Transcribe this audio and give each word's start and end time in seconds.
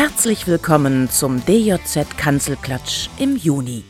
Herzlich 0.00 0.46
willkommen 0.46 1.10
zum 1.10 1.44
DJZ 1.44 2.16
Kanzelklatsch 2.16 3.08
im 3.18 3.34
Juni, 3.34 3.82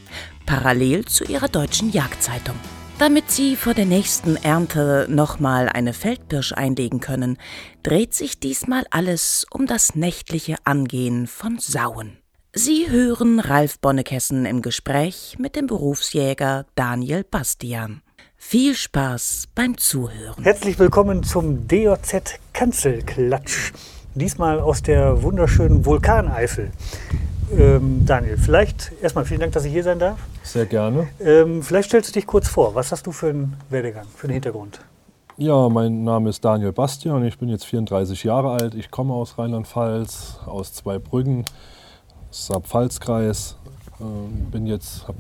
parallel 0.47 1.05
zu 1.05 1.25
Ihrer 1.25 1.49
deutschen 1.49 1.93
Jagdzeitung. 1.93 2.57
Damit 2.99 3.31
Sie 3.31 3.57
vor 3.57 3.75
der 3.75 3.85
nächsten 3.85 4.37
Ernte 4.37 5.07
nochmal 5.11 5.69
eine 5.69 5.93
Feldbirsch 5.93 6.55
einlegen 6.55 7.01
können, 7.01 7.37
dreht 7.83 8.15
sich 8.15 8.41
diesmal 8.41 8.87
alles 8.89 9.45
um 9.51 9.67
das 9.67 9.97
nächtliche 9.97 10.57
Angehen 10.65 11.27
von 11.27 11.59
Sauen. 11.59 12.17
Sie 12.55 12.89
hören 12.89 13.39
Ralf 13.39 13.79
Bonnekessen 13.79 14.47
im 14.47 14.63
Gespräch 14.63 15.37
mit 15.39 15.57
dem 15.57 15.67
Berufsjäger 15.67 16.65
Daniel 16.75 17.23
Bastian. 17.23 18.01
Viel 18.39 18.75
Spaß 18.75 19.49
beim 19.55 19.77
Zuhören. 19.77 20.43
Herzlich 20.43 20.79
willkommen 20.79 21.23
zum 21.23 21.69
DJZ 21.69 22.41
Kanzelklatsch. 22.55 23.75
Diesmal 24.19 24.59
aus 24.59 24.83
der 24.83 25.23
wunderschönen 25.23 25.87
Vulkaneifel. 25.87 26.73
Ähm, 27.57 28.05
Daniel, 28.05 28.37
vielleicht 28.37 28.91
erstmal 29.01 29.25
vielen 29.25 29.39
Dank, 29.39 29.53
dass 29.53 29.65
ich 29.65 29.73
hier 29.73 29.85
sein 29.85 30.01
darf. 30.01 30.19
Sehr 30.43 30.67
gerne. 30.67 31.07
Ähm, 31.21 31.63
vielleicht 31.63 31.91
stellst 31.91 32.09
du 32.09 32.15
dich 32.15 32.27
kurz 32.27 32.49
vor. 32.49 32.75
Was 32.75 32.91
hast 32.91 33.07
du 33.07 33.13
für 33.13 33.29
einen 33.29 33.57
Werdegang, 33.71 34.07
für 34.17 34.25
einen 34.25 34.33
Hintergrund? 34.33 34.81
Ja, 35.37 35.69
mein 35.69 36.03
Name 36.03 36.31
ist 36.31 36.45
Daniel 36.45 36.73
Bastian. 36.73 37.25
Ich 37.27 37.39
bin 37.39 37.49
jetzt 37.49 37.65
34 37.67 38.25
Jahre 38.25 38.51
alt. 38.61 38.75
Ich 38.75 38.91
komme 38.91 39.15
aus 39.15 39.39
Rheinland-Pfalz, 39.39 40.41
aus 40.47 40.73
Zweibrücken, 40.73 41.45
Saar-Pfalz-Kreis. 42.33 43.57
Ähm, 44.01 44.51
bin 44.51 44.67
jetzt, 44.67 45.07
habe 45.07 45.19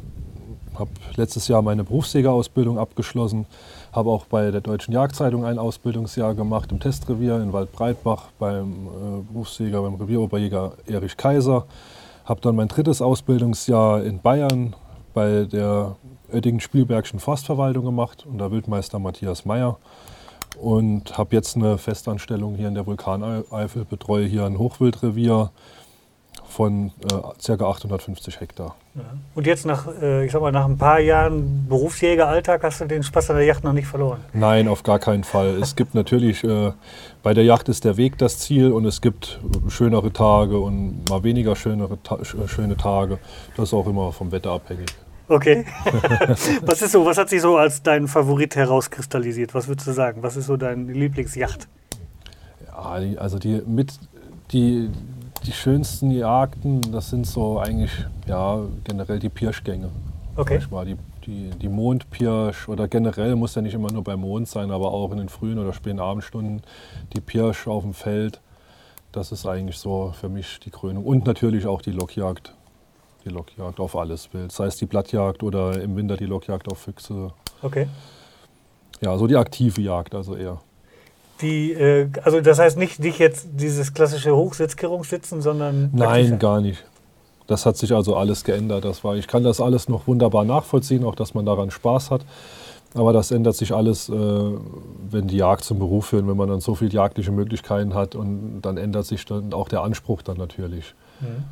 hab 0.74 0.88
letztes 1.14 1.46
Jahr 1.46 1.62
meine 1.62 1.84
Berufsjägerausbildung 1.84 2.80
abgeschlossen 2.80 3.46
habe 3.98 4.10
auch 4.10 4.26
bei 4.26 4.52
der 4.52 4.60
Deutschen 4.60 4.94
Jagdzeitung 4.94 5.44
ein 5.44 5.58
Ausbildungsjahr 5.58 6.36
gemacht 6.36 6.70
im 6.70 6.78
Testrevier 6.78 7.42
in 7.42 7.52
Waldbreitbach 7.52 8.28
beim 8.38 8.86
äh, 8.86 9.22
Berufsjäger, 9.32 9.82
beim 9.82 9.96
Revieroberjäger 9.96 10.74
Erich 10.86 11.16
Kaiser. 11.16 11.66
Habe 12.24 12.40
dann 12.40 12.54
mein 12.54 12.68
drittes 12.68 13.02
Ausbildungsjahr 13.02 14.04
in 14.04 14.20
Bayern 14.20 14.76
bei 15.14 15.46
der 15.50 15.96
Oettingen-Spielbergschen 16.32 17.18
Forstverwaltung 17.18 17.86
gemacht 17.86 18.24
unter 18.30 18.52
Wildmeister 18.52 19.00
Matthias 19.00 19.44
Meyer. 19.44 19.78
Und 20.60 21.18
habe 21.18 21.34
jetzt 21.34 21.56
eine 21.56 21.76
Festanstellung 21.76 22.54
hier 22.54 22.68
in 22.68 22.74
der 22.74 22.86
Vulkaneifel, 22.86 23.84
betreue 23.84 24.26
hier 24.26 24.44
ein 24.46 24.58
Hochwildrevier 24.58 25.50
von 26.58 26.90
äh, 27.04 27.56
ca. 27.56 27.64
850 27.66 28.40
Hektar. 28.40 28.74
Und 29.36 29.46
jetzt 29.46 29.64
nach, 29.64 29.86
äh, 30.02 30.26
ich 30.26 30.32
sag 30.32 30.42
mal, 30.42 30.50
nach 30.50 30.64
ein 30.64 30.76
paar 30.76 30.98
Jahren 30.98 31.68
Berufsjägeralltag 31.68 32.64
hast 32.64 32.80
du 32.80 32.86
den 32.86 33.04
Spaß 33.04 33.30
an 33.30 33.36
der 33.36 33.44
Yacht 33.44 33.62
noch 33.62 33.72
nicht 33.72 33.86
verloren? 33.86 34.18
Nein, 34.32 34.66
auf 34.66 34.82
gar 34.82 34.98
keinen 34.98 35.22
Fall. 35.22 35.50
es 35.62 35.76
gibt 35.76 35.94
natürlich, 35.94 36.42
äh, 36.42 36.72
bei 37.22 37.32
der 37.32 37.44
Yacht 37.44 37.68
ist 37.68 37.84
der 37.84 37.96
Weg 37.96 38.18
das 38.18 38.40
Ziel 38.40 38.72
und 38.72 38.86
es 38.86 39.00
gibt 39.00 39.38
schönere 39.68 40.12
Tage 40.12 40.58
und 40.58 41.08
mal 41.08 41.22
weniger 41.22 41.54
schönere 41.54 41.96
ta 42.02 42.18
schöne 42.24 42.76
Tage. 42.76 43.20
Das 43.56 43.68
ist 43.68 43.74
auch 43.74 43.86
immer 43.86 44.10
vom 44.10 44.32
Wetter 44.32 44.50
abhängig. 44.50 44.88
Okay. 45.28 45.64
was 46.62 46.82
ist 46.82 46.90
so, 46.90 47.06
was 47.06 47.18
hat 47.18 47.28
sich 47.28 47.40
so 47.40 47.56
als 47.56 47.84
dein 47.84 48.08
Favorit 48.08 48.56
herauskristallisiert? 48.56 49.54
Was 49.54 49.68
würdest 49.68 49.86
du 49.86 49.92
sagen? 49.92 50.24
Was 50.24 50.36
ist 50.36 50.46
so 50.46 50.56
deine 50.56 50.92
Lieblingsjacht? 50.92 51.68
Ja, 52.66 52.98
also 53.20 53.38
die 53.38 53.62
mit 53.64 53.92
die 54.50 54.90
die 55.44 55.52
schönsten 55.52 56.10
Jagden, 56.10 56.80
das 56.92 57.10
sind 57.10 57.26
so 57.26 57.58
eigentlich 57.58 57.92
ja, 58.26 58.60
generell 58.84 59.18
die 59.18 59.28
Pirschgänge. 59.28 59.90
Okay. 60.36 60.60
Mal, 60.70 60.86
die, 60.86 60.96
die, 61.26 61.50
die 61.50 61.68
Mondpirsch 61.68 62.68
oder 62.68 62.86
generell 62.86 63.34
muss 63.34 63.54
ja 63.54 63.62
nicht 63.62 63.74
immer 63.74 63.90
nur 63.90 64.04
beim 64.04 64.20
Mond 64.20 64.48
sein, 64.48 64.70
aber 64.70 64.92
auch 64.92 65.10
in 65.10 65.18
den 65.18 65.28
frühen 65.28 65.58
oder 65.58 65.72
späten 65.72 65.98
Abendstunden 65.98 66.62
die 67.12 67.20
Pirsch 67.20 67.66
auf 67.66 67.82
dem 67.82 67.92
Feld. 67.92 68.40
Das 69.10 69.32
ist 69.32 69.46
eigentlich 69.46 69.78
so 69.78 70.12
für 70.18 70.28
mich 70.28 70.60
die 70.60 70.70
Krönung. 70.70 71.04
Und 71.04 71.26
natürlich 71.26 71.66
auch 71.66 71.82
die 71.82 71.90
Lockjagd. 71.90 72.54
Die 73.24 73.30
Lockjagd 73.30 73.80
auf 73.80 73.96
alles 73.96 74.32
Wild. 74.32 74.52
Sei 74.52 74.66
es 74.66 74.76
die 74.76 74.86
Blattjagd 74.86 75.42
oder 75.42 75.80
im 75.82 75.96
Winter 75.96 76.16
die 76.16 76.26
Lockjagd 76.26 76.70
auf 76.70 76.78
Füchse. 76.78 77.32
Okay. 77.62 77.88
Ja, 79.00 79.16
so 79.18 79.26
die 79.26 79.36
aktive 79.36 79.80
Jagd 79.80 80.14
also 80.14 80.36
eher. 80.36 80.60
Die, 81.40 81.72
äh, 81.72 82.08
also 82.22 82.40
das 82.40 82.58
heißt 82.58 82.78
nicht, 82.78 82.98
nicht 83.00 83.18
jetzt 83.18 83.48
dieses 83.52 83.94
klassische 83.94 84.34
Hochsitzkehrungssitzen, 84.34 85.40
sondern. 85.40 85.90
Nein, 85.92 86.38
gar 86.38 86.60
nicht. 86.60 86.84
Das 87.46 87.64
hat 87.64 87.76
sich 87.76 87.94
also 87.94 88.16
alles 88.16 88.44
geändert. 88.44 88.84
Das 88.84 89.04
war, 89.04 89.16
ich 89.16 89.26
kann 89.26 89.42
das 89.42 89.60
alles 89.60 89.88
noch 89.88 90.06
wunderbar 90.06 90.44
nachvollziehen, 90.44 91.04
auch 91.04 91.14
dass 91.14 91.34
man 91.34 91.46
daran 91.46 91.70
Spaß 91.70 92.10
hat. 92.10 92.22
Aber 92.94 93.12
das 93.12 93.30
ändert 93.30 93.54
sich 93.54 93.74
alles, 93.74 94.08
äh, 94.08 94.12
wenn 94.12 95.28
die 95.28 95.36
Jagd 95.36 95.64
zum 95.64 95.78
Beruf 95.78 96.06
führt, 96.06 96.26
wenn 96.26 96.36
man 96.36 96.48
dann 96.48 96.60
so 96.60 96.74
viele 96.74 96.90
jagdliche 96.90 97.32
Möglichkeiten 97.32 97.94
hat 97.94 98.14
und 98.14 98.60
dann 98.62 98.76
ändert 98.76 99.06
sich 99.06 99.24
dann 99.24 99.52
auch 99.52 99.68
der 99.68 99.82
Anspruch 99.82 100.22
dann 100.22 100.38
natürlich. 100.38 100.94
Mhm. 101.20 101.44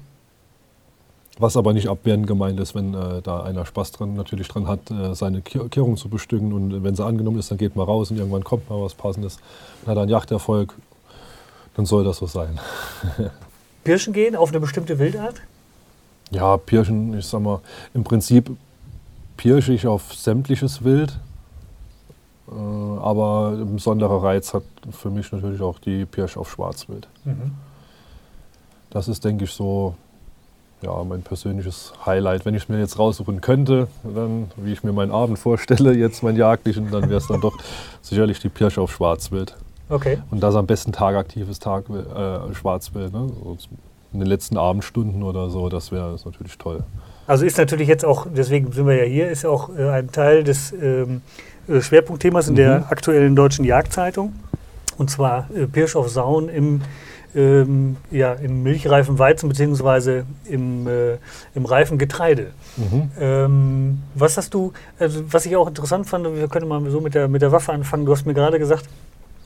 Was 1.39 1.57
aber 1.57 1.75
nicht 1.75 1.89
abwehrend 1.89 2.27
gemeint 2.27 2.59
ist, 2.61 2.75
wenn 2.75 2.95
äh, 2.95 3.21
da 3.21 3.43
einer 3.43 3.67
Spaß 3.67 3.93
dran 3.93 4.15
natürlich 4.15 4.49
dran 4.49 4.67
hat, 4.67 4.91
äh, 4.91 5.15
seine 5.15 5.43
Kehrung 5.43 5.99
zu 5.99 6.09
bestücken. 6.09 6.53
Und 6.53 6.83
wenn 6.83 6.97
sie 6.97 7.05
angenommen 7.05 7.39
ist, 7.39 7.51
dann 7.51 7.59
geht 7.59 7.77
man 7.77 7.85
raus 7.85 8.11
und 8.11 8.17
irgendwann 8.17 8.43
kommt 8.43 8.71
mal 8.71 8.81
was 8.81 8.95
Passendes 8.95 9.39
und 9.83 9.91
hat 9.91 9.99
einen 9.99 10.09
Jachterfolg, 10.09 10.75
dann 11.75 11.85
soll 11.85 12.05
das 12.05 12.19
so 12.19 12.27
sein. 12.27 12.59
Pirschen 13.85 14.15
gehen 14.15 14.35
auf 14.35 14.49
eine 14.49 14.61
bestimmte 14.61 14.99
Wildart? 14.99 15.43
Ja, 16.31 16.57
Pirschen, 16.57 17.17
ich 17.19 17.27
sag 17.27 17.41
mal, 17.43 17.61
im 17.93 18.03
Prinzip 18.03 18.51
pirsche 19.37 19.75
ich 19.75 19.87
auf 19.87 20.15
sämtliches 20.15 20.85
Wild. 20.85 21.19
Äh, 22.49 22.53
aber 22.55 23.59
ein 23.59 23.75
besonderer 23.75 24.23
Reiz 24.23 24.55
hat 24.55 24.65
für 24.91 25.11
mich 25.11 25.31
natürlich 25.33 25.61
auch 25.61 25.79
die 25.79 26.07
Pirsch 26.07 26.37
auf 26.37 26.51
Schwarzwild. 26.51 27.09
Mhm. 27.25 27.53
Das 28.91 29.09
ist, 29.09 29.25
denke 29.25 29.45
ich, 29.45 29.51
so 29.51 29.95
ja, 30.83 31.05
mein 31.05 31.23
persönliches 31.23 31.93
Highlight. 32.05 32.45
Wenn 32.45 32.55
ich 32.55 32.65
es 32.65 32.69
mir 32.69 32.79
jetzt 32.79 32.99
raussuchen 32.99 33.41
könnte, 33.41 33.89
dann, 34.03 34.51
wie 34.57 34.73
ich 34.73 34.85
mir 34.85 34.93
meinen 34.93 35.11
Abend 35.11 35.39
vorstelle, 35.39 35.95
jetzt 35.95 36.23
mein 36.23 36.37
jagdlichen, 36.37 36.91
dann 36.91 37.05
wäre 37.09 37.17
es 37.17 37.27
dann 37.27 37.41
doch 37.41 37.57
sicherlich 38.03 38.39
die 38.41 38.49
Pirsch 38.49 38.79
auf 38.79 38.93
Schwarzwild. 38.93 39.57
Okay. 39.89 40.19
Und 40.31 40.43
das 40.43 40.55
am 40.55 40.67
besten 40.67 40.93
tagaktives 40.93 41.59
Tag, 41.59 41.85
äh, 41.89 42.55
Schwarzwild. 42.55 43.13
Ne? 43.13 43.31
So 43.43 43.57
in 44.13 44.21
den 44.21 44.29
letzten 44.29 44.57
Abendstunden 44.57 45.23
oder 45.23 45.51
so, 45.51 45.69
das 45.69 45.93
wäre 45.93 46.17
natürlich 46.25 46.59
toll. 46.59 46.83
Also 47.27 47.45
ist 47.45 47.59
natürlich 47.59 47.89
jetzt 47.89 48.05
auch, 48.05 48.27
deswegen 48.35 48.73
sind 48.73 48.87
wir 48.87 48.95
ja 48.95 49.05
hier, 49.05 49.29
ist 49.29 49.45
auch 49.45 49.71
äh, 49.77 49.89
ein 49.91 50.13
Teil 50.13 50.45
des 50.45 50.73
ähm, 50.73 51.23
äh, 51.69 51.81
Schwerpunktthemas 51.81 52.49
in 52.49 52.55
mhm. 52.55 52.59
der 52.59 52.91
aktuellen 52.91 53.35
deutschen 53.35 53.65
Jagdzeitung. 53.65 54.33
Und 54.97 55.11
zwar 55.11 55.49
äh, 55.55 55.67
Pirsch 55.67 55.97
auf 55.97 56.09
Sauen 56.09 56.49
im 56.49 56.83
ähm, 57.37 57.97
ja, 58.11 58.33
im 58.33 58.63
milchreifen 58.63 59.19
Weizen 59.19 59.49
bzw. 59.49 60.23
Im, 60.47 60.89
äh, 60.89 61.19
im 61.55 61.67
reifen 61.67 61.99
Getreide. 61.99 62.53
Mhm. 62.77 63.11
Ähm, 63.21 64.03
was 64.15 64.39
hast 64.39 64.55
du, 64.55 64.73
also 64.99 65.23
was 65.31 65.45
ich 65.45 65.55
auch 65.55 65.69
interessant 65.69 66.07
fand, 66.07 66.25
wir 66.25 66.49
können 66.49 66.67
mal 66.67 66.83
so 66.91 67.01
mit 67.01 67.15
der, 67.15 67.29
mit 67.29 67.43
der 67.43 67.53
Waffe 67.53 67.73
anfangen. 67.73 68.07
Du 68.07 68.13
hast 68.13 68.25
mir 68.25 68.35
gerade 68.35 68.59
gesagt, 68.59 68.87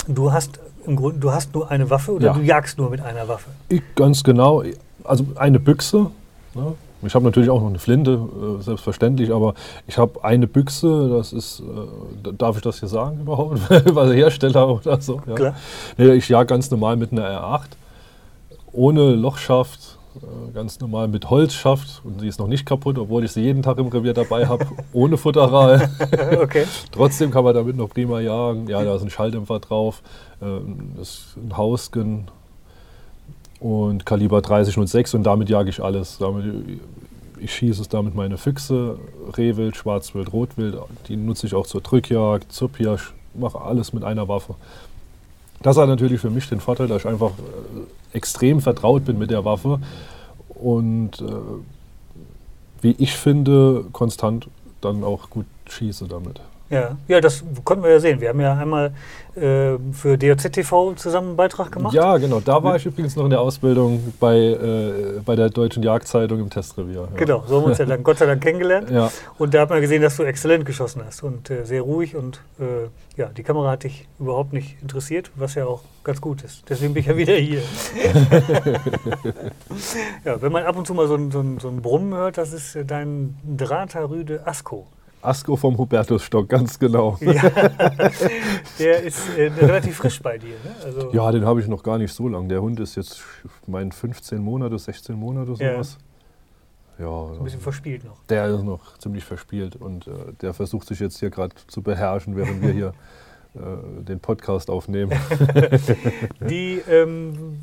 du 0.07 0.33
hast 0.33 0.61
im 0.87 0.97
Grunde, 0.97 1.19
du 1.19 1.33
hast 1.33 1.53
nur 1.55 1.71
eine 1.71 1.91
Waffe 1.91 2.13
oder 2.13 2.27
ja. 2.29 2.33
du 2.33 2.41
jagst 2.41 2.79
nur 2.79 2.91
mit 2.91 3.01
einer 3.01 3.27
Waffe? 3.27 3.51
Ich, 3.69 3.83
ganz 3.97 4.23
genau. 4.23 4.63
Also 5.03 5.27
eine 5.35 5.59
Büchse. 5.59 6.11
Ne? 6.55 6.75
Ich 7.03 7.15
habe 7.15 7.25
natürlich 7.25 7.51
auch 7.51 7.61
noch 7.61 7.69
eine 7.69 7.79
Flinte, 7.79 8.13
äh, 8.13 8.63
selbstverständlich, 8.63 9.33
aber 9.33 9.55
ich 9.87 9.97
habe 9.99 10.23
eine 10.23 10.47
Büchse, 10.47 11.09
das 11.09 11.33
ist, 11.33 11.61
äh, 11.61 12.33
darf 12.37 12.57
ich 12.57 12.63
das 12.63 12.81
hier 12.81 12.89
sagen 12.89 13.21
überhaupt? 13.21 13.59
Weil 13.95 14.15
Hersteller 14.15 14.69
oder 14.69 15.01
so. 15.01 15.21
Ja. 15.27 15.35
Klar. 15.35 15.55
Nee, 15.97 16.13
ich 16.13 16.29
jage 16.29 16.47
ganz 16.47 16.71
normal 16.71 16.97
mit 16.97 17.11
einer 17.11 17.25
R8 17.25 17.63
ohne 18.73 19.15
Lochschaft, 19.15 19.99
äh, 20.17 20.53
ganz 20.53 20.81
normal 20.81 21.09
mit 21.09 21.31
Holzschaft 21.31 22.03
und 22.05 22.21
sie 22.21 22.29
ist 22.29 22.39
noch 22.39 22.49
nicht 22.49 22.67
kaputt, 22.67 22.99
obwohl 22.99 23.25
ich 23.25 23.33
sie 23.33 23.43
jeden 23.43 23.63
Tag 23.63 23.79
im 23.79 23.87
Revier 23.87 24.13
dabei 24.13 24.47
habe, 24.47 24.67
ohne 24.93 25.17
Futteral. 25.17 25.91
okay. 26.43 26.65
Trotzdem 26.91 27.31
kann 27.31 27.45
man 27.45 27.55
damit 27.55 27.77
noch 27.77 27.91
prima 27.91 28.21
jagen. 28.21 28.67
Ja, 28.69 28.83
da 28.83 28.97
ist 28.97 29.03
ein 29.03 29.11
Schalldämpfer 29.11 29.61
drauf, 29.61 30.03
ähm, 30.43 30.93
ist 31.01 31.37
ein 31.37 31.57
Hausgen 31.57 32.29
und 33.61 34.05
Kaliber 34.05 34.43
3006 34.43 35.15
und 35.15 35.23
damit 35.23 35.49
jage 35.49 35.71
ich 35.71 35.83
alles. 35.83 36.19
Damit, 36.19 36.45
ich 37.39 37.55
schieße 37.55 37.81
es 37.83 37.89
damit 37.89 38.15
meine 38.15 38.37
Füchse, 38.37 38.99
Rehwild, 39.37 39.77
Schwarzwild, 39.77 40.33
Rotwild. 40.33 40.77
Die 41.09 41.17
nutze 41.17 41.47
ich 41.47 41.55
auch 41.55 41.67
zur 41.67 41.83
Drückjagd, 41.83 42.53
zur 42.53 42.69
Pirsch, 42.71 43.15
mache 43.35 43.61
alles 43.61 43.93
mit 43.93 44.05
einer 44.05 44.29
Waffe. 44.29 44.55
Das 45.63 45.77
hat 45.77 45.89
natürlich 45.89 46.21
für 46.21 46.31
mich 46.31 46.49
den 46.49 46.61
Vorteil, 46.61 46.89
dass 46.89 47.03
ich 47.03 47.09
einfach 47.09 47.31
äh, 47.31 48.00
extrem 48.13 48.61
vertraut 48.61 49.05
bin 49.05 49.19
mit 49.19 49.31
der 49.31 49.45
Waffe 49.45 49.81
und 50.49 51.21
äh, 51.21 51.25
wie 52.83 52.95
ich 52.99 53.13
finde, 53.13 53.87
konstant 53.93 54.49
dann 54.81 55.05
auch 55.05 55.31
gut 55.31 55.47
schieße 55.69 56.07
damit. 56.09 56.41
Ja, 56.71 56.97
ja, 57.09 57.21
das 57.21 57.43
konnten 57.65 57.83
wir 57.83 57.91
ja 57.91 57.99
sehen. 57.99 58.21
Wir 58.21 58.29
haben 58.29 58.41
ja 58.41 58.57
einmal 58.57 58.93
äh, 59.35 59.77
für 59.93 60.17
DOZ 60.17 60.53
TV 60.53 60.95
zusammen 60.95 61.29
einen 61.29 61.37
Beitrag 61.37 61.73
gemacht. 61.73 61.95
Ja, 61.95 62.17
genau. 62.17 62.39
Da 62.39 62.63
war 62.63 62.77
ich 62.77 62.87
übrigens 62.87 63.17
noch 63.17 63.25
in 63.25 63.31
der 63.31 63.41
Ausbildung 63.41 64.13
bei, 64.21 64.37
äh, 64.37 65.21
bei 65.25 65.35
der 65.35 65.51
Deutschen 65.51 65.83
Jagdzeitung 65.83 66.39
im 66.39 66.49
Testrevier. 66.49 67.09
Ja. 67.13 67.17
Genau, 67.17 67.43
so 67.47 67.57
haben 67.57 67.65
wir 67.65 67.69
uns 67.71 67.79
ja 67.79 67.87
dann 67.87 68.05
Gott 68.05 68.19
sei 68.19 68.27
Dank 68.27 68.41
kennengelernt. 68.41 68.89
Ja. 68.89 69.11
Und 69.37 69.53
da 69.53 69.63
hat 69.63 69.71
man 69.71 69.81
gesehen, 69.81 70.01
dass 70.01 70.17
du 70.17 70.23
exzellent 70.23 70.65
geschossen 70.65 71.03
hast 71.05 71.25
und 71.25 71.51
äh, 71.51 71.65
sehr 71.65 71.83
ruhig 71.83 72.15
und 72.15 72.41
äh, 72.61 72.89
ja, 73.17 73.27
die 73.27 73.43
Kamera 73.43 73.73
hat 73.73 73.83
dich 73.83 74.07
überhaupt 74.21 74.53
nicht 74.53 74.81
interessiert, 74.81 75.33
was 75.35 75.57
ja 75.57 75.67
auch 75.67 75.83
ganz 76.05 76.21
gut 76.21 76.43
ist. 76.43 76.63
Deswegen 76.69 76.95
bin 76.95 77.01
ich 77.01 77.09
ja 77.09 77.17
wieder 77.17 77.35
hier. 77.35 77.63
ja, 80.25 80.41
wenn 80.41 80.53
man 80.53 80.63
ab 80.65 80.77
und 80.77 80.87
zu 80.87 80.95
mal 80.95 81.09
so 81.09 81.17
ein, 81.17 81.33
so 81.33 81.41
ein, 81.41 81.59
so 81.59 81.69
ein 81.69 81.83
Brummen 81.83 82.15
hört, 82.15 82.39
das 82.39 82.53
ist 82.53 82.77
äh, 82.77 82.85
dein 82.85 83.37
Drahtterrüde 83.45 84.47
Asko. 84.47 84.87
Asko 85.23 85.57
vom 85.57 85.77
Hubertusstock, 85.77 86.49
ganz 86.49 86.79
genau. 86.79 87.19
Ja, 87.21 87.51
der 88.79 89.03
ist 89.03 89.29
äh, 89.37 89.49
relativ 89.49 89.97
frisch 89.97 90.21
bei 90.23 90.39
dir. 90.39 90.55
Ne? 90.65 90.75
Also 90.85 91.13
ja, 91.13 91.31
den 91.31 91.45
habe 91.45 91.61
ich 91.61 91.69
noch 91.69 91.83
gar 91.83 91.99
nicht 91.99 92.13
so 92.13 92.29
lange. 92.29 92.49
Der 92.49 92.63
Hund 92.63 92.81
ist 92.81 92.97
jetzt, 92.97 93.23
mein 93.67 93.93
15 93.93 94.41
Monate, 94.43 94.79
16 94.79 95.15
Monate 95.15 95.55
sowas. 95.55 95.99
Ja, 96.99 97.07
so 97.07 97.35
ein 97.39 97.45
bisschen 97.45 97.61
verspielt 97.61 98.05
noch. 98.05 98.23
Der 98.29 98.47
ist 98.49 98.63
noch 98.63 98.99
ziemlich 98.99 99.25
verspielt 99.25 99.77
und 99.77 100.07
äh, 100.07 100.33
der 100.41 100.53
versucht 100.53 100.87
sich 100.87 101.01
jetzt 101.01 101.19
hier 101.19 101.31
gerade 101.31 101.55
zu 101.67 101.83
beherrschen, 101.83 102.37
während 102.37 102.63
wir 102.63 102.73
hier 102.73 102.93
den 103.55 104.21
Podcast 104.21 104.71
aufnehmen. 104.71 105.13
die, 106.49 106.81
ähm, 106.89 107.59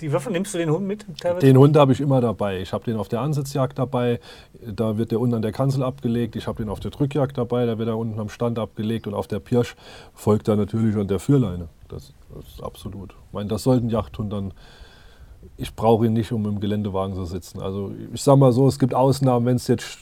die 0.00 0.12
Waffe, 0.12 0.30
nimmst 0.30 0.54
du 0.54 0.58
den 0.58 0.70
Hund 0.70 0.86
mit? 0.86 1.04
Teilweise? 1.20 1.46
Den 1.46 1.58
Hund 1.58 1.76
habe 1.76 1.92
ich 1.92 2.00
immer 2.00 2.20
dabei. 2.20 2.60
Ich 2.60 2.72
habe 2.72 2.84
den 2.84 2.96
auf 2.96 3.08
der 3.08 3.20
Ansitzjagd 3.20 3.78
dabei, 3.78 4.20
da 4.66 4.96
wird 4.96 5.10
der 5.10 5.20
unten 5.20 5.34
an 5.34 5.42
der 5.42 5.52
Kanzel 5.52 5.82
abgelegt. 5.82 6.36
Ich 6.36 6.46
habe 6.46 6.62
den 6.62 6.70
auf 6.70 6.80
der 6.80 6.90
Drückjagd 6.90 7.36
dabei, 7.36 7.66
da 7.66 7.78
wird 7.78 7.88
er 7.88 7.98
unten 7.98 8.18
am 8.18 8.28
Stand 8.28 8.58
abgelegt. 8.58 9.06
Und 9.06 9.14
auf 9.14 9.26
der 9.26 9.40
Pirsch 9.40 9.76
folgt 10.14 10.48
er 10.48 10.56
natürlich 10.56 10.96
an 10.96 11.08
der 11.08 11.18
Führleine. 11.18 11.68
Das, 11.88 12.12
das 12.34 12.46
ist 12.46 12.62
absolut. 12.62 13.10
Ich 13.10 13.32
meine, 13.32 13.48
das 13.48 13.62
sollte 13.62 13.86
ein 13.86 13.90
Jagdhund 13.90 14.32
dann 14.32 14.52
ich 15.56 15.74
brauche 15.74 16.06
ihn 16.06 16.12
nicht, 16.12 16.32
um 16.32 16.46
im 16.46 16.60
Geländewagen 16.60 17.14
zu 17.14 17.24
sitzen. 17.24 17.60
Also 17.60 17.92
ich 18.12 18.22
sage 18.22 18.38
mal 18.38 18.52
so, 18.52 18.66
es 18.66 18.78
gibt 18.78 18.94
Ausnahmen, 18.94 19.46
wenn 19.46 19.56
es 19.56 19.68
jetzt, 19.68 19.98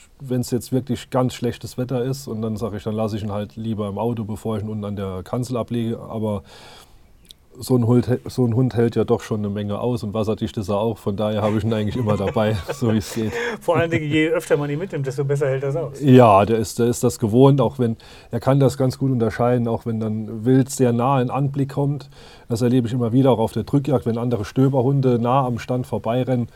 jetzt 0.51 0.71
wirklich 0.71 1.09
ganz 1.09 1.33
schlechtes 1.33 1.77
Wetter 1.77 2.03
ist 2.03 2.27
und 2.27 2.41
dann 2.41 2.57
sage 2.57 2.77
ich, 2.77 2.83
dann 2.83 2.95
lasse 2.95 3.17
ich 3.17 3.23
ihn 3.23 3.31
halt 3.31 3.55
lieber 3.55 3.87
im 3.87 3.97
Auto, 3.97 4.25
bevor 4.25 4.57
ich 4.57 4.63
ihn 4.63 4.69
unten 4.69 4.85
an 4.85 4.95
der 4.95 5.23
Kanzel 5.23 5.57
ablege. 5.57 5.99
Aber 5.99 6.43
so 7.59 7.75
ein, 7.75 7.87
Hund, 7.87 8.19
so 8.27 8.45
ein 8.45 8.55
Hund 8.55 8.75
hält 8.75 8.95
ja 8.95 9.03
doch 9.03 9.21
schon 9.21 9.39
eine 9.39 9.49
Menge 9.49 9.79
aus 9.79 10.03
und 10.03 10.13
wasserdicht 10.13 10.57
ist 10.57 10.69
er 10.69 10.77
auch. 10.77 10.97
Von 10.97 11.15
daher 11.15 11.41
habe 11.41 11.57
ich 11.57 11.63
ihn 11.63 11.73
eigentlich 11.73 11.95
immer 11.95 12.17
dabei, 12.17 12.55
so 12.73 12.93
wie 12.93 12.97
es 12.97 13.13
geht. 13.13 13.33
Vor 13.61 13.77
allen 13.77 13.91
Dingen, 13.91 14.09
je 14.09 14.29
öfter 14.29 14.57
man 14.57 14.69
ihn 14.69 14.79
mitnimmt, 14.79 15.05
desto 15.05 15.23
besser 15.23 15.47
hält 15.47 15.63
das 15.63 15.75
aus. 15.75 15.99
Ja, 16.01 16.45
der 16.45 16.57
ist, 16.57 16.79
der 16.79 16.87
ist 16.87 17.03
das 17.03 17.19
gewohnt, 17.19 17.61
auch 17.61 17.79
wenn, 17.79 17.97
er 18.31 18.39
kann 18.39 18.59
das 18.59 18.77
ganz 18.77 18.97
gut 18.97 19.11
unterscheiden, 19.11 19.67
auch 19.67 19.85
wenn 19.85 19.99
dann 19.99 20.45
Wild 20.45 20.69
sehr 20.69 20.93
nah 20.93 21.21
in 21.21 21.29
Anblick 21.29 21.73
kommt. 21.73 22.09
Das 22.49 22.61
erlebe 22.61 22.87
ich 22.87 22.93
immer 22.93 23.11
wieder, 23.11 23.31
auch 23.31 23.39
auf 23.39 23.53
der 23.53 23.63
Drückjagd, 23.63 24.05
wenn 24.05 24.17
andere 24.17 24.45
Stöberhunde 24.45 25.19
nah 25.19 25.45
am 25.45 25.59
Stand 25.59 25.87
vorbeirennen. 25.87 26.47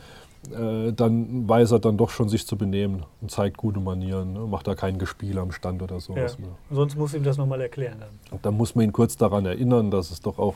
Äh, 0.52 0.92
dann 0.94 1.46
weiß 1.48 1.72
er 1.72 1.80
dann 1.80 1.98
doch 1.98 2.08
schon 2.08 2.30
sich 2.30 2.46
zu 2.46 2.56
benehmen 2.56 3.02
und 3.20 3.30
zeigt 3.30 3.58
gute 3.58 3.78
Manieren. 3.78 4.32
Ne? 4.32 4.40
Macht 4.40 4.66
da 4.66 4.74
kein 4.74 4.98
Gespiel 4.98 5.38
am 5.38 5.52
Stand 5.52 5.82
oder 5.82 6.00
so. 6.00 6.16
Ja. 6.16 6.26
Sonst 6.70 6.96
muss 6.96 7.12
ihm 7.12 7.22
das 7.22 7.36
nochmal 7.36 7.60
erklären. 7.60 7.98
Dann. 8.00 8.38
dann 8.40 8.56
muss 8.56 8.74
man 8.74 8.86
ihn 8.86 8.92
kurz 8.92 9.18
daran 9.18 9.44
erinnern, 9.44 9.90
dass 9.90 10.10
es 10.10 10.20
doch 10.20 10.38
auch 10.38 10.54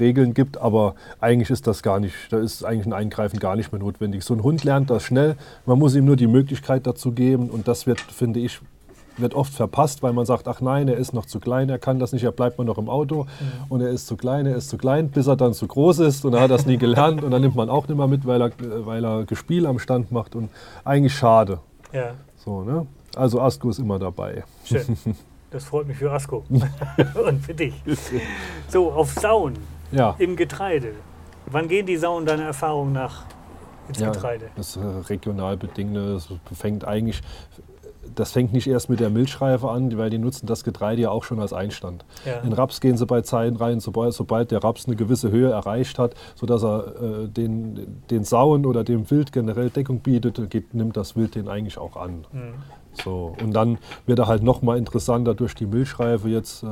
Regeln 0.00 0.34
gibt, 0.34 0.58
aber 0.58 0.94
eigentlich 1.20 1.50
ist 1.50 1.66
das 1.66 1.82
gar 1.82 2.00
nicht, 2.00 2.14
da 2.30 2.38
ist 2.38 2.64
eigentlich 2.64 2.86
ein 2.86 2.92
Eingreifen 2.92 3.38
gar 3.38 3.56
nicht 3.56 3.72
mehr 3.72 3.80
notwendig. 3.80 4.24
So 4.24 4.34
ein 4.34 4.42
Hund 4.42 4.64
lernt 4.64 4.90
das 4.90 5.02
schnell, 5.02 5.36
man 5.66 5.78
muss 5.78 5.94
ihm 5.94 6.04
nur 6.04 6.16
die 6.16 6.26
Möglichkeit 6.26 6.86
dazu 6.86 7.12
geben 7.12 7.50
und 7.50 7.68
das 7.68 7.86
wird, 7.86 8.00
finde 8.00 8.40
ich, 8.40 8.60
wird 9.16 9.34
oft 9.34 9.52
verpasst, 9.52 10.02
weil 10.02 10.12
man 10.12 10.26
sagt, 10.26 10.48
ach 10.48 10.60
nein, 10.60 10.88
er 10.88 10.96
ist 10.96 11.12
noch 11.12 11.26
zu 11.26 11.38
klein, 11.40 11.68
er 11.68 11.78
kann 11.78 11.98
das 11.98 12.12
nicht, 12.12 12.24
er 12.24 12.32
bleibt 12.32 12.58
man 12.58 12.66
noch 12.66 12.78
im 12.78 12.88
Auto 12.88 13.24
mhm. 13.24 13.28
und 13.68 13.80
er 13.80 13.90
ist 13.90 14.06
zu 14.06 14.16
klein, 14.16 14.46
er 14.46 14.56
ist 14.56 14.68
zu 14.68 14.76
klein, 14.76 15.10
bis 15.10 15.26
er 15.26 15.36
dann 15.36 15.54
zu 15.54 15.66
groß 15.66 16.00
ist 16.00 16.24
und 16.24 16.34
er 16.34 16.40
hat 16.40 16.50
das 16.50 16.66
nie 16.66 16.76
gelernt 16.78 17.22
und 17.22 17.30
dann 17.30 17.42
nimmt 17.42 17.54
man 17.54 17.68
auch 17.70 17.86
nicht 17.86 17.96
mehr 17.96 18.08
mit, 18.08 18.26
weil 18.26 18.42
er, 18.42 18.50
weil 18.86 19.04
er 19.04 19.24
Gespiel 19.24 19.66
am 19.66 19.78
Stand 19.78 20.10
macht 20.10 20.34
und 20.34 20.48
eigentlich 20.84 21.14
schade. 21.14 21.58
Ja. 21.92 22.14
So, 22.44 22.62
ne? 22.62 22.86
Also 23.14 23.40
Asko 23.40 23.70
ist 23.70 23.78
immer 23.78 23.98
dabei. 23.98 24.44
Schön. 24.64 24.96
Das 25.50 25.62
freut 25.62 25.86
mich 25.86 25.98
für 25.98 26.10
Asko 26.10 26.42
und 26.48 27.40
für 27.44 27.54
dich. 27.54 27.74
So, 28.66 28.90
auf 28.90 29.12
Sauen 29.12 29.54
ja. 29.92 30.14
im 30.18 30.36
Getreide. 30.36 30.94
Wann 31.46 31.68
gehen 31.68 31.86
die 31.86 31.96
Sauen 31.96 32.26
deiner 32.26 32.44
Erfahrung 32.44 32.92
nach 32.92 33.24
ins 33.88 34.00
ja, 34.00 34.10
Getreide? 34.10 34.50
Das 34.56 34.76
ist 34.76 35.10
regional 35.10 35.56
bedingt. 35.56 35.96
Das 35.96 36.28
fängt 36.52 36.84
eigentlich 36.84 37.20
das 38.14 38.32
fängt 38.32 38.52
nicht 38.52 38.66
erst 38.66 38.88
mit 38.88 39.00
der 39.00 39.10
Milchreife 39.10 39.68
an, 39.70 39.96
weil 39.96 40.10
die 40.10 40.18
nutzen 40.18 40.46
das 40.46 40.64
Getreide 40.64 41.02
ja 41.02 41.10
auch 41.10 41.24
schon 41.24 41.40
als 41.40 41.52
Einstand. 41.52 42.04
Ja. 42.24 42.40
In 42.40 42.52
Raps 42.52 42.80
gehen 42.80 42.96
sie 42.96 43.06
bei 43.06 43.20
Zeiten 43.22 43.56
rein, 43.56 43.80
sobald, 43.80 44.14
sobald, 44.14 44.50
der 44.50 44.62
Raps 44.62 44.86
eine 44.86 44.96
gewisse 44.96 45.30
Höhe 45.30 45.50
erreicht 45.50 45.98
hat, 45.98 46.14
sodass 46.34 46.62
er 46.62 46.94
äh, 47.00 47.28
den, 47.28 48.02
den 48.10 48.24
Sauen 48.24 48.66
oder 48.66 48.84
dem 48.84 49.10
Wild 49.10 49.32
generell 49.32 49.70
Deckung 49.70 50.00
bietet, 50.00 50.50
geht, 50.50 50.74
nimmt 50.74 50.96
das 50.96 51.16
Wild 51.16 51.34
den 51.34 51.48
eigentlich 51.48 51.78
auch 51.78 51.96
an. 51.96 52.24
Mhm. 52.32 52.54
So, 53.02 53.34
und 53.42 53.52
dann 53.52 53.78
wird 54.06 54.20
er 54.20 54.28
halt 54.28 54.42
noch 54.42 54.62
mal 54.62 54.78
interessanter 54.78 55.34
durch 55.34 55.54
die 55.54 55.66
Milchreife 55.66 56.28
jetzt 56.28 56.62
äh, 56.62 56.66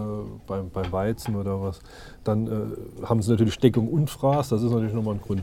beim, 0.47 0.71
beim 0.71 0.93
Weizen 0.93 1.37
oder 1.37 1.61
was. 1.61 1.81
Dann 2.25 2.47
äh, 2.47 3.07
haben 3.07 3.23
sie 3.23 3.31
natürlich 3.33 3.59
Deckung 3.59 3.89
und 3.89 4.09
Fraß. 4.09 4.51
Das 4.51 4.63
ist 4.63 4.71
natürlich 4.71 4.95
nochmal 4.95 5.15
ein 5.15 5.21
Grund 5.21 5.43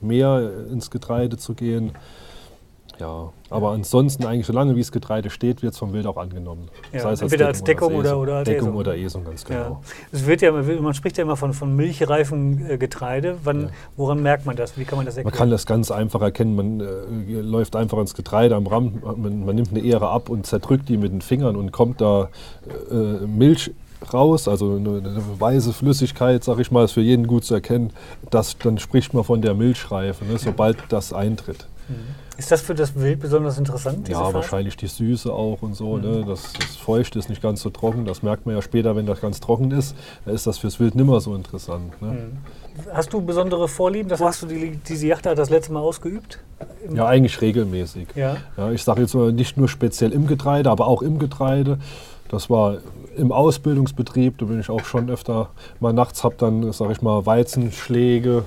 mehr 0.00 0.50
ins 0.70 0.90
Getreide 0.90 1.36
zu 1.36 1.54
gehen. 1.54 1.92
Ja, 3.00 3.32
aber 3.48 3.70
ansonsten 3.70 4.26
eigentlich, 4.26 4.46
solange 4.46 4.76
wie 4.76 4.80
es 4.80 4.92
Getreide 4.92 5.30
steht, 5.30 5.62
wird 5.62 5.72
es 5.72 5.78
vom 5.78 5.94
Wild 5.94 6.06
auch 6.06 6.18
angenommen. 6.18 6.68
Ja, 6.92 6.98
das 6.98 7.04
heißt 7.06 7.22
entweder 7.22 7.46
als 7.46 7.64
Deckung, 7.64 7.94
oder, 7.94 8.18
oder, 8.18 8.34
als 8.36 8.48
Deckung 8.48 8.74
oder 8.74 8.94
Esung, 8.96 9.24
ganz 9.24 9.44
genau. 9.44 9.60
Ja. 9.60 9.80
Es 10.12 10.26
wird 10.26 10.42
ja, 10.42 10.52
man 10.52 10.92
spricht 10.92 11.16
ja 11.16 11.24
immer 11.24 11.36
von, 11.36 11.54
von 11.54 11.74
milchreifen 11.74 12.70
äh, 12.70 12.76
Getreide. 12.76 13.38
Wann, 13.42 13.62
ja. 13.62 13.68
Woran 13.96 14.22
merkt 14.22 14.44
man 14.44 14.54
das? 14.54 14.76
Wie 14.76 14.84
kann 14.84 14.98
man 14.98 15.06
das 15.06 15.16
erkennen? 15.16 15.32
Man 15.32 15.38
kann 15.38 15.50
das 15.50 15.64
ganz 15.64 15.90
einfach 15.90 16.20
erkennen. 16.20 16.54
Man 16.54 16.80
äh, 16.80 17.40
läuft 17.40 17.74
einfach 17.74 17.98
ins 17.98 18.12
Getreide 18.12 18.54
am 18.54 18.66
Ramm, 18.66 19.02
man, 19.02 19.46
man, 19.46 19.56
nimmt 19.56 19.70
eine 19.70 19.80
Ehre 19.80 20.10
ab 20.10 20.28
und 20.28 20.46
zerdrückt 20.46 20.90
die 20.90 20.98
mit 20.98 21.10
den 21.10 21.22
Fingern 21.22 21.56
und 21.56 21.72
kommt 21.72 22.02
da 22.02 22.28
äh, 22.90 22.94
Milch 23.26 23.72
raus, 24.12 24.46
also 24.46 24.76
eine, 24.76 24.98
eine, 24.98 25.22
weiße 25.38 25.72
Flüssigkeit, 25.72 26.44
sag 26.44 26.58
ich 26.58 26.70
mal, 26.70 26.84
ist 26.84 26.92
für 26.92 27.00
jeden 27.00 27.26
gut 27.26 27.44
zu 27.44 27.54
erkennen. 27.54 27.92
Das, 28.30 28.58
dann 28.58 28.78
spricht 28.78 29.14
man 29.14 29.24
von 29.24 29.40
der 29.40 29.54
Milchreife, 29.54 30.24
ne, 30.24 30.38
sobald 30.38 30.76
das 30.90 31.12
eintritt. 31.12 31.66
Mhm. 31.88 31.94
Ist 32.40 32.50
das 32.50 32.62
für 32.62 32.74
das 32.74 32.94
Wild 32.94 33.20
besonders 33.20 33.58
interessant? 33.58 34.08
Ja, 34.08 34.20
Phase? 34.20 34.32
wahrscheinlich 34.32 34.74
die 34.74 34.86
Süße 34.86 35.30
auch 35.30 35.60
und 35.60 35.74
so. 35.74 35.98
Mhm. 35.98 36.00
Ne? 36.00 36.24
Das, 36.26 36.54
das 36.54 36.74
Feucht 36.74 37.14
ist 37.14 37.28
nicht 37.28 37.42
ganz 37.42 37.60
so 37.60 37.68
trocken. 37.68 38.06
Das 38.06 38.22
merkt 38.22 38.46
man 38.46 38.54
ja 38.54 38.62
später, 38.62 38.96
wenn 38.96 39.04
das 39.04 39.20
ganz 39.20 39.40
trocken 39.40 39.70
ist. 39.72 39.94
Da 40.24 40.30
ist 40.30 40.46
das 40.46 40.56
fürs 40.56 40.80
Wild 40.80 40.94
nimmer 40.94 41.20
so 41.20 41.34
interessant. 41.34 42.00
Ne? 42.00 42.08
Mhm. 42.12 42.38
Hast 42.94 43.12
du 43.12 43.20
besondere 43.20 43.68
Vorlieben? 43.68 44.08
Das 44.08 44.22
hast 44.22 44.40
du 44.40 44.46
die, 44.46 44.78
diese 44.88 45.06
Yacht 45.06 45.26
das 45.26 45.50
letzte 45.50 45.74
Mal 45.74 45.80
ausgeübt? 45.80 46.38
Ja, 46.90 47.04
eigentlich 47.04 47.42
regelmäßig. 47.42 48.08
Ja. 48.14 48.38
Ja, 48.56 48.72
ich 48.72 48.84
sage 48.84 49.02
jetzt 49.02 49.14
nicht 49.14 49.58
nur 49.58 49.68
speziell 49.68 50.10
im 50.12 50.26
Getreide, 50.26 50.70
aber 50.70 50.86
auch 50.86 51.02
im 51.02 51.18
Getreide. 51.18 51.78
Das 52.30 52.48
war 52.48 52.78
im 53.18 53.32
Ausbildungsbetrieb, 53.32 54.38
da 54.38 54.46
bin 54.46 54.60
ich 54.60 54.70
auch 54.70 54.86
schon 54.86 55.10
öfter 55.10 55.50
mal 55.78 55.92
nachts, 55.92 56.24
habe 56.24 56.36
dann, 56.38 56.72
sage 56.72 56.92
ich 56.92 57.02
mal, 57.02 57.26
Weizenschläge 57.26 58.44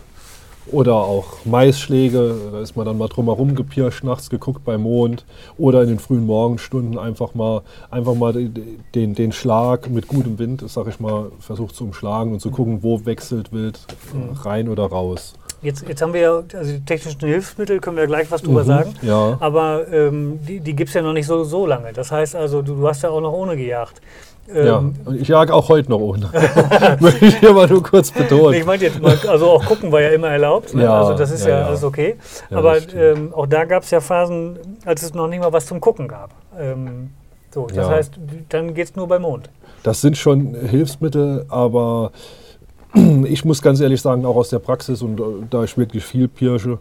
oder 0.71 0.95
auch 0.95 1.45
Maisschläge, 1.45 2.35
da 2.51 2.61
ist 2.61 2.75
man 2.75 2.85
dann 2.85 2.97
mal 2.97 3.07
drumherum 3.07 3.55
gepirscht, 3.55 4.03
nachts 4.03 4.29
geguckt 4.29 4.63
bei 4.63 4.77
Mond. 4.77 5.25
Oder 5.57 5.83
in 5.83 5.89
den 5.89 5.99
frühen 5.99 6.25
Morgenstunden 6.25 6.97
einfach 6.97 7.33
mal, 7.35 7.61
einfach 7.91 8.15
mal 8.15 8.33
den, 8.33 9.15
den 9.15 9.31
Schlag 9.31 9.89
mit 9.89 10.07
gutem 10.07 10.39
Wind, 10.39 10.63
sag 10.67 10.87
ich 10.87 10.99
mal, 10.99 11.31
versucht 11.39 11.75
zu 11.75 11.83
umschlagen 11.83 12.33
und 12.33 12.39
zu 12.39 12.51
gucken, 12.51 12.81
wo 12.81 13.05
wechselt 13.05 13.51
Wild 13.51 13.79
mhm. 14.13 14.33
rein 14.37 14.69
oder 14.69 14.85
raus. 14.85 15.33
Jetzt, 15.61 15.87
jetzt 15.87 16.01
haben 16.01 16.13
wir 16.13 16.21
ja, 16.21 16.43
also 16.57 16.73
die 16.73 16.83
technischen 16.83 17.21
Hilfsmittel, 17.21 17.79
können 17.79 17.95
wir 17.95 18.05
gleich 18.05 18.29
was 18.29 18.41
drüber 18.41 18.63
mhm, 18.63 18.67
sagen. 18.67 18.93
Ja. 19.01 19.37
Aber 19.39 19.87
ähm, 19.91 20.39
die, 20.45 20.59
die 20.59 20.75
gibt 20.75 20.89
es 20.89 20.93
ja 20.93 21.01
noch 21.01 21.13
nicht 21.13 21.25
so, 21.25 21.45
so 21.45 21.65
lange. 21.65 21.93
Das 21.93 22.11
heißt 22.11 22.35
also, 22.35 22.61
du, 22.61 22.75
du 22.75 22.87
hast 22.87 23.01
ja 23.03 23.09
auch 23.09 23.21
noch 23.21 23.31
ohne 23.31 23.55
gejagt. 23.55 24.01
Ja, 24.47 24.79
ähm, 24.79 24.93
ich 25.17 25.27
jage 25.27 25.53
auch 25.53 25.69
heute 25.69 25.89
noch 25.89 25.99
ohne. 25.99 26.29
Möchte 26.99 27.25
ich 27.25 27.37
hier 27.37 27.53
mal 27.53 27.67
nur 27.67 27.81
kurz 27.81 28.11
betonen. 28.11 28.55
Ich 28.55 28.65
meinte 28.65 28.85
jetzt 28.85 29.01
mal, 29.01 29.17
also 29.27 29.51
auch 29.51 29.65
gucken 29.65 29.91
war 29.91 30.01
ja 30.01 30.09
immer 30.09 30.29
erlaubt. 30.29 30.73
Ne? 30.73 30.83
Ja, 30.83 30.99
also 30.99 31.13
das 31.15 31.31
ist 31.31 31.45
ja, 31.45 31.59
ja 31.59 31.65
alles 31.67 31.83
okay. 31.83 32.17
Aber 32.51 32.77
ähm, 32.93 33.33
auch 33.33 33.47
da 33.47 33.65
gab 33.65 33.83
es 33.83 33.91
ja 33.91 34.01
Phasen, 34.01 34.59
als 34.85 35.03
es 35.03 35.13
noch 35.13 35.27
nicht 35.27 35.39
mal 35.39 35.53
was 35.53 35.65
zum 35.65 35.79
Gucken 35.79 36.07
gab. 36.07 36.31
Ähm, 36.59 37.11
so, 37.51 37.67
das 37.67 37.87
heißt, 37.87 38.13
dann 38.49 38.73
geht 38.73 38.89
es 38.89 38.95
nur 38.95 39.07
beim 39.07 39.21
Mond. 39.21 39.49
Das 39.83 40.01
sind 40.01 40.17
schon 40.17 40.55
Hilfsmittel, 40.55 41.45
aber 41.49 42.11
ich 43.25 43.45
muss 43.45 43.61
ganz 43.61 43.79
ehrlich 43.79 44.01
sagen, 44.01 44.25
auch 44.25 44.35
aus 44.35 44.49
der 44.49 44.59
Praxis 44.59 45.01
und 45.01 45.19
äh, 45.19 45.23
da 45.49 45.63
ich 45.63 45.77
wirklich 45.77 46.03
viel 46.03 46.27
pirsche, 46.27 46.79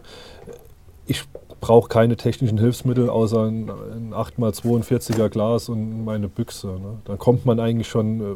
ich 1.05 1.23
brauche 1.63 1.87
keine 1.87 2.17
technischen 2.17 2.57
Hilfsmittel 2.57 3.09
außer 3.09 3.45
ein, 3.45 3.69
ein 3.69 4.13
8x42er 4.13 5.29
Glas 5.29 5.69
und 5.69 6.03
meine 6.03 6.27
Büchse. 6.27 6.67
Ne? 6.67 6.97
Dann 7.05 7.17
kommt 7.17 7.45
man 7.45 7.61
eigentlich 7.61 7.87
schon 7.87 8.19
äh, 8.19 8.35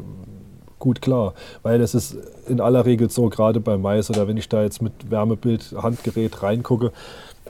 gut 0.78 1.02
klar. 1.02 1.34
Weil 1.62 1.82
es 1.82 1.94
ist 1.94 2.16
in 2.46 2.58
aller 2.58 2.86
Regel 2.86 3.10
so, 3.10 3.28
gerade 3.28 3.60
beim 3.60 3.82
Mais 3.82 4.08
oder 4.08 4.28
wenn 4.28 4.38
ich 4.38 4.48
da 4.48 4.62
jetzt 4.62 4.80
mit 4.80 5.10
Wärmebild, 5.10 5.74
Handgerät 5.76 6.42
reingucke, 6.42 6.90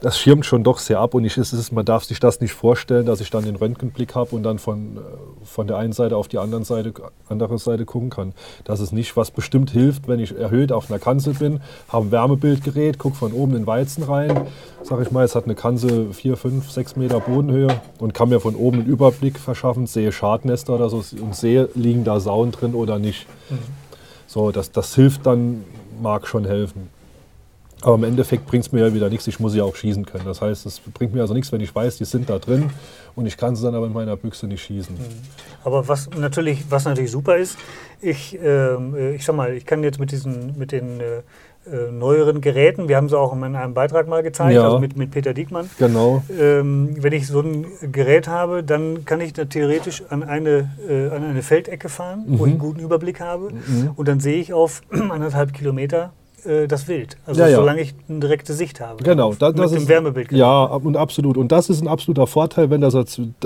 das 0.01 0.19
schirmt 0.19 0.47
schon 0.47 0.65
doch 0.65 0.79
sehr 0.79 1.01
ab 1.01 1.15
und 1.15 1.25
ich, 1.25 1.37
ist, 1.37 1.73
man 1.73 1.85
darf 1.85 2.05
sich 2.05 2.21
das 2.21 2.41
nicht 2.41 2.53
vorstellen, 2.53 3.07
dass 3.07 3.21
ich 3.21 3.31
dann 3.31 3.45
den 3.45 3.57
Röntgenblick 3.57 4.15
habe 4.15 4.35
und 4.35 4.43
dann 4.43 4.59
von, 4.59 4.97
äh, 4.97 5.01
von 5.45 5.67
der 5.67 5.77
einen 5.77 5.93
Seite 5.93 6.17
auf 6.17 6.29
die 6.29 6.39
andere 6.39 6.65
Seite, 6.65 6.93
andere 7.29 7.59
Seite 7.59 7.85
gucken 7.85 8.11
kann. 8.11 8.33
Das 8.65 8.81
ist 8.81 8.93
nicht, 8.93 9.17
was 9.17 9.31
bestimmt 9.31 9.71
hilft, 9.71 10.09
wenn 10.09 10.21
ich 10.21 10.37
erhöht 10.37 10.73
auf 10.73 10.91
einer 10.91 10.99
Kanzel 10.99 11.35
bin, 11.35 11.61
habe 11.89 12.07
ein 12.07 12.11
Wärmebildgerät, 12.11 12.99
gucke 12.99 13.17
von 13.17 13.33
oben 13.33 13.53
in 13.53 13.63
den 13.63 13.67
Weizen 13.67 14.03
rein, 14.05 14.47
sage 14.83 15.03
ich 15.03 15.11
mal, 15.11 15.25
es 15.25 15.35
hat 15.35 15.45
eine 15.45 15.55
Kanzel 15.55 16.13
4, 16.13 16.37
5, 16.37 16.71
6 16.71 16.97
Meter 16.97 17.21
Bodenhöhe 17.21 17.81
und 17.99 18.15
kann 18.15 18.29
mir 18.29 18.41
von 18.41 18.55
oben 18.55 18.81
einen 18.81 18.87
Überblick 18.87 19.39
verschaffen, 19.39 19.87
sehe 19.87 20.13
Schadnester 20.13 20.75
oder 20.75 20.89
so 20.89 21.03
und 21.21 21.35
sehe, 21.35 21.69
liegen 21.75 22.05
da 22.05 22.21
Sauen 22.21 22.53
drin 22.53 22.75
oder 22.75 22.99
nicht. 22.99 23.27
Mhm. 23.51 23.59
So, 24.27 24.53
das, 24.53 24.73
das 24.73 24.95
hilft 24.95 25.27
dann, 25.27 25.65
mag 26.03 26.27
schon 26.27 26.45
helfen. 26.45 26.98
Aber 27.83 27.95
im 27.95 28.05
Endeffekt 28.05 28.47
bringt 28.47 28.67
es 28.67 28.73
mir 28.73 28.87
ja 28.87 28.95
wieder 28.95 29.09
nichts, 29.09 29.27
ich 29.27 29.39
muss 29.39 29.55
ja 29.55 29.65
auch 29.65 29.77
schießen 29.77 30.05
können. 30.05 30.25
Das 30.25 30.41
heißt, 30.41 30.67
es 30.67 30.81
bringt 30.81 31.15
mir 31.15 31.21
also 31.21 31.35
nichts, 31.35 31.53
wenn 31.53 31.61
ich 31.61 31.75
weiß, 31.75 31.99
die 31.99 32.05
sind 32.05 32.29
da 32.29 32.39
drin 32.39 32.71
und 33.15 33.27
ich 33.27 33.37
kann 33.37 33.55
sie 33.55 33.63
dann 33.63 33.75
aber 33.75 33.87
in 33.87 33.93
meiner 33.93 34.17
Büchse 34.17 34.47
nicht 34.47 34.63
schießen. 34.63 34.95
Mhm. 34.95 35.01
Aber 35.65 35.87
was 35.87 36.11
natürlich, 36.11 36.65
was 36.71 36.85
natürlich 36.85 37.11
super 37.11 37.37
ist, 37.37 37.57
ich, 38.01 38.39
ähm, 38.43 38.95
äh, 38.97 39.15
ich 39.15 39.25
sag 39.25 39.37
mal, 39.37 39.53
ich 39.53 39.67
kann 39.67 39.83
jetzt 39.83 40.01
mit 40.01 40.11
diesen, 40.11 40.59
mit 40.59 40.73
den 40.73 41.01
äh, 41.01 41.23
äh, 41.71 41.93
neueren 41.93 42.41
Geräten, 42.41 42.89
wir 42.89 42.97
haben 42.97 43.09
sie 43.09 43.19
auch 43.19 43.33
in 43.35 43.43
einem 43.43 43.75
Beitrag 43.75 44.09
mal 44.09 44.23
gezeigt, 44.23 44.55
ja. 44.55 44.65
also 44.65 44.79
mit, 44.79 44.97
mit 44.97 45.11
Peter 45.11 45.35
Diekmann. 45.35 45.69
Genau. 45.79 46.23
Ähm, 46.39 46.97
wenn 46.99 47.13
ich 47.13 47.27
so 47.27 47.41
ein 47.41 47.67
Gerät 47.93 48.27
habe, 48.27 48.63
dann 48.63 49.05
kann 49.05 49.21
ich 49.21 49.35
da 49.35 49.45
theoretisch 49.45 50.03
an 50.09 50.23
eine, 50.23 50.71
äh, 50.89 51.09
an 51.09 51.25
eine 51.25 51.43
Feldecke 51.43 51.89
fahren, 51.89 52.25
mhm. 52.27 52.39
wo 52.39 52.47
ich 52.47 52.53
einen 52.53 52.61
guten 52.61 52.81
Überblick 52.81 53.21
habe. 53.21 53.51
Mhm. 53.51 53.91
Und 53.97 54.09
dann 54.09 54.21
sehe 54.21 54.41
ich 54.41 54.53
auf 54.53 54.83
anderthalb 54.91 55.53
Kilometer 55.53 56.13
äh, 56.45 56.67
das 56.67 56.89
Wild. 56.89 57.17
Also 57.27 57.41
ja, 57.41 57.49
ja. 57.49 57.57
solange 57.57 57.81
ich 57.81 57.95
eine 58.09 58.21
direkte 58.21 58.53
Sicht 58.53 58.81
habe. 58.81 59.03
Genau, 59.03 59.35
das, 59.35 59.55
das 59.55 59.73
mit 59.73 59.83
dem 59.83 59.89
Wärmebild. 59.89 60.33
Ja, 60.33 60.65
und 60.65 60.97
absolut. 60.97 61.37
Und 61.37 61.53
das 61.53 61.69
ist 61.69 61.83
ein 61.83 61.89
absoluter 61.89 62.27
Vorteil, 62.27 62.71
wenn 62.71 62.81
das 62.81 62.95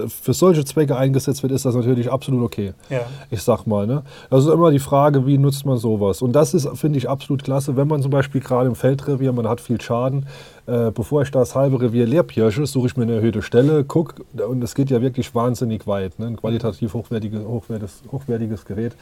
für 0.08 0.32
solche 0.32 0.64
Zwecke 0.64 0.96
eingesetzt 0.96 1.42
wird, 1.42 1.52
ist 1.52 1.64
das 1.64 1.75
natürlich 1.75 2.11
absolut 2.11 2.42
okay. 2.42 2.75
Ja. 2.90 3.00
Ich 3.30 3.42
sag 3.42 3.66
mal. 3.66 3.87
Ne? 3.87 4.02
Das 4.30 4.44
ist 4.44 4.50
immer 4.50 4.70
die 4.70 4.78
Frage, 4.78 5.26
wie 5.26 5.38
nutzt 5.38 5.66
man 5.66 5.76
sowas? 5.78 6.22
Und 6.22 6.32
das 6.32 6.54
ist, 6.54 6.68
finde 6.76 6.99
ich, 6.99 7.08
absolut 7.08 7.44
klasse, 7.44 7.76
wenn 7.76 7.88
man 7.88 8.02
zum 8.02 8.11
Beispiel 8.11 8.40
gerade 8.40 8.68
im 8.68 8.75
Feldrevier, 8.75 9.32
man 9.32 9.49
hat 9.49 9.61
viel 9.61 9.80
Schaden, 9.80 10.26
äh, 10.66 10.90
bevor 10.90 11.22
ich 11.22 11.30
das 11.30 11.54
halbe 11.54 11.80
Revier 11.80 12.06
leer 12.06 12.22
pirsche, 12.22 12.66
suche 12.66 12.87
ich 12.87 12.96
mir 12.96 13.04
eine 13.04 13.14
erhöhte 13.14 13.42
Stelle, 13.42 13.84
gucke, 13.84 14.22
und 14.46 14.62
es 14.62 14.75
geht 14.75 14.90
ja 14.90 15.00
wirklich 15.02 15.34
wahnsinnig 15.34 15.87
weit. 15.87 16.18
Ne? 16.18 16.26
Ein 16.26 16.37
qualitativ 16.37 16.94
hochwertige, 16.94 17.46
hochwertiges, 17.46 18.02
hochwertiges 18.11 18.64
Gerät 18.64 18.94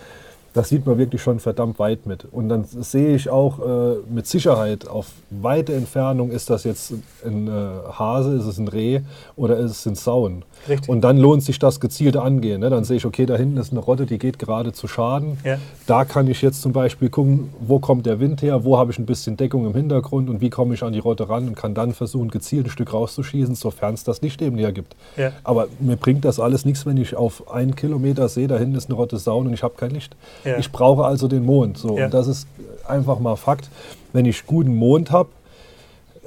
das 0.52 0.68
sieht 0.68 0.84
man 0.84 0.98
wirklich 0.98 1.22
schon 1.22 1.38
verdammt 1.38 1.78
weit 1.78 2.06
mit. 2.06 2.26
Und 2.30 2.48
dann 2.48 2.64
sehe 2.64 3.14
ich 3.14 3.30
auch 3.30 3.60
äh, 3.60 3.96
mit 4.08 4.26
Sicherheit 4.26 4.88
auf 4.88 5.06
weite 5.30 5.74
Entfernung, 5.74 6.30
ist 6.30 6.50
das 6.50 6.64
jetzt 6.64 6.92
ein 7.24 7.46
äh, 7.46 7.50
Hase, 7.92 8.34
ist 8.34 8.46
es 8.46 8.58
ein 8.58 8.66
Reh 8.66 9.00
oder 9.36 9.56
ist 9.56 9.70
es 9.70 9.86
ein 9.86 9.94
Sauen. 9.94 10.44
Richtig. 10.68 10.88
Und 10.88 11.02
dann 11.02 11.18
lohnt 11.18 11.44
sich 11.44 11.58
das 11.58 11.78
gezielte 11.78 12.22
Angehen. 12.22 12.60
Ne? 12.60 12.70
Dann 12.70 12.84
sehe 12.84 12.96
ich, 12.96 13.06
okay, 13.06 13.26
da 13.26 13.36
hinten 13.36 13.58
ist 13.58 13.70
eine 13.70 13.80
Rotte, 13.80 14.06
die 14.06 14.18
geht 14.18 14.38
gerade 14.38 14.72
zu 14.72 14.88
Schaden. 14.88 15.38
Ja. 15.44 15.58
Da 15.86 16.04
kann 16.04 16.26
ich 16.26 16.42
jetzt 16.42 16.62
zum 16.62 16.72
Beispiel 16.72 17.10
gucken, 17.10 17.50
wo 17.60 17.78
kommt 17.78 18.06
der 18.06 18.18
Wind 18.18 18.42
her, 18.42 18.64
wo 18.64 18.76
habe 18.76 18.90
ich 18.90 18.98
ein 18.98 19.06
bisschen 19.06 19.36
Deckung 19.36 19.66
im 19.66 19.74
Hintergrund 19.74 20.28
und 20.28 20.40
wie 20.40 20.50
komme 20.50 20.74
ich 20.74 20.82
an 20.82 20.92
die 20.92 20.98
Rotte 20.98 21.28
ran 21.28 21.46
und 21.46 21.54
kann 21.54 21.74
dann 21.74 21.94
versuchen, 21.94 22.28
gezielt 22.28 22.66
ein 22.66 22.70
Stück 22.70 22.92
rauszuschießen, 22.92 23.54
sofern 23.54 23.94
es 23.94 24.02
das 24.02 24.20
Licht 24.20 24.42
eben 24.42 24.58
hergibt. 24.58 24.96
Ja. 25.16 25.32
Aber 25.44 25.68
mir 25.78 25.96
bringt 25.96 26.24
das 26.24 26.40
alles 26.40 26.64
nichts, 26.64 26.84
wenn 26.86 26.96
ich 26.96 27.14
auf 27.14 27.50
einen 27.52 27.76
Kilometer 27.76 28.28
sehe, 28.28 28.48
da 28.48 28.58
hinten 28.58 28.74
ist 28.74 28.88
eine 28.88 28.96
Rotte 28.96 29.18
Sauen 29.18 29.46
und 29.46 29.54
ich 29.54 29.62
habe 29.62 29.74
kein 29.76 29.92
Licht. 29.92 30.16
Ja. 30.44 30.58
Ich 30.58 30.72
brauche 30.72 31.04
also 31.04 31.28
den 31.28 31.44
Mond. 31.44 31.78
So. 31.78 31.98
Ja. 31.98 32.06
Und 32.06 32.14
das 32.14 32.26
ist 32.26 32.46
einfach 32.86 33.18
mal 33.18 33.36
Fakt. 33.36 33.68
Wenn 34.12 34.24
ich 34.24 34.46
guten 34.46 34.74
Mond 34.74 35.10
habe, 35.10 35.28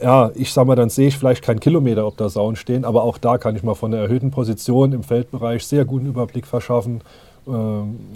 ja, 0.01 0.32
ich 0.36 0.51
sag 0.51 0.65
mal, 0.65 0.75
dann 0.75 0.89
sehe 0.89 1.08
ich 1.08 1.17
vielleicht 1.17 1.43
keinen 1.43 1.60
Kilometer, 1.60 2.05
ob 2.08 2.17
da 2.17 2.29
Sauen 2.29 2.55
stehen, 2.55 2.86
aber 2.86 3.03
auch 3.03 3.17
da 3.17 3.38
kann 3.38 3.55
ich 3.55 3.63
mal 3.63 3.75
von 3.75 3.91
der 3.91 4.01
erhöhten 4.01 4.32
Position 4.32 4.91
im 4.91 5.03
Feldbereich 5.03 5.65
sehr 5.65 5.86
guten 5.86 6.08
Überblick 6.08 6.48
verschaffen, 6.48 7.01
äh, 7.48 7.51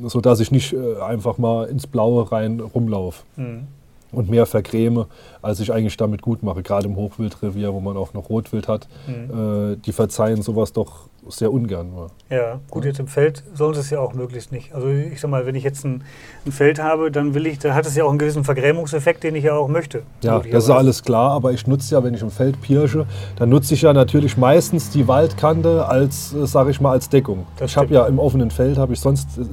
sodass 0.08 0.39
ich 0.39 0.51
nicht 0.51 0.74
äh, 0.74 1.00
einfach 1.01 1.38
mal 1.38 1.66
ins 1.68 1.88
Blaue 1.88 2.32
rein 2.32 2.60
rumlaufe. 2.60 3.24
Mhm. 3.36 3.68
Und 4.12 4.30
mehr 4.30 4.46
vergräme, 4.46 5.08
als 5.42 5.60
ich 5.60 5.74
eigentlich 5.74 5.98
damit 5.98 6.22
gut 6.22 6.42
mache. 6.42 6.64
Gerade 6.64 6.88
im 6.88 6.96
Hochwildrevier, 6.96 7.74
wo 7.74 7.82
man 7.82 7.98
auch 7.98 8.14
noch 8.14 8.30
Rotwild 8.30 8.68
hat, 8.68 8.88
mhm. 9.06 9.74
äh, 9.74 9.76
die 9.78 9.92
verzeihen 9.92 10.42
sowas 10.42 10.72
doch 10.72 11.08
sehr 11.30 11.52
ungern. 11.52 11.92
Ja, 12.30 12.60
gut, 12.70 12.86
jetzt 12.86 13.00
im 13.00 13.08
Feld 13.08 13.44
sollen 13.54 13.74
sie 13.74 13.82
es 13.82 13.90
ja 13.90 14.00
auch 14.00 14.14
möglichst 14.14 14.52
nicht. 14.52 14.74
Also 14.74 14.88
ich 14.88 15.20
sag 15.20 15.30
mal, 15.30 15.46
wenn 15.46 15.56
ich 15.56 15.64
jetzt 15.64 15.84
ein, 15.84 16.04
ein, 16.46 16.52
Feld 16.52 16.82
habe, 16.82 17.12
dann 17.12 17.34
will 17.34 17.48
ich, 17.48 17.60
dann 17.60 17.74
hat 17.74 17.86
es 17.86 17.96
ja 17.96 18.04
auch 18.04 18.10
einen 18.10 18.20
gewissen 18.20 18.44
Vergrämungseffekt, 18.44 19.24
den 19.24 19.36
ich 19.36 19.44
ja 19.44 19.54
auch 19.54 19.68
möchte. 19.68 20.04
Ja, 20.22 20.40
das 20.40 20.66
ist 20.66 20.70
alles 20.70 21.04
klar, 21.04 21.32
aber 21.32 21.52
ich 21.52 21.68
nutze 21.68 21.94
ja, 21.96 22.04
wenn 22.04 22.14
ich 22.14 22.22
im 22.22 22.32
Feld 22.32 22.62
pirsche, 22.62 23.06
dann 23.38 23.50
nutze 23.50 23.74
ich 23.74 23.82
ja 23.82 23.94
natürlich 23.94 24.38
meistens 24.38 24.90
die 24.90 25.08
Waldkante 25.08 25.88
als, 25.88 26.34
äh, 26.34 26.46
sage 26.46 26.72
ich 26.72 26.82
mal, 26.82 26.92
als 26.92 27.10
Deckung. 27.10 27.46
Das 27.58 27.72
ich 27.72 27.78
habe 27.78 27.94
ja 27.94 28.06
im 28.06 28.20
offenen 28.20 28.52
Feld, 28.52 28.78
habe 28.78 28.94
ich 28.94 29.00
sonst 29.00 29.38
äh, 29.38 29.44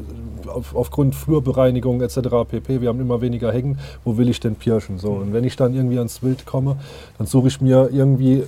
auf, 0.55 0.75
aufgrund 0.75 1.15
Flurbereinigung 1.15 2.01
etc. 2.01 2.21
pp. 2.49 2.81
Wir 2.81 2.89
haben 2.89 3.01
immer 3.01 3.21
weniger 3.21 3.53
Hecken. 3.53 3.79
Wo 4.05 4.17
will 4.17 4.29
ich 4.29 4.41
denn 4.41 4.57
pirschen? 4.57 4.99
So, 4.99 5.11
und 5.11 5.33
wenn 5.33 5.45
ich 5.45 5.57
dann 5.57 5.75
irgendwie 5.75 5.99
ans 5.99 6.23
Wild 6.23 6.47
komme, 6.47 6.77
dann 7.19 7.27
suche 7.27 7.49
ich 7.49 7.61
mir 7.61 7.91
irgendwie 7.93 8.45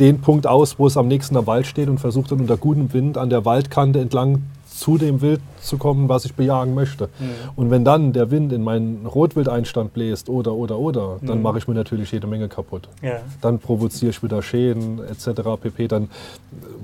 den 0.00 0.20
Punkt 0.20 0.46
aus, 0.46 0.78
wo 0.78 0.86
es 0.86 0.96
am 0.96 1.08
nächsten 1.08 1.36
am 1.36 1.46
Wald 1.46 1.66
steht 1.66 1.88
und 1.88 1.98
versucht 1.98 2.32
dann 2.32 2.40
unter 2.40 2.56
gutem 2.56 2.92
Wind 2.92 3.16
an 3.16 3.30
der 3.30 3.44
Waldkante 3.44 4.00
entlang 4.00 4.42
zu 4.76 4.98
dem 4.98 5.20
Wild 5.20 5.40
zu 5.60 5.78
kommen, 5.78 6.08
was 6.08 6.24
ich 6.24 6.34
bejagen 6.34 6.74
möchte. 6.74 7.04
Mhm. 7.04 7.28
Und 7.54 7.70
wenn 7.70 7.84
dann 7.84 8.12
der 8.12 8.30
Wind 8.30 8.52
in 8.52 8.62
meinen 8.62 9.06
Rotwildeinstand 9.06 9.94
bläst 9.94 10.28
oder, 10.28 10.52
oder, 10.54 10.78
oder, 10.78 11.18
dann 11.22 11.38
mhm. 11.38 11.42
mache 11.42 11.58
ich 11.58 11.68
mir 11.68 11.74
natürlich 11.74 12.10
jede 12.10 12.26
Menge 12.26 12.48
kaputt. 12.48 12.88
Ja. 13.00 13.18
Dann 13.40 13.60
provoziere 13.60 14.10
ich 14.10 14.22
wieder 14.22 14.42
Schäden 14.42 15.00
etc. 15.04 15.42
pp. 15.62 15.86
Dann 15.86 16.08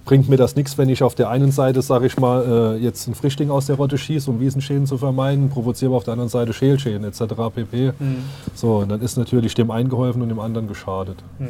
bringt 0.04 0.28
mir 0.28 0.37
das 0.37 0.54
nichts, 0.54 0.78
wenn 0.78 0.88
ich 0.88 1.02
auf 1.02 1.16
der 1.16 1.30
einen 1.30 1.50
Seite, 1.50 1.82
sage 1.82 2.06
ich 2.06 2.16
mal, 2.18 2.76
äh, 2.76 2.82
jetzt 2.82 3.09
ein 3.09 3.14
Frischling 3.14 3.50
aus 3.50 3.66
der 3.66 3.76
Rotte 3.76 3.99
schieße, 3.99 4.30
um 4.30 4.38
Wiesenschäden 4.38 4.87
zu 4.87 4.97
vermeiden, 4.97 5.50
provoziere 5.50 5.90
aber 5.90 5.97
auf 5.97 6.04
der 6.04 6.12
anderen 6.12 6.30
Seite 6.30 6.52
Schälschäden 6.52 7.04
etc. 7.04 7.35
pp. 7.52 7.92
Mhm. 7.99 8.16
So, 8.54 8.78
und 8.78 8.88
dann 8.88 9.00
ist 9.00 9.16
natürlich 9.16 9.54
dem 9.54 9.73
einen 9.73 9.88
geholfen 9.88 10.23
und 10.23 10.28
dem 10.28 10.40
anderen 10.40 10.68
geschadet. 10.68 11.16
Mhm. 11.40 11.49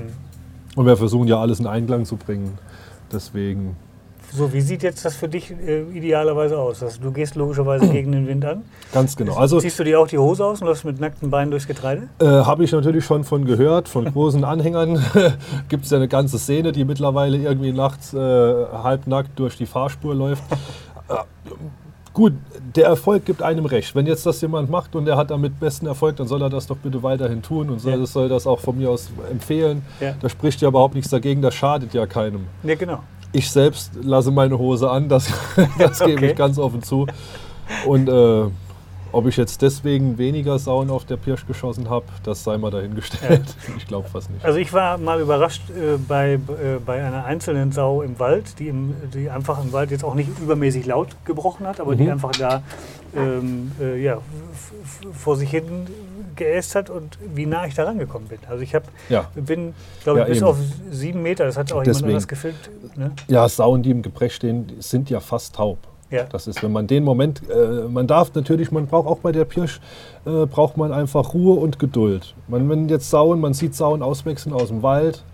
Und 0.75 0.87
wir 0.87 0.97
versuchen 0.97 1.29
ja 1.29 1.39
alles 1.39 1.61
in 1.61 1.67
Einklang 1.67 2.07
zu 2.07 2.17
bringen. 2.17 2.57
Deswegen. 3.13 3.77
So, 4.33 4.53
wie 4.53 4.61
sieht 4.61 4.83
jetzt 4.83 5.05
das 5.05 5.17
für 5.17 5.29
dich 5.29 5.51
äh, 5.51 5.83
idealerweise 5.83 6.59
aus? 6.59 6.83
Also, 6.83 7.01
du 7.01 7.11
gehst 7.11 7.35
logischerweise 7.35 7.89
gegen 7.93 8.13
den 8.13 8.27
Wind 8.27 8.45
an. 8.45 8.63
Ganz 8.93 9.17
genau. 9.17 9.35
Also, 9.35 9.61
Ziehst 9.61 9.79
du 9.79 9.85
dir 9.85 10.01
auch 10.01 10.09
die 10.09 10.19
Hose 10.19 10.45
aus 10.45 10.61
und 10.61 10.69
läufst 10.69 10.85
mit 10.85 11.01
nackten 11.01 11.31
Beinen 11.31 11.51
durchs 11.51 11.67
Getreide? 11.67 12.09
Äh, 12.21 12.27
Habe 12.27 12.65
ich 12.65 12.73
natürlich 12.73 13.05
schon 13.05 13.25
von 13.25 13.45
gehört, 13.45 13.89
von 13.89 14.05
großen 14.05 14.45
Anhängern. 14.45 15.05
Gibt 15.69 15.85
es 15.85 15.91
ja 15.91 15.97
eine 15.97 16.09
ganze 16.09 16.39
Szene, 16.39 16.73
die 16.73 16.85
mittlerweile 16.85 17.37
irgendwie 17.37 17.73
nachts 17.73 18.15
äh, 18.15 18.19
halbnackt 18.19 19.39
durch 19.39 19.57
die 19.57 19.67
Fahrspur 19.67 20.15
läuft. 20.15 20.43
Äh, 21.09 21.15
Gut, 22.13 22.33
der 22.75 22.87
Erfolg 22.87 23.25
gibt 23.25 23.41
einem 23.41 23.67
recht. 23.67 23.95
Wenn 23.95 24.05
jetzt 24.05 24.27
das 24.27 24.41
jemand 24.41 24.69
macht 24.69 24.97
und 24.97 25.07
er 25.07 25.17
hat 25.17 25.31
damit 25.31 25.61
besten 25.61 25.87
Erfolg, 25.87 26.17
dann 26.17 26.27
soll 26.27 26.43
er 26.43 26.51
das 26.51 26.67
doch 26.67 26.77
bitte 26.77 27.05
weiterhin 27.05 27.41
tun 27.41 27.71
und 27.71 27.79
soll, 27.79 28.01
ja. 28.01 28.07
soll 28.07 28.29
das 28.29 28.49
auch 28.49 28.59
von 28.59 28.77
mir 28.77 28.91
aus 28.91 29.11
empfehlen. 29.31 29.83
Ja. 30.01 30.15
Da 30.21 30.29
spricht 30.29 30.61
ja 30.61 30.69
überhaupt 30.69 30.97
nichts 30.97 31.11
dagegen, 31.11 31.41
das 31.41 31.55
schadet 31.55 31.95
ja 31.95 32.07
keinem. 32.07 32.47
Ja, 32.65 32.75
genau. 32.75 32.99
Ich 33.33 33.51
selbst 33.51 33.93
lasse 34.03 34.31
meine 34.31 34.59
Hose 34.59 34.91
an, 34.91 35.09
das, 35.09 35.29
das 35.79 36.01
gebe 36.01 36.15
okay. 36.15 36.31
ich 36.31 36.37
ganz 36.37 36.59
offen 36.59 36.83
zu. 36.83 37.07
Und 37.87 38.09
äh, 38.09 38.51
ob 39.13 39.27
ich 39.27 39.37
jetzt 39.37 39.63
deswegen 39.63 40.19
weniger 40.19 40.59
Sauen 40.59 40.91
auf 40.91 41.05
der 41.05 41.17
Pirsch 41.17 41.47
geschossen 41.47 41.91
habe, 41.91 42.07
das 42.23 42.45
sei 42.45 42.59
mal 42.59 42.71
dahingestellt. 42.71 43.47
Ja. 43.47 43.75
Ich 43.77 43.87
glaube 43.87 44.09
fast 44.09 44.31
nicht. 44.31 44.45
Also 44.45 44.59
ich 44.59 44.73
war 44.73 44.99
mal 44.99 45.21
überrascht 45.21 45.63
äh, 45.71 45.97
bei, 45.97 46.35
äh, 46.35 46.39
bei 46.85 47.03
einer 47.03 47.25
einzelnen 47.25 47.73
Sau 47.73 48.03
im 48.03 48.19
Wald, 48.19 48.59
die, 48.59 48.69
im, 48.69 48.95
die 49.15 49.31
einfach 49.31 49.63
im 49.63 49.73
Wald 49.73 49.91
jetzt 49.91 50.05
auch 50.05 50.15
nicht 50.15 50.29
übermäßig 50.39 50.87
laut 50.87 51.09
gebrochen 51.25 51.67
hat, 51.67 51.81
aber 51.81 51.93
mhm. 51.93 51.99
die 51.99 52.11
einfach 52.11 52.33
da 52.33 52.63
ähm, 53.17 53.73
äh, 53.81 54.03
ja, 54.03 54.19
vor 55.13 55.37
sich 55.37 55.51
hin 55.51 55.87
geäst 56.37 56.75
hat 56.75 56.91
und 56.91 57.19
wie 57.35 57.47
nah 57.47 57.67
ich 57.67 57.75
da 57.75 57.85
rangekommen 57.85 58.29
bin. 58.29 58.39
Also 58.49 58.63
ich 58.63 58.75
hab, 58.75 58.85
ja. 59.09 59.29
bin, 59.35 59.75
glaube 60.03 60.21
ich, 60.21 60.25
ja, 60.25 60.29
bis 60.29 60.39
eben. 60.39 60.47
auf 60.47 60.57
sieben 60.91 61.23
Meter, 61.23 61.45
das 61.45 61.57
hat 61.57 61.73
auch 61.73 61.83
Deswegen. 61.83 62.09
jemand 62.09 62.13
anders 62.13 62.29
gefilmt. 62.29 62.71
Ne? 62.97 63.13
Ja, 63.29 63.49
Sauen, 63.49 63.83
die 63.83 63.91
im 63.91 64.03
Gebrech 64.03 64.35
stehen, 64.35 64.73
sind 64.79 65.11
ja 65.11 65.21
fast 65.21 65.57
taub. 65.57 65.79
Ja. 66.11 66.25
Das 66.25 66.47
ist, 66.47 66.63
wenn 66.63 66.73
man 66.73 66.87
den 66.87 67.05
Moment, 67.05 67.43
äh, 67.49 67.89
man 67.89 68.07
darf 68.07 68.35
natürlich, 68.35 68.73
man 68.73 68.87
braucht 68.87 69.07
auch 69.07 69.19
bei 69.19 69.33
der 69.33 69.45
Pirsch, 69.45 69.81
äh, 70.27 70.47
braucht 70.47 70.77
man 70.77 70.93
einfach 70.93 71.35
Ruhe 71.35 71.59
und 71.59 71.79
Geduld. 71.79 72.35
Man, 72.49 72.69
wenn 72.69 72.89
jetzt 72.89 73.11
Sauen, 73.11 73.41
man 73.41 73.55
sieht 73.55 73.75
Sauen 73.75 74.03
auswechseln 74.03 74.55
aus 74.55 74.69
dem 74.69 74.83
Wald, 74.83 75.25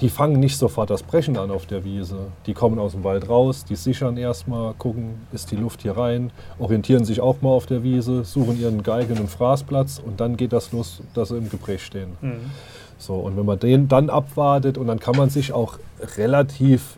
die 0.00 0.08
fangen 0.08 0.38
nicht 0.38 0.56
sofort 0.56 0.90
das 0.90 1.02
Brechen 1.02 1.36
an 1.36 1.50
auf 1.50 1.66
der 1.66 1.84
Wiese. 1.84 2.18
Die 2.46 2.54
kommen 2.54 2.78
aus 2.78 2.92
dem 2.92 3.04
Wald 3.04 3.28
raus, 3.28 3.64
die 3.64 3.74
sichern 3.74 4.16
erstmal, 4.16 4.74
gucken, 4.74 5.26
ist 5.32 5.50
die 5.50 5.56
Luft 5.56 5.82
hier 5.82 5.96
rein, 5.96 6.30
orientieren 6.58 7.04
sich 7.04 7.20
auch 7.20 7.42
mal 7.42 7.50
auf 7.50 7.66
der 7.66 7.82
Wiese, 7.82 8.24
suchen 8.24 8.60
ihren 8.60 8.82
Geigen- 8.82 9.18
und 9.18 9.28
Fraßplatz 9.28 10.00
und 10.04 10.20
dann 10.20 10.36
geht 10.36 10.52
das 10.52 10.72
los, 10.72 11.02
dass 11.14 11.30
sie 11.30 11.36
im 11.36 11.50
Gebrech 11.50 11.84
stehen. 11.84 12.10
Mhm. 12.20 12.50
So, 12.98 13.14
und 13.14 13.36
wenn 13.36 13.44
man 13.44 13.58
den 13.58 13.88
dann 13.88 14.10
abwartet 14.10 14.78
und 14.78 14.86
dann 14.86 14.98
kann 14.98 15.16
man 15.16 15.30
sich 15.30 15.52
auch 15.52 15.78
relativ, 16.16 16.96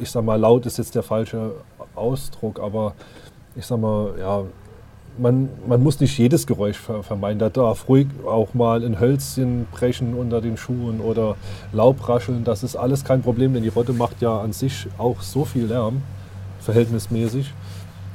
ich 0.00 0.10
sag 0.10 0.24
mal, 0.24 0.38
laut 0.38 0.66
ist 0.66 0.78
jetzt 0.78 0.94
der 0.94 1.02
falsche 1.02 1.52
Ausdruck, 1.96 2.60
aber 2.60 2.94
ich 3.54 3.66
sag 3.66 3.80
mal, 3.80 4.14
ja, 4.18 4.44
man, 5.18 5.48
man 5.66 5.82
muss 5.82 5.98
nicht 6.00 6.18
jedes 6.18 6.46
Geräusch 6.46 6.78
vermeiden. 6.78 7.38
Da 7.38 7.48
darf 7.48 7.88
ruhig 7.88 8.06
auch 8.26 8.54
mal 8.54 8.84
ein 8.84 9.00
Hölzchen 9.00 9.66
brechen 9.72 10.14
unter 10.14 10.40
den 10.40 10.56
Schuhen 10.56 11.00
oder 11.00 11.36
Laub 11.72 12.08
rascheln. 12.08 12.44
Das 12.44 12.62
ist 12.62 12.76
alles 12.76 13.04
kein 13.04 13.22
Problem, 13.22 13.54
denn 13.54 13.62
die 13.62 13.68
Rotte 13.68 13.92
macht 13.92 14.20
ja 14.20 14.40
an 14.40 14.52
sich 14.52 14.86
auch 14.98 15.20
so 15.22 15.44
viel 15.44 15.66
Lärm, 15.66 16.02
verhältnismäßig, 16.60 17.52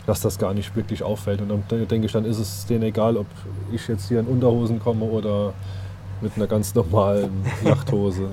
dass 0.06 0.22
das 0.22 0.38
gar 0.38 0.54
nicht 0.54 0.76
wirklich 0.76 1.04
auffällt. 1.04 1.42
Und 1.42 1.50
dann 1.50 1.88
denke 1.88 2.06
ich, 2.06 2.12
dann 2.12 2.26
ist 2.26 2.40
es 2.40 2.66
denen 2.66 2.84
egal, 2.84 3.18
ob 3.18 3.28
ich 3.72 3.88
jetzt 3.88 4.08
hier 4.08 4.20
in 4.20 4.28
Unterhosen 4.28 4.80
komme 4.80 5.06
oder 5.06 5.54
mit 6.22 6.34
einer 6.36 6.48
ganz 6.48 6.74
normalen 6.76 7.46
Yachthose. 7.64 8.30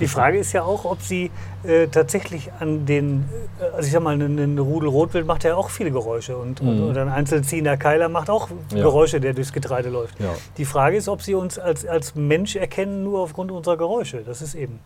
Die 0.00 0.06
Frage 0.06 0.38
ist 0.38 0.52
ja 0.52 0.62
auch, 0.62 0.84
ob 0.84 1.00
sie 1.02 1.30
äh, 1.64 1.86
tatsächlich 1.88 2.50
an 2.58 2.86
den, 2.86 3.24
äh, 3.60 3.64
also 3.74 3.86
ich 3.86 3.92
sag 3.92 4.02
mal, 4.02 4.20
ein, 4.20 4.58
Rudel 4.58 4.88
Rotwild 4.88 5.26
macht 5.26 5.44
ja 5.44 5.54
auch 5.54 5.70
viele 5.70 5.90
Geräusche 5.90 6.36
und, 6.36 6.62
mhm. 6.62 6.88
und 6.88 6.98
ein 6.98 7.08
einzelziehender 7.08 7.76
Keiler 7.76 8.08
macht 8.08 8.30
auch 8.30 8.48
ja. 8.72 8.82
Geräusche, 8.82 9.20
der 9.20 9.34
durchs 9.34 9.52
Getreide 9.52 9.88
läuft. 9.88 10.18
Ja. 10.20 10.34
Die 10.56 10.64
Frage 10.64 10.96
ist, 10.96 11.08
ob 11.08 11.22
sie 11.22 11.34
uns 11.34 11.58
als, 11.58 11.86
als 11.86 12.14
Mensch 12.14 12.56
erkennen, 12.56 13.04
nur 13.04 13.20
aufgrund 13.20 13.50
unserer 13.50 13.76
Geräusche. 13.76 14.22
Das 14.24 14.42
ist 14.42 14.54
eben 14.54 14.80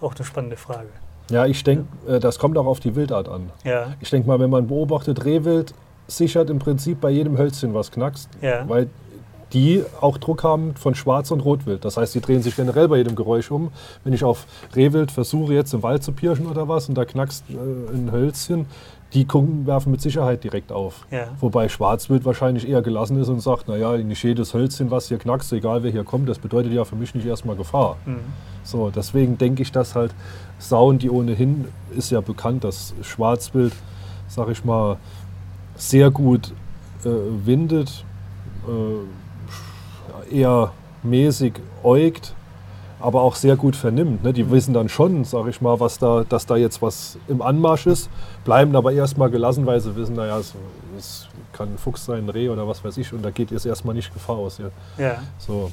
auch 0.00 0.14
eine 0.14 0.24
spannende 0.24 0.56
Frage. 0.56 0.88
Ja, 1.30 1.46
ich 1.46 1.62
denke, 1.62 1.84
äh, 2.08 2.20
das 2.20 2.38
kommt 2.38 2.58
auch 2.58 2.66
auf 2.66 2.80
die 2.80 2.96
Wildart 2.96 3.28
an. 3.28 3.50
Ja. 3.64 3.94
Ich 4.00 4.10
denke 4.10 4.28
mal, 4.28 4.40
wenn 4.40 4.50
man 4.50 4.66
beobachtet, 4.66 5.24
Rehwild 5.24 5.74
sichert 6.06 6.50
im 6.50 6.58
Prinzip 6.58 7.00
bei 7.00 7.10
jedem 7.10 7.38
Hölzchen 7.38 7.72
was 7.72 7.90
knackst, 7.90 8.28
ja. 8.42 8.68
weil 8.68 8.88
die 9.52 9.82
auch 10.00 10.18
Druck 10.18 10.44
haben 10.44 10.74
von 10.76 10.94
Schwarz- 10.94 11.30
und 11.30 11.40
Rotwild. 11.40 11.84
Das 11.84 11.96
heißt, 11.96 12.14
die 12.14 12.20
drehen 12.20 12.42
sich 12.42 12.56
generell 12.56 12.88
bei 12.88 12.98
jedem 12.98 13.16
Geräusch 13.16 13.50
um. 13.50 13.70
Wenn 14.04 14.12
ich 14.12 14.24
auf 14.24 14.46
Rehwild 14.74 15.10
versuche, 15.10 15.54
jetzt 15.54 15.74
im 15.74 15.82
Wald 15.82 16.02
zu 16.02 16.12
pirschen 16.12 16.46
oder 16.46 16.68
was, 16.68 16.88
und 16.88 16.96
da 16.96 17.04
knackst 17.04 17.44
äh, 17.50 17.94
ein 17.94 18.12
Hölzchen, 18.12 18.66
die 19.12 19.24
gucken, 19.24 19.66
werfen 19.66 19.90
mit 19.90 20.00
Sicherheit 20.00 20.44
direkt 20.44 20.70
auf. 20.70 21.06
Ja. 21.10 21.28
Wobei 21.40 21.68
Schwarzwild 21.68 22.24
wahrscheinlich 22.24 22.68
eher 22.68 22.80
gelassen 22.82 23.20
ist 23.20 23.28
und 23.28 23.40
sagt, 23.40 23.66
naja, 23.68 23.96
nicht 23.96 24.22
jedes 24.22 24.54
Hölzchen, 24.54 24.90
was 24.90 25.08
hier 25.08 25.18
knackst, 25.18 25.52
egal 25.52 25.82
wer 25.82 25.90
hier 25.90 26.04
kommt, 26.04 26.28
das 26.28 26.38
bedeutet 26.38 26.72
ja 26.72 26.84
für 26.84 26.96
mich 26.96 27.14
nicht 27.14 27.26
erstmal 27.26 27.56
Gefahr. 27.56 27.96
Mhm. 28.06 28.18
So, 28.62 28.90
deswegen 28.90 29.36
denke 29.36 29.62
ich, 29.62 29.72
dass 29.72 29.96
halt 29.96 30.14
Sauen, 30.58 30.98
die 30.98 31.10
ohnehin, 31.10 31.66
ist 31.96 32.10
ja 32.10 32.20
bekannt, 32.20 32.62
dass 32.62 32.94
Schwarzwild, 33.02 33.72
sag 34.28 34.48
ich 34.48 34.64
mal, 34.64 34.98
sehr 35.74 36.10
gut 36.10 36.52
äh, 37.04 37.08
windet, 37.44 38.04
äh, 38.68 38.70
eher 40.32 40.72
mäßig 41.02 41.54
äugt, 41.82 42.34
aber 43.00 43.22
auch 43.22 43.34
sehr 43.34 43.56
gut 43.56 43.76
vernimmt. 43.76 44.22
Ne? 44.22 44.32
Die 44.32 44.44
mhm. 44.44 44.50
wissen 44.50 44.74
dann 44.74 44.88
schon, 44.88 45.24
sag 45.24 45.46
ich 45.48 45.60
mal, 45.60 45.80
was 45.80 45.98
da, 45.98 46.24
dass 46.28 46.46
da 46.46 46.56
jetzt 46.56 46.82
was 46.82 47.18
im 47.28 47.42
Anmarsch 47.42 47.86
ist, 47.86 48.10
bleiben 48.44 48.76
aber 48.76 48.92
erstmal 48.92 49.30
gelassen, 49.30 49.66
weil 49.66 49.80
sie 49.80 49.94
wissen, 49.96 50.16
naja, 50.16 50.38
es, 50.38 50.54
es 50.98 51.28
kann 51.52 51.72
ein 51.72 51.78
Fuchs 51.78 52.04
sein, 52.04 52.24
ein 52.24 52.28
Reh 52.28 52.48
oder 52.48 52.68
was 52.68 52.84
weiß 52.84 52.96
ich, 52.98 53.12
und 53.12 53.22
da 53.22 53.30
geht 53.30 53.50
jetzt 53.50 53.66
erstmal 53.66 53.94
nicht 53.94 54.12
Gefahr 54.12 54.36
aus. 54.36 54.58
Ja. 54.58 54.70
ja. 54.98 55.22
So. 55.38 55.72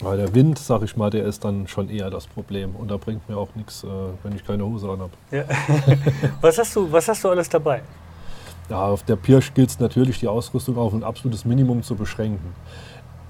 Weil 0.00 0.18
der 0.18 0.34
Wind, 0.34 0.58
sag 0.58 0.82
ich 0.82 0.96
mal, 0.96 1.08
der 1.08 1.24
ist 1.24 1.44
dann 1.44 1.68
schon 1.68 1.88
eher 1.88 2.10
das 2.10 2.26
Problem. 2.26 2.74
Und 2.74 2.90
da 2.90 2.96
bringt 2.96 3.28
mir 3.28 3.36
auch 3.36 3.54
nichts, 3.54 3.84
äh, 3.84 3.86
wenn 4.22 4.34
ich 4.34 4.44
keine 4.44 4.64
Hose 4.64 4.88
an 4.90 5.00
habe. 5.00 5.12
Ja. 5.30 5.44
was, 6.40 6.58
hast 6.58 6.74
du, 6.74 6.90
was 6.90 7.06
hast 7.08 7.22
du 7.22 7.28
alles 7.28 7.48
dabei? 7.48 7.82
Ja, 8.68 8.86
auf 8.86 9.02
der 9.04 9.16
Pirsch 9.16 9.54
gilt 9.54 9.70
es 9.70 9.78
natürlich, 9.78 10.18
die 10.18 10.26
Ausrüstung 10.26 10.78
auf 10.78 10.92
ein 10.94 11.04
absolutes 11.04 11.44
Minimum 11.44 11.82
zu 11.82 11.94
beschränken 11.94 12.54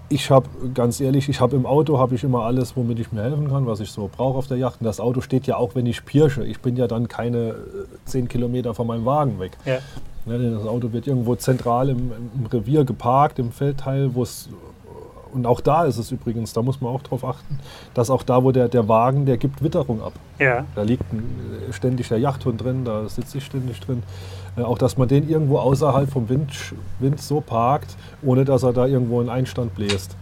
ich 0.08 0.30
habe, 0.30 0.49
ganz 0.75 1.00
ehrlich, 1.00 1.28
ich 1.28 1.40
habe 1.40 1.56
im 1.56 1.66
Auto 1.66 1.99
habe 1.99 2.14
ich 2.14 2.25
immer 2.25 2.44
alles, 2.44 2.76
womit 2.76 2.99
ich 2.99 3.12
mir 3.12 3.23
helfen 3.23 3.49
kann, 3.49 3.66
was 3.66 3.80
ich 3.80 3.90
so 3.90 4.11
brauche 4.14 4.38
auf 4.38 4.46
der 4.46 4.58
Yacht. 4.58 4.80
Und 4.80 4.87
das 4.87 5.00
Auto 5.00 5.20
steht 5.20 5.46
ja 5.46 5.56
auch, 5.56 5.75
wenn 5.75 5.87
ich 5.87 6.04
pirsche. 6.04 6.44
Ich 6.44 6.61
bin 6.61 6.76
ja 6.76 6.87
dann 6.87 7.08
keine 7.08 7.54
10 8.04 8.25
äh, 8.25 8.28
Kilometer 8.28 8.75
von 8.75 8.87
meinem 8.87 9.04
Wagen 9.04 9.40
weg. 9.40 9.52
Ja. 9.64 9.78
Ja, 10.26 10.38
das 10.38 10.66
Auto 10.66 10.92
wird 10.92 11.06
irgendwo 11.06 11.34
zentral 11.34 11.90
im, 11.90 12.11
im 12.34 12.46
Revier 12.46 12.84
geparkt, 12.84 13.38
im 13.38 13.52
Feldteil, 13.52 14.14
wo 14.14 14.23
es 14.23 14.49
und 15.34 15.46
auch 15.46 15.60
da 15.60 15.84
ist 15.84 15.98
es 15.98 16.10
übrigens, 16.12 16.52
da 16.52 16.62
muss 16.62 16.80
man 16.80 16.92
auch 16.92 17.02
drauf 17.02 17.24
achten, 17.24 17.58
dass 17.92 18.08
auch 18.10 18.22
da, 18.22 18.44
wo 18.44 18.52
der, 18.52 18.68
der 18.68 18.88
Wagen, 18.88 19.26
der 19.26 19.36
gibt 19.36 19.62
Witterung 19.62 20.02
ab. 20.02 20.12
Ja. 20.38 20.64
Da 20.74 20.82
liegt 20.82 21.12
ein, 21.12 21.24
äh, 21.68 21.72
ständig 21.72 22.08
der 22.08 22.18
Yachthund 22.18 22.62
drin, 22.62 22.84
da 22.84 23.08
sitze 23.08 23.38
ich 23.38 23.44
ständig 23.44 23.80
drin. 23.80 24.02
Äh, 24.56 24.62
auch 24.62 24.78
dass 24.78 24.96
man 24.96 25.08
den 25.08 25.28
irgendwo 25.28 25.58
außerhalb 25.58 26.10
vom 26.10 26.28
Wind, 26.28 26.52
Wind 27.00 27.20
so 27.20 27.40
parkt, 27.40 27.96
ohne 28.22 28.44
dass 28.44 28.62
er 28.62 28.72
da 28.72 28.86
irgendwo 28.86 29.20
einen 29.20 29.28
Einstand 29.28 29.74
bläst. 29.74 30.16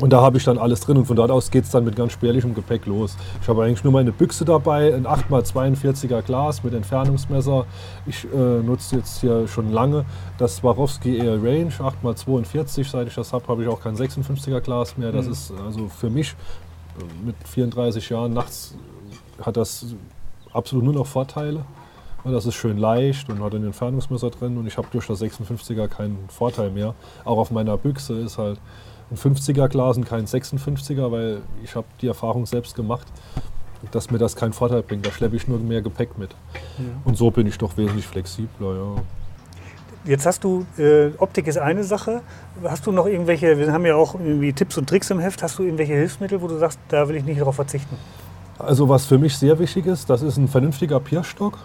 Und 0.00 0.12
da 0.12 0.20
habe 0.20 0.36
ich 0.38 0.44
dann 0.44 0.58
alles 0.58 0.80
drin 0.80 0.96
und 0.96 1.06
von 1.06 1.16
dort 1.16 1.30
aus 1.30 1.50
geht 1.50 1.64
es 1.64 1.70
dann 1.70 1.84
mit 1.84 1.96
ganz 1.96 2.12
spärlichem 2.12 2.54
Gepäck 2.54 2.86
los. 2.86 3.16
Ich 3.42 3.48
habe 3.48 3.64
eigentlich 3.64 3.82
nur 3.82 3.92
meine 3.92 4.12
Büchse 4.12 4.44
dabei, 4.44 4.94
ein 4.94 5.06
8x42er 5.06 6.22
Glas 6.22 6.62
mit 6.62 6.72
Entfernungsmesser. 6.72 7.66
Ich 8.06 8.24
äh, 8.24 8.62
nutze 8.62 8.96
jetzt 8.96 9.20
hier 9.20 9.48
schon 9.48 9.72
lange 9.72 10.04
das 10.38 10.56
Swarovski 10.56 11.18
Air 11.18 11.42
Range 11.42 11.72
8x42. 11.72 12.88
Seit 12.88 13.08
ich 13.08 13.14
das 13.14 13.32
habe, 13.32 13.48
habe 13.48 13.62
ich 13.64 13.68
auch 13.68 13.80
kein 13.80 13.96
56er 13.96 14.60
Glas 14.60 14.96
mehr. 14.96 15.10
Das 15.10 15.26
mhm. 15.26 15.32
ist 15.32 15.52
also 15.66 15.88
für 15.88 16.10
mich 16.10 16.36
äh, 16.98 17.26
mit 17.26 17.36
34 17.48 18.08
Jahren 18.08 18.32
nachts 18.32 18.76
hat 19.42 19.56
das 19.56 19.86
absolut 20.52 20.84
nur 20.84 20.94
noch 20.94 21.06
Vorteile. 21.06 21.64
Das 22.24 22.46
ist 22.46 22.54
schön 22.54 22.78
leicht 22.78 23.30
und 23.30 23.42
hat 23.42 23.54
ein 23.54 23.64
Entfernungsmesser 23.64 24.30
drin 24.30 24.58
und 24.58 24.66
ich 24.66 24.76
habe 24.76 24.88
durch 24.90 25.06
das 25.06 25.22
56er 25.22 25.88
keinen 25.88 26.28
Vorteil 26.28 26.70
mehr. 26.70 26.94
Auch 27.24 27.38
auf 27.38 27.50
meiner 27.50 27.76
Büchse 27.78 28.20
ist 28.20 28.38
halt 28.38 28.60
ein 29.10 29.16
50er 29.16 29.68
Glas 29.68 29.96
und 29.96 30.04
kein 30.04 30.26
56er, 30.26 31.10
weil 31.10 31.42
ich 31.62 31.74
habe 31.74 31.86
die 32.00 32.06
Erfahrung 32.06 32.46
selbst 32.46 32.74
gemacht, 32.74 33.06
dass 33.90 34.10
mir 34.10 34.18
das 34.18 34.36
keinen 34.36 34.52
Vorteil 34.52 34.82
bringt. 34.82 35.06
Da 35.06 35.10
schleppe 35.10 35.36
ich 35.36 35.48
nur 35.48 35.58
mehr 35.58 35.82
Gepäck 35.82 36.18
mit. 36.18 36.30
Ja. 36.78 36.84
Und 37.04 37.16
so 37.16 37.30
bin 37.30 37.46
ich 37.46 37.58
doch 37.58 37.76
wesentlich 37.76 38.06
flexibler. 38.06 38.74
Ja. 38.74 39.02
Jetzt 40.04 40.26
hast 40.26 40.44
du, 40.44 40.64
äh, 40.78 41.10
Optik 41.18 41.46
ist 41.46 41.58
eine 41.58 41.84
Sache. 41.84 42.22
Hast 42.64 42.86
du 42.86 42.92
noch 42.92 43.06
irgendwelche, 43.06 43.58
wir 43.58 43.72
haben 43.72 43.84
ja 43.84 43.94
auch 43.94 44.14
irgendwie 44.14 44.52
Tipps 44.52 44.78
und 44.78 44.88
Tricks 44.88 45.10
im 45.10 45.18
Heft, 45.18 45.42
hast 45.42 45.58
du 45.58 45.64
irgendwelche 45.64 45.94
Hilfsmittel, 45.94 46.40
wo 46.40 46.48
du 46.48 46.58
sagst, 46.58 46.78
da 46.88 47.08
will 47.08 47.16
ich 47.16 47.24
nicht 47.24 47.40
darauf 47.40 47.56
verzichten? 47.56 47.96
Also 48.58 48.88
was 48.88 49.06
für 49.06 49.18
mich 49.18 49.36
sehr 49.36 49.58
wichtig 49.58 49.86
ist, 49.86 50.10
das 50.10 50.22
ist 50.22 50.36
ein 50.36 50.48
vernünftiger 50.48 50.98
Pierstock 50.98 51.58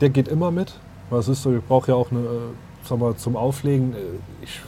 der 0.00 0.10
geht 0.10 0.28
immer 0.28 0.50
mit. 0.50 0.74
Was 1.10 1.28
ist 1.28 1.42
so, 1.42 1.54
ich 1.54 1.64
brauche 1.64 1.92
ja 1.92 1.94
auch 1.94 2.10
eine, 2.10 2.20
äh, 2.20 2.84
sag 2.84 2.98
mal, 2.98 3.16
zum 3.16 3.36
Auflegen. 3.36 3.94
Äh, 3.94 3.96
ich 4.42 4.60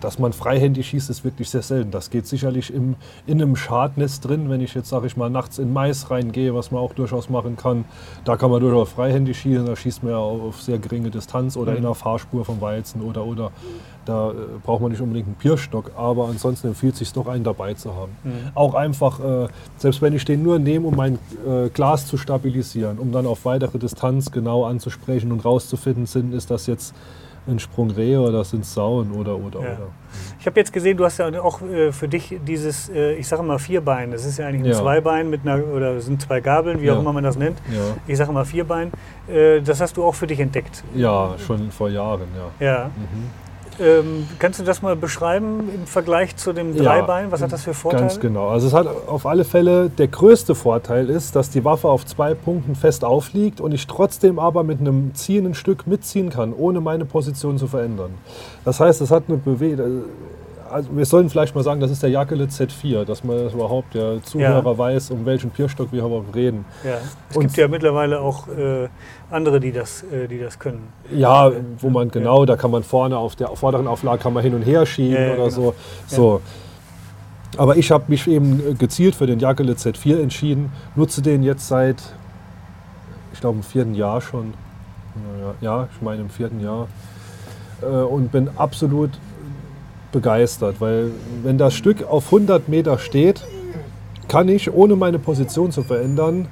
dass 0.00 0.18
man 0.18 0.32
freihändig 0.32 0.88
schießt, 0.88 1.10
ist 1.10 1.24
wirklich 1.24 1.50
sehr 1.50 1.62
selten. 1.62 1.90
Das 1.90 2.10
geht 2.10 2.26
sicherlich 2.26 2.72
im, 2.72 2.96
in 3.26 3.40
einem 3.40 3.56
Schadnest 3.56 4.26
drin, 4.26 4.50
wenn 4.50 4.60
ich 4.60 4.74
jetzt, 4.74 4.88
sage 4.88 5.06
ich 5.06 5.16
mal, 5.16 5.30
nachts 5.30 5.58
in 5.58 5.72
Mais 5.72 6.10
reingehe, 6.10 6.54
was 6.54 6.70
man 6.70 6.80
auch 6.80 6.92
durchaus 6.92 7.30
machen 7.30 7.56
kann. 7.56 7.84
Da 8.24 8.36
kann 8.36 8.50
man 8.50 8.60
durchaus 8.60 8.90
freihändig 8.90 9.38
schießen, 9.38 9.66
da 9.66 9.76
schießt 9.76 10.02
man 10.02 10.12
ja 10.12 10.18
auf 10.18 10.60
sehr 10.60 10.78
geringe 10.78 11.10
Distanz 11.10 11.56
oder 11.56 11.72
mhm. 11.72 11.78
in 11.78 11.82
der 11.84 11.94
Fahrspur 11.94 12.44
vom 12.44 12.60
Weizen 12.60 13.02
oder 13.02 13.24
oder. 13.24 13.52
Da 14.04 14.30
äh, 14.30 14.34
braucht 14.64 14.80
man 14.80 14.90
nicht 14.90 15.02
unbedingt 15.02 15.26
einen 15.26 15.36
Pierstock, 15.36 15.92
aber 15.94 16.28
ansonsten 16.28 16.68
empfiehlt 16.68 16.94
es 16.94 17.00
sich 17.00 17.12
doch 17.12 17.26
einen 17.26 17.44
dabei 17.44 17.74
zu 17.74 17.94
haben. 17.94 18.12
Mhm. 18.24 18.50
Auch 18.54 18.74
einfach, 18.74 19.20
äh, 19.20 19.48
selbst 19.76 20.00
wenn 20.00 20.14
ich 20.14 20.24
den 20.24 20.42
nur 20.42 20.58
nehme, 20.58 20.86
um 20.86 20.96
mein 20.96 21.18
äh, 21.46 21.68
Glas 21.68 22.06
zu 22.06 22.16
stabilisieren, 22.16 22.98
um 22.98 23.12
dann 23.12 23.26
auf 23.26 23.44
weitere 23.44 23.78
Distanz 23.78 24.30
genau 24.30 24.64
anzusprechen 24.64 25.30
und 25.30 25.44
rauszufinden, 25.44 26.06
sind, 26.06 26.32
ist 26.32 26.50
das 26.50 26.66
jetzt 26.66 26.94
ein 27.48 27.58
Sprung 27.58 27.90
Rehe 27.90 28.20
oder 28.20 28.44
sind 28.44 28.64
Sauen 28.64 29.12
oder 29.12 29.36
oder 29.36 29.60
ja. 29.60 29.66
oder. 29.66 29.88
Ich 30.40 30.46
habe 30.46 30.58
jetzt 30.60 30.72
gesehen, 30.72 30.96
du 30.96 31.04
hast 31.04 31.18
ja 31.18 31.28
auch 31.42 31.60
äh, 31.62 31.92
für 31.92 32.08
dich 32.08 32.38
dieses, 32.46 32.88
äh, 32.88 33.14
ich 33.14 33.26
sage 33.26 33.42
mal 33.42 33.58
Vierbein. 33.58 34.10
Das 34.10 34.24
ist 34.24 34.38
ja 34.38 34.46
eigentlich 34.46 34.62
ein 34.62 34.72
ja. 34.72 34.78
Zweibein 34.78 35.30
mit 35.30 35.42
einer, 35.42 35.64
oder 35.66 36.00
sind 36.00 36.22
zwei 36.22 36.40
Gabeln, 36.40 36.80
wie 36.80 36.86
ja. 36.86 36.94
auch 36.94 37.00
immer 37.00 37.12
man 37.12 37.24
das 37.24 37.36
nennt. 37.36 37.58
Ich 38.06 38.16
sage 38.16 38.32
mal 38.32 38.44
Vierbein. 38.44 38.92
Äh, 39.28 39.60
das 39.60 39.80
hast 39.80 39.96
du 39.96 40.04
auch 40.04 40.14
für 40.14 40.26
dich 40.26 40.40
entdeckt. 40.40 40.84
Ja, 40.94 41.34
schon 41.38 41.70
vor 41.70 41.90
Jahren, 41.90 42.28
ja. 42.60 42.66
Ja. 42.66 42.84
Mhm. 42.96 43.47
Ähm, 43.80 44.28
kannst 44.38 44.58
du 44.58 44.64
das 44.64 44.82
mal 44.82 44.96
beschreiben 44.96 45.70
im 45.74 45.86
Vergleich 45.86 46.36
zu 46.36 46.52
dem 46.52 46.76
Dreibein? 46.76 47.26
Ja, 47.26 47.32
Was 47.32 47.42
hat 47.42 47.52
das 47.52 47.62
für 47.62 47.74
Vorteile? 47.74 48.02
Ganz 48.02 48.20
genau. 48.20 48.48
Also 48.48 48.66
es 48.66 48.74
hat 48.74 48.86
auf 48.86 49.26
alle 49.26 49.44
Fälle 49.44 49.88
der 49.88 50.08
größte 50.08 50.54
Vorteil 50.54 51.10
ist, 51.10 51.36
dass 51.36 51.50
die 51.50 51.64
Waffe 51.64 51.88
auf 51.88 52.04
zwei 52.04 52.34
Punkten 52.34 52.74
fest 52.74 53.04
aufliegt 53.04 53.60
und 53.60 53.72
ich 53.72 53.86
trotzdem 53.86 54.38
aber 54.38 54.64
mit 54.64 54.80
einem 54.80 55.14
ziehenden 55.14 55.54
Stück 55.54 55.86
mitziehen 55.86 56.30
kann, 56.30 56.52
ohne 56.52 56.80
meine 56.80 57.04
Position 57.04 57.58
zu 57.58 57.66
verändern. 57.66 58.10
Das 58.64 58.80
heißt, 58.80 59.00
es 59.00 59.10
hat 59.10 59.24
eine 59.28 59.38
Bewegung 59.38 60.04
also 60.70 60.96
wir 60.96 61.04
sollen 61.04 61.30
vielleicht 61.30 61.54
mal 61.54 61.64
sagen, 61.64 61.80
das 61.80 61.90
ist 61.90 62.02
der 62.02 62.10
Jakele 62.10 62.44
Z4, 62.44 63.04
dass 63.04 63.24
man 63.24 63.44
das 63.44 63.54
überhaupt 63.54 63.94
der 63.94 64.22
Zuhörer 64.22 64.64
ja. 64.64 64.78
weiß, 64.78 65.10
um 65.10 65.26
welchen 65.26 65.50
Pierstock 65.50 65.92
wir 65.92 66.04
überhaupt 66.04 66.34
reden. 66.34 66.64
Ja. 66.84 66.98
Es 67.30 67.36
Und 67.36 67.42
gibt 67.42 67.56
ja 67.56 67.68
mittlerweile 67.68 68.20
auch 68.20 68.48
äh, 68.48 68.88
andere, 69.30 69.60
die 69.60 69.72
das, 69.72 70.02
äh, 70.04 70.28
die 70.28 70.38
das 70.38 70.58
können. 70.58 70.88
Ja, 71.12 71.50
wo 71.78 71.90
man 71.90 72.10
genau, 72.10 72.40
ja. 72.40 72.46
da 72.46 72.56
kann 72.56 72.70
man 72.70 72.82
vorne 72.82 73.16
auf 73.16 73.36
der 73.36 73.48
vorderen 73.48 73.86
Auflage 73.86 74.22
kann 74.22 74.32
man 74.32 74.42
hin 74.42 74.54
und 74.54 74.62
her 74.62 74.86
schieben 74.86 75.22
ja, 75.22 75.34
oder 75.34 75.48
genau. 75.48 75.50
so. 75.50 75.74
so. 76.06 76.40
Aber 77.56 77.76
ich 77.76 77.90
habe 77.90 78.04
mich 78.08 78.28
eben 78.28 78.78
gezielt 78.78 79.14
für 79.14 79.26
den 79.26 79.38
Jakele 79.38 79.72
Z4 79.72 80.20
entschieden, 80.20 80.72
nutze 80.96 81.22
den 81.22 81.42
jetzt 81.42 81.66
seit, 81.66 81.96
ich 83.32 83.40
glaube, 83.40 83.56
im 83.56 83.62
vierten 83.62 83.94
Jahr 83.94 84.20
schon. 84.20 84.54
Ja, 85.60 85.88
ich 85.92 86.02
meine 86.02 86.20
im 86.22 86.30
vierten 86.30 86.60
Jahr. 86.60 86.88
Äh, 87.82 87.86
und 87.86 88.30
bin 88.32 88.50
absolut 88.56 89.10
begeistert, 90.12 90.80
weil 90.80 91.10
wenn 91.42 91.58
das 91.58 91.74
Stück 91.74 92.02
auf 92.02 92.26
100 92.26 92.68
Meter 92.68 92.98
steht, 92.98 93.44
kann 94.28 94.48
ich, 94.48 94.72
ohne 94.72 94.96
meine 94.96 95.18
Position 95.18 95.72
zu 95.72 95.82
verändern, 95.82 96.48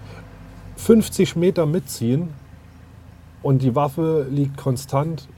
50 0.77 1.37
Meter 1.37 1.67
mitziehen 1.67 2.31
und 3.43 3.63
die 3.63 3.75
Waffe 3.75 4.27
liegt 4.31 4.57
konstant 4.57 5.29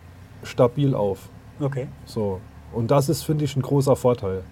stabil 0.42 0.94
auf. 0.94 1.28
Okay. 1.60 1.88
So. 2.06 2.40
Und 2.72 2.90
das 2.90 3.08
ist, 3.08 3.22
finde 3.22 3.44
ich, 3.44 3.56
ein 3.56 3.62
großer 3.62 3.96
Vorteil. 3.96 4.42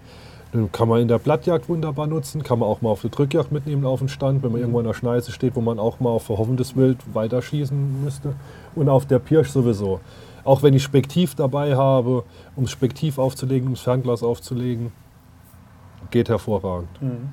Den 0.53 0.71
kann 0.71 0.87
man 0.87 1.01
in 1.01 1.07
der 1.07 1.19
Blattjagd 1.19 1.67
wunderbar 1.67 2.07
nutzen, 2.07 2.41
kann 2.41 2.59
man 2.59 2.69
auch 2.69 2.81
mal 2.81 2.89
auf 2.89 3.01
die 3.01 3.09
Drückjagd 3.09 3.51
mitnehmen 3.51 3.85
auf 3.85 3.99
den 3.99 4.09
Stand, 4.09 4.43
wenn 4.43 4.51
man 4.51 4.61
irgendwo 4.61 4.79
in 4.79 4.85
der 4.85 4.93
Schneise 4.93 5.31
steht, 5.31 5.55
wo 5.55 5.61
man 5.61 5.77
auch 5.77 5.99
mal 5.99 6.09
auf 6.09 6.23
verhoffendes 6.23 6.75
Wild 6.75 6.97
weiterschießen 7.13 8.03
müsste. 8.03 8.33
Und 8.73 8.89
auf 8.89 9.05
der 9.05 9.19
Pirsch 9.19 9.49
sowieso. 9.49 9.99
Auch 10.47 10.63
wenn 10.63 10.73
ich 10.73 10.81
Spektiv 10.81 11.35
dabei 11.35 11.75
habe, 11.75 12.23
um 12.55 12.67
Spektiv 12.67 13.17
aufzulegen, 13.17 13.67
um 13.67 13.75
Fernglas 13.75 14.23
aufzulegen, 14.23 14.93
geht 16.09 16.29
hervorragend. 16.29 17.01
Mhm. 17.01 17.31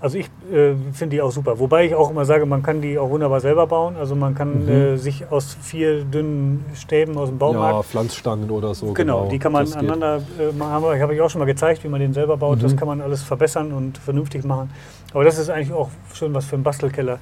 Also 0.00 0.18
ich 0.18 0.26
äh, 0.52 0.74
finde 0.92 1.16
die 1.16 1.22
auch 1.22 1.30
super. 1.32 1.58
Wobei 1.58 1.86
ich 1.86 1.94
auch 1.94 2.10
immer 2.10 2.24
sage, 2.24 2.44
man 2.44 2.62
kann 2.62 2.80
die 2.82 2.98
auch 2.98 3.08
wunderbar 3.08 3.40
selber 3.40 3.66
bauen. 3.66 3.96
Also 3.96 4.14
man 4.14 4.34
kann 4.34 4.64
Mhm. 4.64 4.68
äh, 4.68 4.96
sich 4.98 5.30
aus 5.30 5.56
vier 5.62 6.04
dünnen 6.04 6.64
Stäben 6.74 7.16
aus 7.16 7.28
dem 7.30 7.36
Ja, 7.36 7.38
Baumarkt 7.38 7.86
Pflanzstangen 7.88 8.50
oder 8.50 8.74
so. 8.74 8.92
Genau, 8.92 9.28
die 9.30 9.38
kann 9.38 9.52
man 9.52 9.64
das 9.64 9.74
aneinander 9.74 10.16
äh, 10.38 10.52
machen. 10.56 10.70
Habe 10.72 11.00
hab 11.00 11.10
ich 11.12 11.20
auch 11.20 11.30
schon 11.30 11.38
mal 11.38 11.46
gezeigt, 11.46 11.82
wie 11.84 11.88
man 11.88 12.00
den 12.00 12.12
selber 12.12 12.36
baut. 12.36 12.62
Das 12.62 12.72
Mhm. 12.72 12.76
kann 12.76 12.88
man 12.88 13.00
alles 13.00 13.22
verbessern 13.22 13.72
und 13.72 13.96
vernünftig 13.98 14.44
machen. 14.44 14.70
Aber 15.14 15.24
das 15.24 15.38
ist 15.38 15.48
eigentlich 15.48 15.72
auch 15.72 15.88
schon 16.12 16.34
was 16.34 16.44
für 16.44 16.56
einen 16.56 16.62
Bastelkeller. 16.62 17.18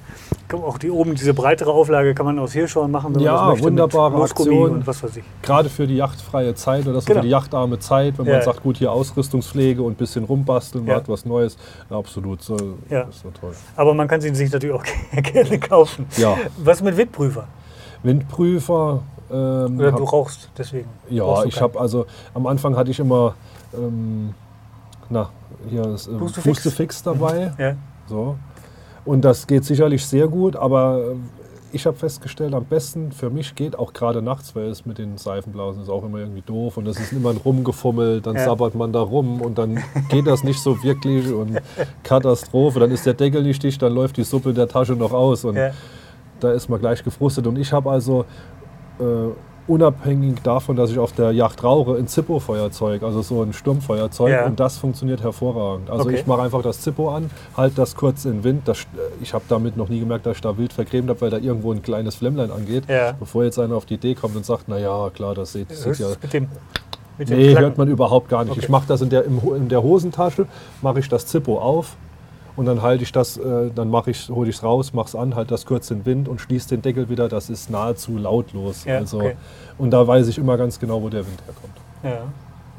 Auch 0.51 0.77
die 0.77 0.91
oben, 0.91 1.15
diese 1.15 1.33
breitere 1.33 1.71
Auflage 1.71 2.13
kann 2.13 2.25
man 2.25 2.37
aus 2.39 2.53
Hirschhorn 2.53 2.91
machen, 2.91 3.15
wenn 3.15 3.21
Ja, 3.21 3.31
man 3.33 3.41
das 3.41 3.49
möchte. 3.51 3.65
wunderbare 3.67 4.21
Aktion. 4.21 4.71
und 4.71 4.87
was 4.87 5.01
weiß 5.03 5.17
ich. 5.17 5.23
Gerade 5.41 5.69
für 5.69 5.87
die 5.87 5.95
yachtfreie 5.97 6.53
Zeit 6.55 6.87
oder 6.87 6.99
so 7.01 7.07
Genau. 7.07 7.19
für 7.19 7.25
die 7.25 7.31
yachtarme 7.31 7.79
Zeit, 7.79 8.17
wenn 8.17 8.25
Ja. 8.25 8.33
man 8.33 8.41
sagt, 8.43 8.61
gut, 8.63 8.77
hier 8.77 8.91
Ausrüstungspflege 8.91 9.81
und 9.81 9.93
ein 9.93 9.95
bisschen 9.95 10.23
rumbasteln, 10.25 10.83
man 10.85 10.91
Ja. 10.91 10.97
hat 10.97 11.09
was 11.09 11.25
Neues. 11.25 11.57
Ja, 11.89 11.97
absolut, 11.97 12.41
so, 12.41 12.57
Ja. 12.89 13.01
ist 13.03 13.21
so 13.21 13.29
toll. 13.31 13.53
Aber 13.75 13.93
man 13.93 14.07
kann 14.07 14.21
sie 14.21 14.33
sich 14.33 14.51
natürlich 14.51 14.75
auch 14.75 14.83
gerne 15.21 15.59
kaufen. 15.59 16.05
Ja, 16.17 16.37
Was 16.57 16.81
mit 16.81 16.97
Windprüfer? 16.97 17.47
Windprüfer. 18.03 19.03
Ähm, 19.31 19.79
Oder 19.79 19.91
hab, 19.91 19.97
du 19.97 20.03
rauchst 20.03 20.49
deswegen? 20.57 20.87
ja, 21.09 21.43
ich 21.45 21.59
habe 21.59 21.79
also 21.79 22.05
am 22.33 22.45
Anfang 22.45 22.75
hatte 22.75 22.91
ich 22.91 22.99
immer 22.99 23.33
ähm, 23.75 24.35
na, 25.09 25.29
hier 25.69 25.81
das 25.81 26.07
ähm, 26.07 26.19
Pustefix? 26.19 26.45
Mhm. 26.45 26.49
Pustefix 26.51 27.03
dabei. 27.03 27.53
Ja. 27.57 27.75
So. 28.07 28.37
Und 29.03 29.21
das 29.21 29.45
geht 29.47 29.65
sicherlich 29.65 30.05
sehr 30.05 30.27
gut, 30.27 30.55
aber 30.55 31.15
ich 31.75 31.85
habe 31.85 31.97
festgestellt, 31.97 32.53
am 32.53 32.65
besten 32.65 33.11
für 33.11 33.29
mich 33.29 33.53
geht 33.55 33.77
auch 33.77 33.91
gerade 33.93 34.21
nachts, 34.21 34.55
weil 34.55 34.67
es 34.67 34.85
mit 34.85 34.97
den 34.97 35.17
Seifenblasen 35.17 35.81
ist 35.83 35.89
auch 35.89 36.03
immer 36.05 36.19
irgendwie 36.19 36.41
doof 36.41 36.77
und 36.77 36.87
es 36.87 36.97
ist 36.99 37.11
immer 37.11 37.31
ein 37.31 37.37
Rumgefummelt, 37.37 38.25
dann 38.25 38.35
Ja. 38.35 38.45
sabbert 38.45 38.75
man 38.75 38.93
da 38.93 39.01
rum 39.01 39.41
und 39.41 39.57
dann 39.57 39.83
geht 40.09 40.25
das 40.25 40.43
nicht 40.43 40.59
so 40.59 40.81
wirklich 40.83 41.31
und 41.31 41.59
Katastrophe, 42.03 42.79
dann 42.79 42.91
ist 42.91 43.05
der 43.05 43.13
Deckel 43.13 43.43
nicht 43.43 43.61
dicht, 43.61 43.81
dann 43.81 43.93
läuft 43.93 44.17
die 44.17 44.23
Suppe 44.23 44.49
in 44.49 44.55
der 44.55 44.67
Tasche 44.67 44.93
noch 44.93 45.11
aus 45.11 45.43
und 45.45 45.55
Ja. 45.57 45.71
da 46.39 46.51
ist 46.53 46.69
man 46.69 46.79
gleich 46.79 47.03
gefrustet. 47.03 47.45
Und 47.47 47.57
ich 47.57 47.71
habe 47.73 47.91
also 47.91 48.25
äh, 48.99 49.03
unabhängig 49.67 50.41
davon, 50.43 50.75
dass 50.75 50.91
ich 50.91 50.99
auf 50.99 51.11
der 51.13 51.31
Yacht 51.31 51.63
rauche, 51.63 51.95
ein 51.95 52.07
Zippo-Feuerzeug, 52.07 53.01
also 53.03 53.21
so 53.21 53.41
ein 53.41 53.53
Sturmfeuerzeug 53.53 54.31
Ja. 54.31 54.45
und 54.45 54.59
das 54.59 54.77
funktioniert 54.77 55.23
hervorragend. 55.23 55.89
Also 55.89 56.05
Okay. 56.05 56.15
ich 56.19 56.27
mache 56.27 56.41
einfach 56.43 56.61
das 56.61 56.81
Zippo 56.81 57.09
an, 57.09 57.29
halte 57.57 57.75
das 57.77 57.95
kurz 57.95 58.25
in 58.25 58.33
den 58.33 58.43
Wind. 58.43 58.67
Das, 58.67 58.85
ich 59.21 59.33
habe 59.33 59.43
damit 59.49 59.75
noch 59.77 59.89
nie 59.89 59.99
gemerkt, 59.99 60.25
dass 60.25 60.35
ich 60.37 60.41
da 60.41 60.57
wild 60.57 60.71
vergrämt 60.73 61.09
habe, 61.09 61.19
weil 61.21 61.29
da 61.31 61.37
irgendwo 61.37 61.71
ein 61.71 61.81
kleines 61.81 62.15
Flämmlein 62.15 62.51
angeht. 62.51 62.83
Ja. 62.87 63.13
Bevor 63.19 63.43
jetzt 63.43 63.57
einer 63.59 63.75
auf 63.75 63.85
die 63.85 63.95
Idee 63.95 64.13
kommt 64.15 64.35
und 64.35 64.45
sagt, 64.45 64.67
naja, 64.67 65.09
klar, 65.13 65.33
das 65.33 65.53
sieht, 65.53 65.69
sieht 65.71 65.85
Hörst 65.85 65.99
ja... 65.99 66.07
mit 66.21 66.33
dem, 66.33 66.47
mit 67.17 67.29
Nee, 67.29 67.49
Klacken? 67.51 67.63
hört 67.65 67.77
man 67.77 67.87
überhaupt 67.87 68.29
gar 68.29 68.43
nicht. 68.43 68.51
Okay. 68.51 68.61
Ich 68.63 68.69
mache 68.69 68.85
das 68.87 69.01
in 69.01 69.09
der, 69.09 69.25
in 69.25 69.69
der 69.69 69.81
Hosentasche, 69.81 70.45
mache 70.81 70.99
ich 70.99 71.09
das 71.09 71.25
Zippo 71.25 71.57
auf 71.59 71.95
und 72.55 72.65
dann 72.65 72.81
halte 72.81 73.03
ich 73.03 73.11
das, 73.11 73.37
äh, 73.37 73.69
dann 73.73 73.89
mache 73.89 74.11
ich, 74.11 74.29
hole 74.29 74.49
ich 74.49 74.55
es 74.57 74.63
raus, 74.63 74.93
mache 74.93 75.07
es 75.07 75.15
an, 75.15 75.35
halte 75.35 75.49
das 75.49 75.65
kurz 75.65 75.91
in 75.91 75.99
den 75.99 76.05
Wind 76.05 76.29
und 76.29 76.39
schließe 76.39 76.69
den 76.69 76.81
Deckel 76.81 77.09
wieder. 77.09 77.27
Das 77.27 77.49
ist 77.49 77.69
nahezu 77.69 78.17
lautlos. 78.17 78.85
Ja, 78.85 78.97
also, 78.97 79.19
okay. 79.19 79.35
Und 79.77 79.91
da 79.91 80.05
weiß 80.07 80.27
ich 80.27 80.37
immer 80.37 80.57
ganz 80.57 80.79
genau, 80.79 81.01
wo 81.01 81.09
der 81.09 81.25
Wind 81.25 81.41
herkommt. 81.45 81.75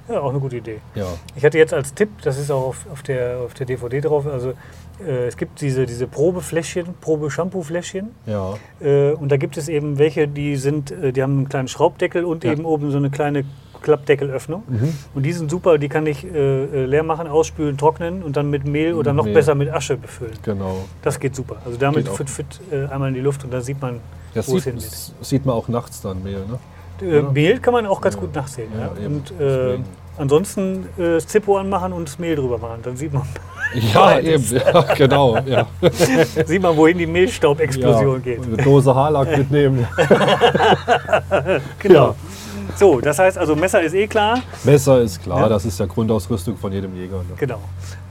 Ja. 0.08 0.14
ja, 0.14 0.20
auch 0.20 0.30
eine 0.30 0.40
gute 0.40 0.56
Idee. 0.56 0.78
Ja. 0.94 1.06
Ich 1.34 1.44
hatte 1.44 1.58
jetzt 1.58 1.74
als 1.74 1.92
Tipp, 1.92 2.08
das 2.22 2.38
ist 2.38 2.50
auch 2.50 2.68
auf, 2.68 2.86
auf, 2.92 3.02
der, 3.02 3.38
auf 3.44 3.54
der 3.54 3.66
DVD 3.66 4.00
drauf, 4.00 4.26
also 4.26 4.54
äh, 5.04 5.26
es 5.26 5.36
gibt 5.36 5.60
diese, 5.60 5.84
diese 5.84 6.06
Probefläschchen, 6.06 6.94
Probe-Shampoo-Fläschchen. 7.00 8.08
Ja. 8.26 8.54
Äh, 8.80 9.12
und 9.12 9.30
da 9.30 9.36
gibt 9.36 9.56
es 9.56 9.68
eben 9.68 9.98
welche, 9.98 10.26
die 10.28 10.56
sind, 10.56 10.90
äh, 10.90 11.12
die 11.12 11.22
haben 11.22 11.36
einen 11.38 11.48
kleinen 11.48 11.68
Schraubdeckel 11.68 12.24
und 12.24 12.44
Ja. 12.44 12.52
eben 12.52 12.64
oben 12.64 12.90
so 12.90 12.96
eine 12.96 13.10
kleine 13.10 13.44
Klappdeckelöffnung. 13.82 14.62
Mhm. 14.68 14.94
Und 15.14 15.22
die 15.24 15.32
sind 15.32 15.50
super, 15.50 15.78
die 15.78 15.88
kann 15.88 16.06
ich 16.06 16.24
äh, 16.24 16.64
äh, 16.64 16.84
leer 16.86 17.02
machen, 17.02 17.26
ausspülen, 17.28 17.76
trocknen 17.76 18.22
und 18.22 18.36
dann 18.36 18.50
mit 18.50 18.64
Mehl 18.66 18.94
oder 18.94 19.12
noch 19.12 19.24
Mehl. 19.24 19.34
besser 19.34 19.54
mit 19.54 19.72
Asche 19.72 19.96
befüllen. 19.96 20.34
Genau. 20.42 20.84
Das 21.02 21.18
geht 21.20 21.34
super. 21.36 21.56
Also 21.64 21.78
damit 21.78 22.08
fit, 22.08 22.28
fit 22.30 22.60
äh, 22.70 22.86
einmal 22.86 23.08
in 23.08 23.14
die 23.14 23.20
Luft 23.20 23.44
und 23.44 23.52
dann 23.52 23.62
sieht 23.62 23.80
man, 23.80 24.00
Das 24.34 24.48
wo 24.48 24.56
es 24.56 24.64
hingeht. 24.64 24.84
das 24.84 25.12
sieht 25.22 25.44
man 25.46 25.54
auch 25.54 25.68
nachts 25.68 26.00
dann 26.00 26.22
Mehl. 26.22 26.44
Ne? 26.46 26.58
Äh. 27.06 27.22
Mehl 27.22 27.58
kann 27.60 27.72
man 27.74 27.86
auch 27.86 28.00
ganz 28.00 28.14
Ja. 28.14 28.20
gut 28.20 28.34
nachsehen. 28.34 28.68
Ja, 28.74 28.90
Ja. 29.00 29.06
Und 29.06 29.40
äh, 29.40 29.78
ansonsten 30.18 30.86
äh, 30.98 31.14
das 31.14 31.26
Zippo 31.26 31.58
anmachen 31.58 31.92
und 31.92 32.08
das 32.08 32.18
Mehl 32.18 32.36
drüber 32.36 32.56
machen. 32.58 32.80
Dann 32.82 32.96
sieht 32.96 33.12
man, 33.12 33.22
Ja, 33.92 34.18
eben. 34.20 34.42
Ja, 34.54 34.80
genau. 34.94 35.36
Ja. 35.44 35.66
sieht 36.46 36.62
man 36.62 36.76
wohin 36.76 36.96
die 36.98 37.06
Mehlstaubexplosion 37.06 38.22
geht. 38.22 38.38
Und 38.38 38.54
Eine 38.54 38.62
Dose 38.62 38.94
Haarlack 38.94 39.36
mitnehmen. 39.36 39.86
Genau. 41.80 42.14
So, 42.76 43.00
das 43.00 43.18
heißt 43.18 43.38
also, 43.38 43.56
Messer 43.56 43.80
ist 43.82 43.94
eh 43.94 44.06
klar. 44.06 44.40
Messer 44.64 45.00
ist 45.00 45.22
klar, 45.22 45.40
Ja. 45.40 45.48
das 45.48 45.64
ist 45.64 45.80
ja 45.80 45.86
Grundausrüstung 45.86 46.56
von 46.56 46.72
jedem 46.72 46.94
Jäger. 46.94 47.18
Ne? 47.18 47.34
Genau. 47.38 47.60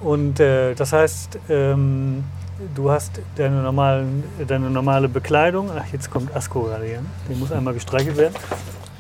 Und 0.02 0.40
äh, 0.40 0.74
das 0.74 0.92
heißt, 0.92 1.38
ähm, 1.50 2.24
du 2.74 2.90
hast 2.90 3.22
deine, 3.36 3.62
normalen, 3.62 4.24
deine 4.48 4.70
normale 4.70 5.08
Bekleidung. 5.08 5.70
Ach, 5.78 5.86
jetzt 5.94 6.10
kommt 6.10 6.36
Asko 6.36 6.64
gerade 6.64 6.86
hier. 6.86 7.00
Der 7.30 7.36
muss 7.38 7.52
einmal 7.52 7.74
gestreichelt 7.76 8.18
werden. 8.18 8.34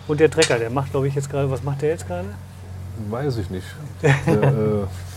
Und 0.07 0.19
der 0.19 0.29
Trecker, 0.29 0.59
der 0.59 0.69
macht, 0.69 0.91
glaube 0.91 1.07
ich, 1.07 1.15
jetzt 1.15 1.31
gerade, 1.31 1.49
was 1.49 1.63
macht 1.63 1.81
der 1.81 1.89
jetzt 1.89 2.07
gerade? 2.07 2.27
Weiß 3.09 3.37
ich 3.37 3.49
nicht. 3.49 3.65
Der, 4.01 4.11
äh, 4.11 4.45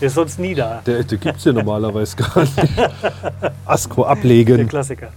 Der 0.01 0.07
ist 0.07 0.15
sonst 0.15 0.37
nie 0.39 0.53
da. 0.55 0.81
der, 0.85 1.03
der 1.03 1.17
gibt 1.17 1.37
es 1.37 1.43
ja 1.45 1.53
normalerweise 1.53 2.15
gar 2.17 2.39
nicht. 2.41 2.53
Asko 3.65 4.01
Der 4.01 4.11
ablegen. 4.11 4.67
Klassiker. 4.67 5.09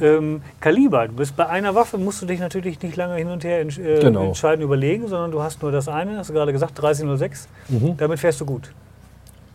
Ähm, 0.00 0.42
Kaliber, 0.60 1.08
du 1.08 1.14
bist 1.14 1.36
bei 1.36 1.48
einer 1.48 1.74
Waffe, 1.74 1.98
musst 1.98 2.22
du 2.22 2.26
dich 2.26 2.40
natürlich 2.40 2.80
nicht 2.82 2.96
lange 2.96 3.16
hin 3.16 3.28
und 3.28 3.44
her 3.44 3.60
entsch 3.60 3.78
äh, 3.78 4.00
Genau. 4.00 4.24
entscheiden, 4.26 4.62
überlegen, 4.62 5.08
sondern 5.08 5.30
du 5.30 5.42
hast 5.42 5.60
nur 5.62 5.72
das 5.72 5.88
eine, 5.88 6.18
hast 6.18 6.30
du 6.30 6.34
gerade 6.34 6.52
gesagt, 6.52 6.80
3006. 6.80 7.48
Mhm. 7.68 7.96
Damit 7.96 8.18
fährst 8.20 8.40
du 8.40 8.46
gut. 8.46 8.72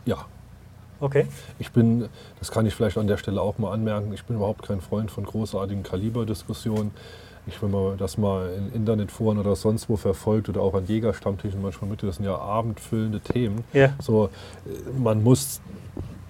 Ja, 0.06 0.26
Okay. 1.00 1.28
ich 1.60 1.72
bin, 1.72 2.08
das 2.40 2.52
kann 2.52 2.66
ich 2.66 2.76
vielleicht 2.76 2.98
an 2.98 3.08
der 3.08 3.18
Stelle 3.18 3.42
auch 3.42 3.58
mal 3.58 3.72
anmerken, 3.74 4.14
ich 4.14 4.24
bin 4.26 4.38
überhaupt 4.38 4.64
kein 4.68 4.80
Freund 4.82 5.12
von 5.12 5.26
großartigen 5.26 5.84
Kaliberdiskussionen. 5.84 6.92
Ich, 7.46 7.62
wenn 7.62 7.72
man 7.72 7.98
das 7.98 8.18
mal 8.18 8.54
in 8.58 8.72
Internetforen 8.74 9.38
oder 9.38 9.58
sonst 9.58 9.90
wo 9.90 9.98
verfolgt 9.98 10.48
oder 10.48 10.62
auch 10.62 10.74
an 10.76 10.86
Jägerstammtischen 10.88 11.62
manchmal 11.62 11.90
mit, 11.92 12.02
das 12.02 12.16
sind 12.16 12.26
ja 12.26 12.38
abendfüllende 12.38 13.20
Themen. 13.20 13.66
Ja. 13.74 13.90
So, 14.02 14.30
äh, 14.66 14.70
man 14.98 15.22
muss 15.24 15.60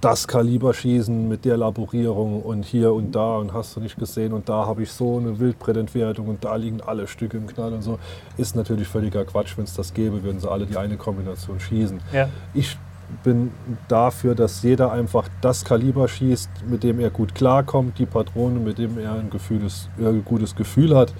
das 0.03 0.27
Kaliber 0.27 0.73
schießen 0.73 1.27
mit 1.29 1.45
der 1.45 1.55
Laborierung 1.55 2.41
und 2.41 2.65
hier 2.65 2.93
und 2.93 3.13
da 3.13 3.37
und 3.37 3.53
hast 3.53 3.75
du 3.75 3.79
nicht 3.79 3.97
gesehen 3.97 4.33
und 4.33 4.49
da 4.49 4.65
habe 4.65 4.83
ich 4.83 4.91
so 4.91 5.17
eine 5.17 5.39
Wildbrettentwertung 5.39 6.27
und 6.27 6.43
da 6.43 6.55
liegen 6.57 6.81
alle 6.81 7.07
Stücke 7.07 7.37
im 7.37 7.47
Knall 7.47 7.71
und 7.73 7.83
so. 7.83 7.99
Ist 8.37 8.55
natürlich 8.55 8.87
völliger 8.87 9.23
Quatsch, 9.23 9.57
wenn 9.57 9.63
es 9.63 9.73
das 9.73 9.93
gäbe, 9.93 10.21
würden 10.23 10.39
sie 10.41 10.49
alle 10.49 10.65
die 10.65 10.75
eine 10.75 10.97
Kombination 10.97 11.59
schießen. 11.59 12.01
Ja. 12.11 12.29
Ich 12.53 12.77
bin 13.23 13.51
dafür, 13.87 14.35
dass 14.35 14.61
jeder 14.63 14.91
einfach 14.91 15.29
das 15.41 15.63
Kaliber 15.63 16.07
schießt, 16.07 16.49
mit 16.67 16.83
dem 16.83 16.99
er 16.99 17.09
gut 17.09 17.33
klarkommt, 17.33 17.97
die 17.97 18.05
Patrone, 18.05 18.59
mit 18.59 18.79
dem 18.79 18.97
er 18.97 19.13
ein, 19.13 19.29
Gefühles, 19.29 19.89
äh, 19.99 20.07
ein 20.07 20.25
gutes 20.25 20.55
Gefühl 20.55 20.95
hat. 20.95 21.13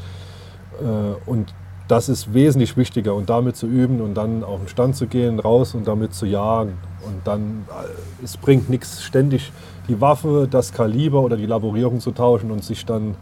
Äh, 0.82 1.30
Und 1.30 1.54
das 1.88 2.10
ist 2.10 2.34
wesentlich 2.34 2.78
wichtiger 2.78 3.13
und 3.13 3.30
damit 3.30 3.56
zu 3.56 3.67
üben 3.67 4.02
und 4.02 4.15
dann 4.15 4.43
auf 4.43 4.60
den 4.60 4.67
Stand 4.67 4.96
zu 4.96 5.08
gehen, 5.08 5.39
raus 5.39 5.76
und 5.76 5.88
damit 5.88 6.13
zu 6.13 6.26
jagen. 6.26 6.78
Und 7.06 7.26
dann, 7.26 7.65
äh, 7.69 8.24
es 8.24 8.38
bringt 8.38 8.69
nichts, 8.69 9.04
ständig 9.04 9.52
die 9.88 10.00
Waffe, 10.00 10.48
das 10.50 10.72
Kaliber 10.74 11.22
oder 11.22 11.36
die 11.36 11.46
Laborierung 11.46 12.00
zu 12.00 12.12
tauschen 12.12 12.52
und 12.52 12.63
sich 12.63 12.86
dann 12.86 13.15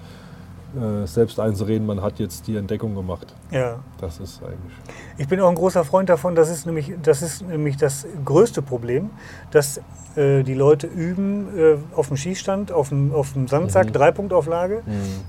äh, 0.75 1.05
selbst 1.07 1.39
einzureden, 1.39 1.85
man 1.85 2.01
hat 2.01 2.19
jetzt 2.19 2.47
die 2.47 2.55
Entdeckung 2.55 2.95
gemacht. 2.95 3.33
Ja. 3.51 3.79
Das 3.99 4.19
ist 4.19 4.41
eigentlich. 4.43 4.73
Ich 5.17 5.27
bin 5.27 5.39
auch 5.41 5.49
ein 5.49 5.55
großer 5.55 5.83
Freund 5.83 6.09
davon, 6.09 6.35
das 6.35 6.49
ist 6.49 6.65
nämlich 6.65 6.93
das, 7.03 7.21
ist 7.21 7.47
nämlich 7.47 7.77
das 7.77 8.05
größte 8.25 8.61
Problem, 8.61 9.09
dass 9.51 9.79
äh, 10.15 10.43
die 10.43 10.53
Leute 10.53 10.87
üben 10.87 11.47
äh, 11.57 11.75
auf 11.95 12.07
dem 12.07 12.17
Schießstand, 12.17 12.71
auf 12.71 12.89
dem, 12.89 13.13
auf 13.13 13.33
dem 13.33 13.47
Sandsack, 13.47 13.87
Mhm. 13.87 13.93
Dreipunktauflage 13.93 14.81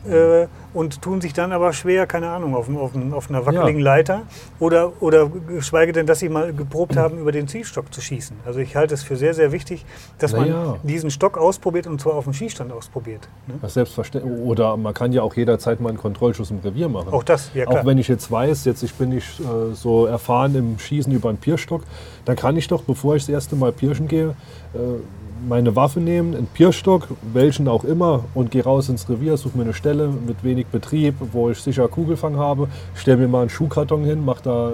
äh, 0.08 0.46
und 0.74 1.02
tun 1.02 1.20
sich 1.20 1.32
dann 1.32 1.52
aber 1.52 1.72
schwer, 1.72 2.06
keine 2.06 2.30
Ahnung, 2.30 2.54
auf, 2.56 2.68
auf, 2.68 2.92
auf 3.12 3.30
einer 3.30 3.46
wackeligen 3.46 3.80
Ja. 3.80 3.84
Leiter 3.84 4.22
oder, 4.58 4.92
oder 5.00 5.28
geschweige 5.28 5.92
denn, 5.92 6.06
dass 6.06 6.18
sie 6.20 6.28
mal 6.28 6.52
geprobt 6.52 6.96
haben, 6.96 7.18
über 7.18 7.32
den 7.32 7.46
Zielstock 7.48 7.92
zu 7.92 8.00
schießen. 8.00 8.36
Also 8.46 8.60
ich 8.60 8.74
halte 8.74 8.94
es 8.94 9.02
für 9.02 9.16
sehr, 9.16 9.34
sehr 9.34 9.52
wichtig, 9.52 9.84
dass 10.18 10.32
Na 10.32 10.38
man 10.40 10.48
ja. 10.48 10.76
diesen 10.82 11.10
Stock 11.10 11.36
ausprobiert 11.38 11.86
und 11.86 12.00
zwar 12.00 12.14
auf 12.14 12.24
dem 12.24 12.32
Schießstand 12.32 12.72
ausprobiert. 12.72 13.28
Ne? 13.46 13.68
Selbstverständlich. 13.68 14.40
Oder 14.40 14.76
man 14.76 14.94
kann 14.94 15.12
ja 15.12 15.22
auch 15.22 15.31
jederzeit 15.36 15.80
mal 15.80 15.90
einen 15.90 15.98
Kontrollschuss 15.98 16.50
im 16.50 16.58
Revier 16.58 16.88
machen. 16.88 17.12
Auch 17.12 17.22
das, 17.22 17.50
ja 17.54 17.64
klar. 17.64 17.80
Auch 17.80 17.86
wenn 17.86 17.98
ich 17.98 18.08
jetzt 18.08 18.30
weiß, 18.30 18.64
jetzt 18.64 18.82
ich 18.82 18.94
bin 18.94 19.10
nicht 19.10 19.40
äh, 19.40 19.74
so 19.74 20.06
erfahren 20.06 20.54
im 20.54 20.78
Schießen 20.78 21.12
über 21.12 21.28
einen 21.28 21.38
Pierstock, 21.38 21.82
dann 22.24 22.36
kann 22.36 22.56
ich 22.56 22.68
doch, 22.68 22.82
bevor 22.82 23.16
ich 23.16 23.22
das 23.22 23.30
erste 23.30 23.56
Mal 23.56 23.72
pirschen 23.72 24.08
gehe, 24.08 24.34
äh, 24.74 24.78
meine 25.48 25.74
Waffe 25.74 26.00
nehmen, 26.00 26.36
einen 26.36 26.46
Pierstock, 26.46 27.08
welchen 27.32 27.66
auch 27.68 27.84
immer, 27.84 28.24
und 28.34 28.50
gehe 28.50 28.62
raus 28.62 28.88
ins 28.88 29.08
Revier, 29.08 29.36
suche 29.36 29.58
mir 29.58 29.64
eine 29.64 29.74
Stelle 29.74 30.08
mit 30.08 30.44
wenig 30.44 30.66
Betrieb, 30.66 31.16
wo 31.32 31.50
ich 31.50 31.58
sicher 31.60 31.88
Kugelfang 31.88 32.36
habe, 32.36 32.68
stelle 32.94 33.16
mir 33.16 33.28
mal 33.28 33.40
einen 33.40 33.50
Schuhkarton 33.50 34.04
hin, 34.04 34.24
mache 34.24 34.42
da 34.44 34.72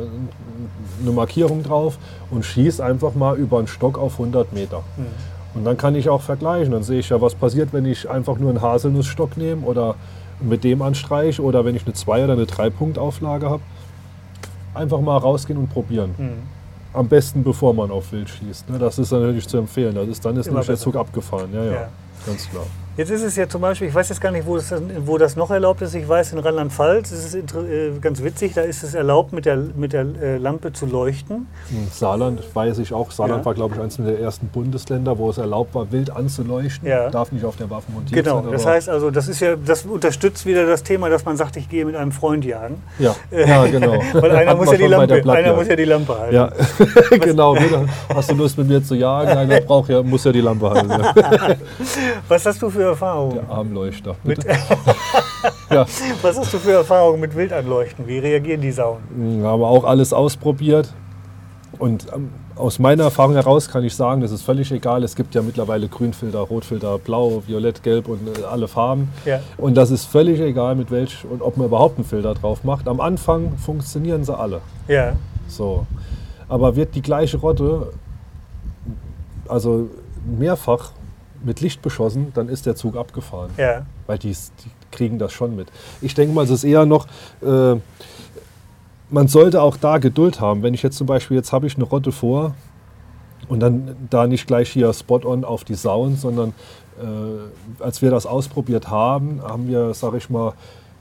eine 1.01 1.13
Markierung 1.13 1.63
drauf 1.63 1.99
und 2.31 2.45
schieße 2.45 2.85
einfach 2.85 3.15
mal 3.15 3.37
über 3.37 3.59
einen 3.59 3.67
Stock 3.67 3.99
auf 3.99 4.15
100 4.15 4.53
Meter. 4.53 4.83
Mhm. 4.97 5.07
Und 5.55 5.65
dann 5.65 5.77
kann 5.77 5.95
ich 5.95 6.09
auch 6.09 6.23
vergleichen. 6.23 6.73
Dann 6.73 6.83
sehe 6.83 7.01
ich 7.01 7.09
ja, 7.09 7.21
was 7.21 7.35
passiert, 7.35 7.73
wenn 7.73 7.85
ich 7.85 8.09
einfach 8.09 8.39
nur 8.39 8.51
einen 8.51 8.63
Haselnussstock 8.63 9.37
nehme 9.37 9.67
oder 9.67 9.97
mit 10.41 10.65
dem 10.65 10.83
anstreiche 10.83 11.43
oder 11.43 11.65
wenn 11.65 11.75
ich 11.75 11.85
eine 11.85 11.95
2- 11.95 12.25
oder 12.25 12.33
eine 12.35 12.45
3-Punkt-Auflage 12.45 13.51
habe. 13.51 13.63
Einfach 14.75 15.01
mal 15.01 15.17
rausgehen 15.17 15.59
und 15.59 15.69
probieren. 15.69 16.15
Mhm. 16.17 16.43
Am 16.95 17.09
besten 17.09 17.45
bevor 17.45 17.75
man 17.75 17.91
auf 17.91 18.13
Wild 18.13 18.29
schießt. 18.29 18.71
Ne? 18.71 18.79
Das 18.79 18.99
ist 18.99 19.11
natürlich 19.11 19.47
zu 19.47 19.59
empfehlen. 19.59 19.95
Das 19.95 20.09
ist, 20.09 20.25
dann 20.25 20.37
ist 20.37 20.47
nämlich 20.47 20.67
der 20.67 20.77
Zug 20.77 20.97
abgefahren. 20.97 21.51
Ja, 21.53 21.65
ja, 21.65 21.73
ja, 21.73 21.89
ganz 22.27 22.49
klar. 22.49 22.67
Jetzt 22.99 23.11
ist 23.11 23.23
es 23.23 23.37
ja 23.37 23.49
zum 23.49 23.61
Beispiel, 23.61 23.87
ich 23.87 23.95
weiß 23.95 24.09
jetzt 24.09 24.21
gar 24.21 24.33
nicht, 24.33 24.45
wo 24.45 24.57
das, 24.57 24.75
wo 25.07 25.19
das 25.19 25.37
noch 25.37 25.53
erlaubt 25.53 25.81
ist. 25.83 25.95
Ich 25.95 26.09
weiß, 26.09 26.33
in 26.33 26.41
Rheinland-Pfalz 26.41 27.13
ist 27.13 27.33
es 27.33 27.35
äh, 27.37 27.93
ganz 28.01 28.25
witzig, 28.25 28.55
da 28.55 28.63
ist 28.63 28.83
es 28.83 28.95
erlaubt, 28.95 29.33
mit 29.33 29.47
der, 29.47 29.57
mit 29.57 29.93
der 29.93 30.05
äh, 30.21 30.37
Lampe 30.37 30.73
zu 30.73 30.85
leuchten. 30.85 31.47
In 31.71 31.87
Saarland 31.93 32.43
weiß 32.53 32.79
ich 32.79 32.93
auch. 32.93 33.13
Saarland 33.13 33.43
ja. 33.43 33.47
war, 33.47 33.55
glaube 33.55 33.77
ich, 33.77 33.81
eines 33.81 33.99
der 33.99 34.19
ersten 34.19 34.49
Bundesländer, 34.49 35.17
wo 35.17 35.31
es 35.31 35.39
erlaubt 35.39 35.77
war, 35.77 35.93
wild 35.93 36.11
anzuleuchten. 36.11 36.89
Ja. 36.89 37.09
Darf 37.09 37.31
nicht 37.31 37.45
auf 37.45 37.55
der 37.55 37.71
Waffe 37.71 37.93
montiert 37.93 38.25
genau. 38.25 38.39
sein. 38.39 38.47
Genau, 38.47 38.53
das 38.53 38.67
heißt 38.67 38.89
also, 38.89 39.13
das 39.13 39.29
ist 39.29 39.39
ja, 39.39 39.55
das 39.55 39.85
unterstützt 39.85 40.45
wieder 40.45 40.67
das 40.67 40.83
Thema, 40.83 41.09
dass 41.09 41.25
man 41.25 41.37
sagt, 41.37 41.57
ich 41.57 41.69
gehe 41.69 41.85
mit 41.85 41.95
einem 41.95 42.11
Freund 42.11 42.45
jagen. 42.45 42.83
Ja, 42.99 43.15
ja 43.31 43.65
genau. 43.67 43.93
Weil 44.15 44.33
einer, 44.33 44.57
muss 44.57 44.73
ja, 44.73 44.77
die 44.77 44.87
Lampe, 44.89 45.33
einer 45.33 45.55
muss 45.55 45.69
ja 45.69 45.77
die 45.77 45.85
Lampe 45.85 46.19
halten. 46.19 46.35
Ja, 46.35 46.51
genau. 47.11 47.57
Hast 48.13 48.33
du 48.33 48.35
Lust 48.35 48.59
mit 48.59 48.67
mir 48.67 48.83
zu 48.83 48.97
jagen? 48.97 49.39
Einer 49.39 49.61
braucht 49.61 49.89
ja, 49.89 50.03
muss 50.03 50.25
ja 50.25 50.33
die 50.33 50.41
Lampe 50.41 50.69
halten. 50.69 50.91
Was 52.27 52.45
hast 52.45 52.61
du 52.61 52.69
für 52.71 52.88
Erfahrungen? 52.89 53.35
Der 53.35 53.51
Armleuchter. 53.51 54.17
ja. 55.71 55.87
Was 56.23 56.39
hast 56.39 56.53
du 56.53 56.59
für 56.59 56.73
Erfahrungen 56.73 57.21
mit 57.21 57.35
Wildanleuchten? 57.35 58.07
Wie 58.07 58.19
reagieren 58.19 58.61
die 58.61 58.73
Saunen? 58.73 59.41
Wir 59.41 59.49
haben 59.49 59.63
auch 59.63 59.85
alles 59.85 60.13
ausprobiert. 60.13 60.93
Und 61.79 62.07
ähm, 62.15 62.31
aus 62.57 62.79
meiner 62.79 63.05
Erfahrung 63.05 63.35
heraus 63.35 63.69
kann 63.69 63.85
ich 63.85 63.95
sagen, 63.95 64.21
das 64.21 64.33
ist 64.33 64.43
völlig 64.43 64.73
egal. 64.73 65.05
Es 65.05 65.15
gibt 65.15 65.35
ja 65.35 65.43
mittlerweile 65.43 65.89
Grünfilter, 65.89 66.41
Rotfilter, 66.41 66.99
Blau, 66.99 67.43
Violett, 67.47 67.83
Gelb 67.83 68.09
und 68.09 68.39
äh, 68.39 68.45
alle 68.45 68.69
Farben. 68.69 69.11
Ja. 69.25 69.41
Und 69.57 69.77
das 69.77 69.91
ist 69.91 70.07
völlig 70.07 70.41
egal, 70.41 70.75
mit 70.75 70.91
welch 70.91 71.25
und 71.29 71.43
ob 71.43 71.57
man 71.57 71.67
überhaupt 71.67 71.99
einen 71.99 72.05
Filter 72.05 72.35
drauf 72.35 72.65
macht. 72.65 72.89
Am 72.89 73.01
Anfang 73.01 73.57
funktionieren 73.59 74.25
sie 74.25 74.37
alle. 74.37 74.61
Ja. 74.89 75.15
So. 75.47 75.87
Aber 76.49 76.75
wird 76.75 76.95
die 76.95 77.03
gleiche 77.03 77.37
Rotte, 77.37 77.93
also 79.47 79.89
mehrfach 80.27 80.93
mit 81.45 81.61
Licht 81.61 81.83
beschossen, 81.83 82.33
dann 82.35 82.49
ist 82.49 82.67
der 82.67 82.77
Zug 82.77 82.97
abgefahren. 82.97 83.51
Ja. 83.57 83.87
Weil 84.07 84.19
die, 84.19 84.33
die 84.33 84.71
kriegen 84.91 85.19
das 85.19 85.33
schon 85.33 85.57
mit. 85.57 85.69
Ich 86.01 86.15
denke 86.15 86.35
mal, 86.35 86.45
es 86.45 86.51
ist 86.51 86.65
eher 86.65 86.87
noch, 86.87 87.07
äh, 87.43 87.77
man 89.11 89.29
sollte 89.29 89.63
auch 89.63 89.77
da 89.77 89.99
Geduld 89.99 90.41
haben. 90.41 90.63
Wenn 90.63 90.75
ich 90.75 90.83
jetzt 90.83 90.97
zum 90.97 91.07
Beispiel, 91.07 91.37
jetzt 91.37 91.53
habe 91.53 91.67
ich 91.67 91.77
eine 91.77 91.85
Rotte 91.85 92.13
vor 92.13 92.55
und 93.49 93.61
dann 93.61 93.97
da 94.11 94.27
nicht 94.27 94.47
gleich 94.47 94.71
hier 94.71 94.93
Spot-on 94.93 95.45
auf 95.45 95.65
die 95.65 95.75
Sauen, 95.75 96.17
sondern 96.17 96.53
äh, 97.01 97.83
als 97.83 98.03
wir 98.03 98.11
das 98.11 98.27
ausprobiert 98.27 98.91
haben, 98.91 99.41
haben 99.43 99.69
wir, 99.69 99.95
sag 99.95 100.15
ich 100.15 100.29
mal, 100.29 100.53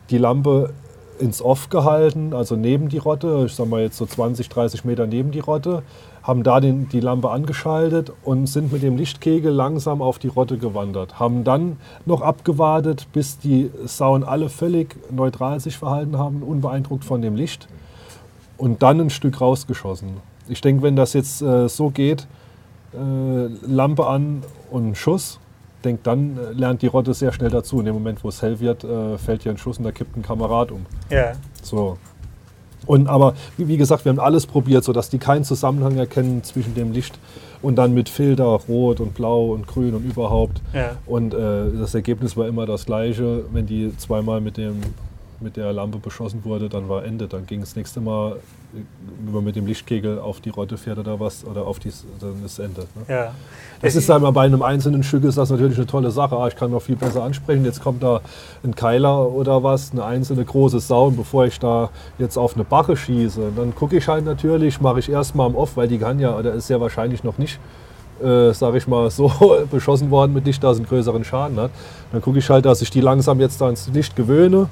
die 0.09 0.17
Lampe 0.17 0.73
ins 1.19 1.41
Off 1.41 1.69
gehalten, 1.69 2.33
also 2.33 2.55
neben 2.55 2.89
die 2.89 2.99
Rotte, 2.99 3.45
ich 3.47 3.53
sag 3.55 3.67
mal 3.67 3.81
jetzt 3.81 3.97
so 3.97 4.05
20, 4.05 4.49
30 4.49 4.85
Meter 4.85 5.07
neben 5.07 5.31
die 5.31 5.39
Rotte, 5.39 5.81
haben 6.27 6.43
da 6.43 6.59
den, 6.59 6.89
die 6.89 6.99
Lampe 6.99 7.29
angeschaltet 7.29 8.11
und 8.23 8.47
sind 8.47 8.73
mit 8.73 8.83
dem 8.83 8.97
Lichtkegel 8.97 9.51
langsam 9.51 10.01
auf 10.01 10.19
die 10.19 10.27
Rotte 10.27 10.57
gewandert. 10.57 11.19
Haben 11.19 11.45
dann 11.45 11.77
noch 12.05 12.21
abgewartet, 12.21 13.07
bis 13.13 13.39
die 13.39 13.71
Sauen 13.85 14.25
alle 14.25 14.49
völlig 14.49 14.97
neutral 15.09 15.61
sich 15.61 15.77
verhalten 15.77 16.17
haben, 16.17 16.43
unbeeindruckt 16.43 17.05
von 17.05 17.21
dem 17.21 17.35
Licht 17.35 17.69
und 18.57 18.83
dann 18.83 18.99
ein 18.99 19.09
Stück 19.09 19.39
rausgeschossen. 19.39 20.09
Ich 20.49 20.59
denke, 20.59 20.83
wenn 20.83 20.97
das 20.97 21.13
jetzt 21.13 21.41
äh, 21.41 21.69
so 21.69 21.91
geht, 21.91 22.27
äh, 22.93 22.97
Lampe 23.65 24.05
an 24.07 24.43
und 24.69 24.97
Schuss, 24.97 25.39
denke, 25.85 26.01
dann 26.03 26.37
äh, 26.37 26.51
lernt 26.51 26.81
die 26.81 26.87
Rotte 26.87 27.13
sehr 27.13 27.31
schnell 27.31 27.49
dazu. 27.49 27.79
In 27.79 27.85
dem 27.85 27.93
Moment, 27.93 28.23
wo 28.25 28.29
es 28.29 28.41
hell 28.41 28.59
wird, 28.59 28.83
äh, 28.83 29.17
fällt 29.17 29.43
hier 29.43 29.51
ein 29.53 29.57
Schuss 29.57 29.77
und 29.77 29.85
da 29.85 29.91
kippt 29.91 30.17
ein 30.17 30.23
Kamerad 30.23 30.71
um. 30.71 30.85
Ja. 31.09 31.33
So. 31.61 31.97
Und 32.87 33.07
aber 33.07 33.33
wie, 33.57 33.77
gesagt, 33.77 34.05
wir 34.05 34.11
haben 34.11 34.19
alles 34.19 34.47
probiert, 34.47 34.83
sodass 34.83 35.09
die 35.09 35.17
keinen 35.17 35.43
Zusammenhang 35.43 35.97
erkennen 35.97 36.43
zwischen 36.43 36.73
dem 36.73 36.91
Licht 36.93 37.19
und 37.61 37.75
dann 37.75 37.93
mit 37.93 38.09
Filter, 38.09 38.45
rot 38.45 38.99
und 38.99 39.13
blau 39.13 39.47
und 39.51 39.67
grün 39.67 39.93
und 39.93 40.05
überhaupt. 40.05 40.61
Ja. 40.73 40.97
Und 41.05 41.33
äh, 41.33 41.71
das 41.77 41.93
Ergebnis 41.93 42.37
war 42.37 42.47
immer 42.47 42.65
das 42.65 42.85
gleiche, 42.85 43.43
wenn 43.51 43.65
die 43.65 43.95
zweimal 43.97 44.41
mit 44.41 44.57
dem 44.57 44.81
mit 45.39 45.55
der 45.55 45.71
Lampe 45.71 45.99
beschossen 45.99 46.43
wurde, 46.43 46.69
dann 46.69 46.89
war 46.89 47.05
Ende. 47.05 47.27
Dann 47.27 47.45
ging 47.45 47.61
es 47.61 47.75
nächste 47.75 48.01
Mal, 48.01 48.37
wenn 48.73 49.33
man 49.33 49.43
mit 49.43 49.55
dem 49.55 49.65
Lichtkegel 49.65 50.19
auf 50.19 50.41
die 50.41 50.49
Rotte 50.49 50.77
fährt 50.77 50.97
oder 50.97 51.19
was, 51.19 51.45
oder 51.45 51.65
auf 51.65 51.79
die, 51.79 51.91
dann 52.19 52.43
ist 52.45 52.59
Ende. 52.59 52.81
Ne? 52.81 53.05
Ja. 53.07 53.33
Das 53.81 53.95
ist 53.95 54.09
einmal 54.11 54.31
bei 54.31 54.43
einem 54.43 54.61
einzelnen 54.61 55.03
Stück 55.03 55.23
ist 55.23 55.37
das 55.37 55.49
natürlich 55.49 55.77
eine 55.77 55.87
tolle 55.87 56.11
Sache. 56.11 56.35
Ah, 56.35 56.47
ich 56.47 56.55
kann 56.55 56.71
noch 56.71 56.81
viel 56.81 56.95
besser 56.95 57.23
ansprechen. 57.23 57.63
Jetzt 57.63 57.81
kommt 57.81 58.03
da 58.03 58.21
ein 58.63 58.75
Keiler 58.75 59.29
oder 59.29 59.63
was, 59.63 59.91
eine 59.91 60.03
einzelne 60.03 60.43
große 60.43 60.79
Sau. 60.79 61.07
Und 61.07 61.17
bevor 61.17 61.45
ich 61.45 61.59
da 61.59 61.89
jetzt 62.17 62.37
auf 62.37 62.55
eine 62.55 62.63
Bache 62.63 62.97
schieße, 62.97 63.51
dann 63.55 63.73
gucke 63.73 63.97
ich 63.97 64.07
halt 64.07 64.25
natürlich, 64.25 64.81
mache 64.81 64.99
ich 64.99 65.09
erstmal 65.09 65.47
am 65.47 65.55
Off, 65.55 65.77
weil 65.77 65.87
die 65.87 65.97
kann 65.97 66.19
ja, 66.19 66.37
oder 66.37 66.53
ist 66.53 66.67
sehr 66.67 66.81
wahrscheinlich 66.81 67.23
noch 67.23 67.37
nicht 67.37 67.59
äh, 68.21 68.51
sage 68.51 68.79
ich 68.79 68.87
mal, 68.87 69.11
so 69.11 69.31
beschossen 69.71 70.09
worden 70.09 70.33
mit 70.33 70.45
Licht, 70.45 70.63
dass 70.63 70.73
es 70.73 70.77
einen 70.79 70.87
größeren 70.87 71.23
Schaden 71.23 71.59
hat. 71.59 71.69
Dann 72.11 72.21
gucke 72.21 72.39
ich 72.39 72.49
halt, 72.49 72.65
dass 72.65 72.81
ich 72.81 72.89
die 72.89 73.01
langsam 73.01 73.39
jetzt 73.39 73.61
ans 73.61 73.87
Licht 73.89 74.15
gewöhne 74.15 74.67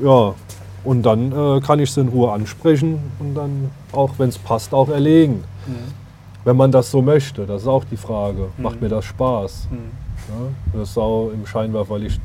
ja, 0.00 0.34
und 0.84 1.02
dann 1.02 1.32
äh, 1.32 1.60
kann 1.60 1.78
ich 1.78 1.90
sie 1.90 2.00
in 2.00 2.08
Ruhe 2.08 2.32
ansprechen 2.32 2.98
und 3.18 3.34
dann 3.34 3.70
auch, 3.92 4.10
wenn 4.18 4.28
es 4.28 4.38
passt, 4.38 4.74
auch 4.74 4.88
erlegen. 4.88 5.44
Mhm. 5.66 6.02
Wenn 6.44 6.56
man 6.56 6.72
das 6.72 6.90
so 6.90 7.02
möchte, 7.02 7.46
das 7.46 7.62
ist 7.62 7.68
auch 7.68 7.84
die 7.84 7.96
Frage. 7.96 8.48
Mhm. 8.56 8.62
Macht 8.62 8.80
mir 8.80 8.88
das 8.88 9.04
Spaß, 9.04 9.68
mhm. 9.70 9.76
ja, 10.28 10.74
eine 10.74 10.86
Sau 10.86 11.30
im 11.30 11.46
Scheinwerferlicht 11.46 12.22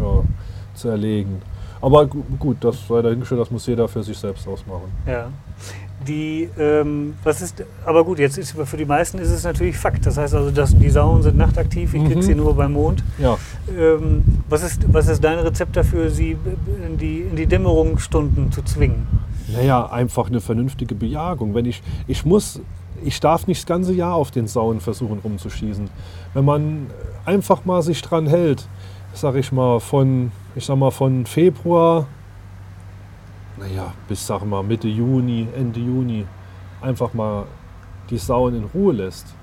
ja, 0.00 0.22
zu 0.74 0.88
erlegen. 0.88 1.40
Aber 1.80 2.06
gut, 2.06 2.56
das 2.60 2.86
sei 2.88 3.02
dahingestellt, 3.02 3.40
das 3.40 3.50
muss 3.50 3.66
jeder 3.66 3.86
für 3.86 4.02
sich 4.02 4.18
selbst 4.18 4.46
ausmachen. 4.48 4.90
Ja 5.06 5.28
die, 6.08 6.48
ähm, 6.58 7.14
was 7.22 7.42
ist, 7.42 7.64
aber 7.84 8.04
gut, 8.04 8.18
jetzt 8.18 8.38
ist 8.38 8.52
für 8.52 8.76
die 8.76 8.84
meisten 8.84 9.18
ist 9.18 9.30
es 9.30 9.44
natürlich 9.44 9.76
Fakt. 9.76 10.06
Das 10.06 10.16
heißt 10.16 10.34
also, 10.34 10.50
dass 10.50 10.76
die 10.76 10.88
Sauen 10.88 11.22
sind 11.22 11.36
nachtaktiv, 11.36 11.94
ich 11.94 12.00
mhm. 12.00 12.06
kriege 12.06 12.22
sie 12.22 12.34
nur 12.34 12.54
beim 12.54 12.72
Mond. 12.72 13.04
Ja. 13.18 13.36
Ähm, 13.78 14.24
was, 14.48 14.62
ist, 14.62 14.92
was 14.92 15.08
ist 15.08 15.22
dein 15.22 15.38
Rezept 15.38 15.76
dafür, 15.76 16.10
sie 16.10 16.36
in 16.86 16.96
die, 16.96 17.20
in 17.20 17.36
die 17.36 17.46
Dämmerungsstunden 17.46 18.50
zu 18.50 18.62
zwingen? 18.62 19.06
Naja, 19.52 19.86
einfach 19.86 20.28
eine 20.28 20.40
vernünftige 20.40 20.94
Bejagung. 20.94 21.54
Wenn 21.54 21.66
ich, 21.66 21.82
ich 22.06 22.24
muss, 22.24 22.60
ich 23.04 23.20
darf 23.20 23.46
nicht 23.46 23.60
das 23.60 23.66
ganze 23.66 23.92
Jahr 23.92 24.14
auf 24.14 24.30
den 24.30 24.46
Sauen 24.46 24.80
versuchen 24.80 25.20
rumzuschießen. 25.22 25.88
Wenn 26.34 26.44
man 26.44 26.86
einfach 27.24 27.64
mal 27.64 27.82
sich 27.82 28.02
dran 28.02 28.26
hält, 28.26 28.66
sag 29.12 29.36
ich 29.36 29.52
mal, 29.52 29.80
von, 29.80 30.32
ich 30.54 30.64
sag 30.64 30.76
mal, 30.76 30.90
von 30.90 31.26
Februar 31.26 32.06
naja, 33.58 33.92
bis 34.08 34.26
sag 34.26 34.44
mal 34.44 34.62
Mitte 34.62 34.88
Juni, 34.88 35.48
Ende 35.56 35.80
Juni 35.80 36.26
einfach 36.80 37.14
mal 37.14 37.44
die 38.10 38.18
Sauen 38.18 38.54
in 38.54 38.64
Ruhe 38.64 38.92
lässt, 38.92 39.34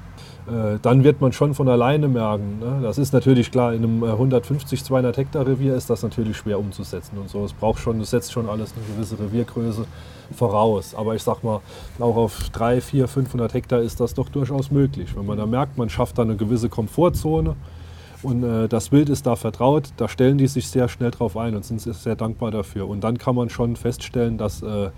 äh, 0.48 0.78
dann 0.82 1.04
wird 1.04 1.22
man 1.22 1.34
schon 1.34 1.54
von 1.54 1.68
alleine 1.68 2.08
merken. 2.08 2.60
Ne? 2.60 2.80
Das 2.82 2.98
ist 2.98 3.14
natürlich 3.14 3.52
klar, 3.52 3.74
in 3.74 3.84
einem 3.84 4.04
150, 4.04 4.84
200 4.84 5.18
Hektar 5.18 5.48
Revier 5.48 5.76
ist 5.76 5.90
das 5.90 6.04
natürlich 6.04 6.38
schwer 6.38 6.60
umzusetzen 6.60 7.18
und 7.18 7.30
so. 7.30 7.44
Es 7.44 7.54
braucht 7.54 7.80
schon, 7.80 8.00
es 8.02 8.12
setzt 8.12 8.32
schon 8.32 8.48
alles 8.48 8.74
eine 8.76 8.86
gewisse 8.86 9.20
Reviergröße 9.20 9.86
voraus. 10.36 10.94
Aber 10.96 11.16
ich 11.16 11.24
sag 11.24 11.44
mal, 11.44 11.62
auch 12.00 12.16
auf 12.16 12.50
3, 12.52 12.82
4, 12.82 13.08
500 13.08 13.54
Hektar 13.54 13.82
ist 13.82 14.00
das 14.00 14.14
doch 14.14 14.30
durchaus 14.30 14.72
möglich. 14.72 15.16
Wenn 15.16 15.26
man 15.26 15.38
da 15.38 15.46
merkt, 15.46 15.78
man 15.78 15.90
schafft 15.90 16.18
da 16.18 16.22
eine 16.22 16.36
gewisse 16.36 16.70
Komfortzone, 16.70 17.56
und 18.24 18.44
äh, 18.44 18.68
das 18.68 18.92
Wild 18.92 19.10
ist 19.10 19.26
da 19.26 19.36
vertraut, 19.36 19.90
da 19.98 20.08
stellen 20.08 20.38
die 20.38 20.48
sich 20.48 20.68
sehr 20.68 20.88
schnell 20.88 21.12
drauf 21.12 21.38
ein 21.38 21.56
und 21.56 21.66
sind 21.66 21.82
sehr 21.82 22.16
dankbar 22.16 22.52
dafür. 22.52 22.88
Und 22.88 23.04
dann 23.04 23.18
kann 23.18 23.36
man 23.36 23.50
schon 23.50 23.76
feststellen, 23.76 24.38
dass, 24.38 24.62
äh, 24.62 24.90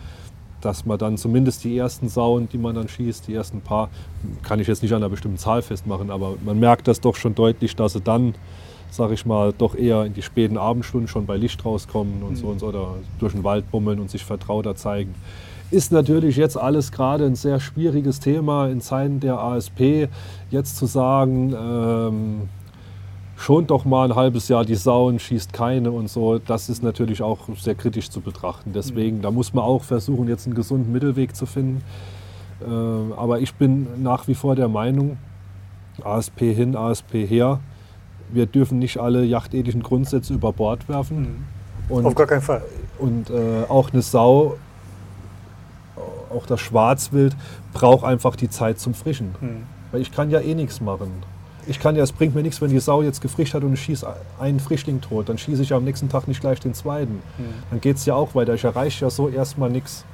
dass 0.62 0.86
man 0.86 0.98
dann 0.98 1.18
zumindest 1.18 1.64
die 1.64 1.78
ersten 1.78 2.10
Sauen, 2.10 2.48
die 2.50 2.58
man 2.58 2.76
dann 2.76 2.88
schießt, 2.88 3.28
die 3.28 3.34
ersten 3.34 3.62
paar, 3.62 3.90
kann 4.44 4.60
ich 4.60 4.68
jetzt 4.68 4.82
nicht 4.84 4.94
an 4.94 4.98
einer 4.98 5.10
bestimmten 5.10 5.38
Zahl 5.38 5.62
festmachen, 5.62 6.10
aber 6.10 6.36
man 6.44 6.60
merkt 6.60 6.88
das 6.88 7.02
doch 7.02 7.16
schon 7.16 7.36
deutlich, 7.36 7.76
dass 7.76 7.94
sie 7.94 8.02
dann, 8.02 8.36
sag 8.90 9.12
ich 9.12 9.26
mal, 9.26 9.54
doch 9.58 9.76
eher 9.76 10.06
in 10.06 10.14
die 10.14 10.22
späten 10.22 10.58
Abendstunden 10.58 11.08
schon 11.08 11.26
bei 11.26 11.38
Licht 11.38 11.64
rauskommen 11.66 12.24
und 12.24 12.32
mhm. 12.32 12.36
so 12.36 12.48
und 12.48 12.60
so 12.60 12.68
oder 12.68 12.96
durch 13.20 13.34
den 13.34 13.44
Wald 13.44 13.70
bummeln 13.72 14.00
und 14.00 14.10
sich 14.10 14.24
vertrauter 14.24 14.76
zeigen. 14.76 15.14
Ist 15.70 15.92
natürlich 15.92 16.38
jetzt 16.38 16.58
alles 16.58 16.94
gerade 16.94 17.26
ein 17.26 17.36
sehr 17.36 17.60
schwieriges 17.60 18.22
Thema 18.22 18.70
in 18.70 18.80
Zeiten 18.80 19.20
der 19.20 19.38
ASP. 19.40 20.08
Jetzt 20.50 20.78
zu 20.78 20.86
sagen, 20.86 21.54
ähm, 21.54 22.50
schont 23.38 23.70
doch 23.70 23.86
mal 23.86 24.10
ein 24.10 24.16
halbes 24.16 24.48
Jahr 24.48 24.66
die 24.66 24.76
Sauen, 24.76 25.20
schießt 25.20 25.54
keine 25.54 25.92
und 25.92 26.10
so, 26.10 26.40
das 26.40 26.70
ist 26.70 26.84
natürlich 26.84 27.22
auch 27.22 27.38
sehr 27.58 27.76
kritisch 27.76 28.10
zu 28.10 28.20
betrachten. 28.20 28.74
Deswegen, 28.74 29.22
da 29.22 29.32
muss 29.32 29.54
man 29.54 29.64
auch 29.64 29.84
versuchen, 29.84 30.28
jetzt 30.28 30.48
einen 30.48 30.56
gesunden 30.56 30.92
Mittelweg 30.92 31.36
zu 31.36 31.46
finden. 31.46 31.84
Äh, 32.62 32.66
aber 33.16 33.40
ich 33.40 33.54
bin 33.54 34.02
nach 34.02 34.28
wie 34.28 34.34
vor 34.36 34.56
der 34.56 34.68
Meinung, 34.68 35.18
ASP 36.04 36.40
hin, 36.40 36.76
ASP 36.76 37.14
her. 37.14 37.60
Wir 38.32 38.48
dürfen 38.48 38.80
nicht 38.80 38.98
alle 38.98 39.24
yachtethischen 39.24 39.84
Grundsätze 39.84 40.34
über 40.34 40.52
Bord 40.52 40.90
werfen. 40.90 41.20
Mhm. 41.22 41.96
Und, 41.96 42.06
Auf 42.06 42.16
gar 42.16 42.28
keinen 42.28 42.42
Fall. 42.42 42.64
Und 42.98 43.30
äh, 43.30 43.64
auch 43.70 43.94
eine 43.94 44.02
Sau, 44.02 44.58
auch 46.30 46.46
das 46.46 46.60
Schwarzwild, 46.60 47.36
braucht 47.74 48.04
einfach 48.04 48.36
die 48.36 48.50
Zeit 48.50 48.80
zum 48.80 48.94
Frischen. 48.94 49.36
Mhm. 49.40 49.64
Weil 49.92 50.02
ich 50.02 50.12
kann 50.12 50.30
ja 50.32 50.40
eh 50.40 50.56
nichts 50.56 50.82
machen. 50.82 51.12
Ich 51.68 51.80
kann 51.80 51.96
ja, 51.96 52.04
es 52.04 52.12
bringt 52.12 52.34
mir 52.34 52.42
nichts, 52.42 52.62
wenn 52.62 52.70
die 52.70 52.80
Sau 52.80 53.02
jetzt 53.02 53.22
gefrischt 53.22 53.54
hat 53.54 53.64
und 53.64 53.74
ich 53.74 53.82
schieße 53.82 54.08
einen 54.40 54.60
Frischling 54.60 55.02
tot. 55.02 55.30
Dann 55.30 55.38
schieße 55.38 55.62
ich 55.62 55.74
am 55.74 55.84
nächsten 55.84 56.10
Tag 56.10 56.28
nicht 56.28 56.40
gleich 56.40 56.60
den 56.60 56.74
zweiten. 56.74 57.16
Mhm. 57.38 57.54
Dann 57.70 57.82
geht 57.82 57.98
es 57.98 58.06
ja 58.06 58.16
auch 58.16 58.36
weiter. 58.36 58.54
Ich 58.54 58.64
erreiche 58.64 59.06
ja 59.06 59.10
so 59.10 59.28
erstmal 59.28 59.70
nichts. 59.70 60.06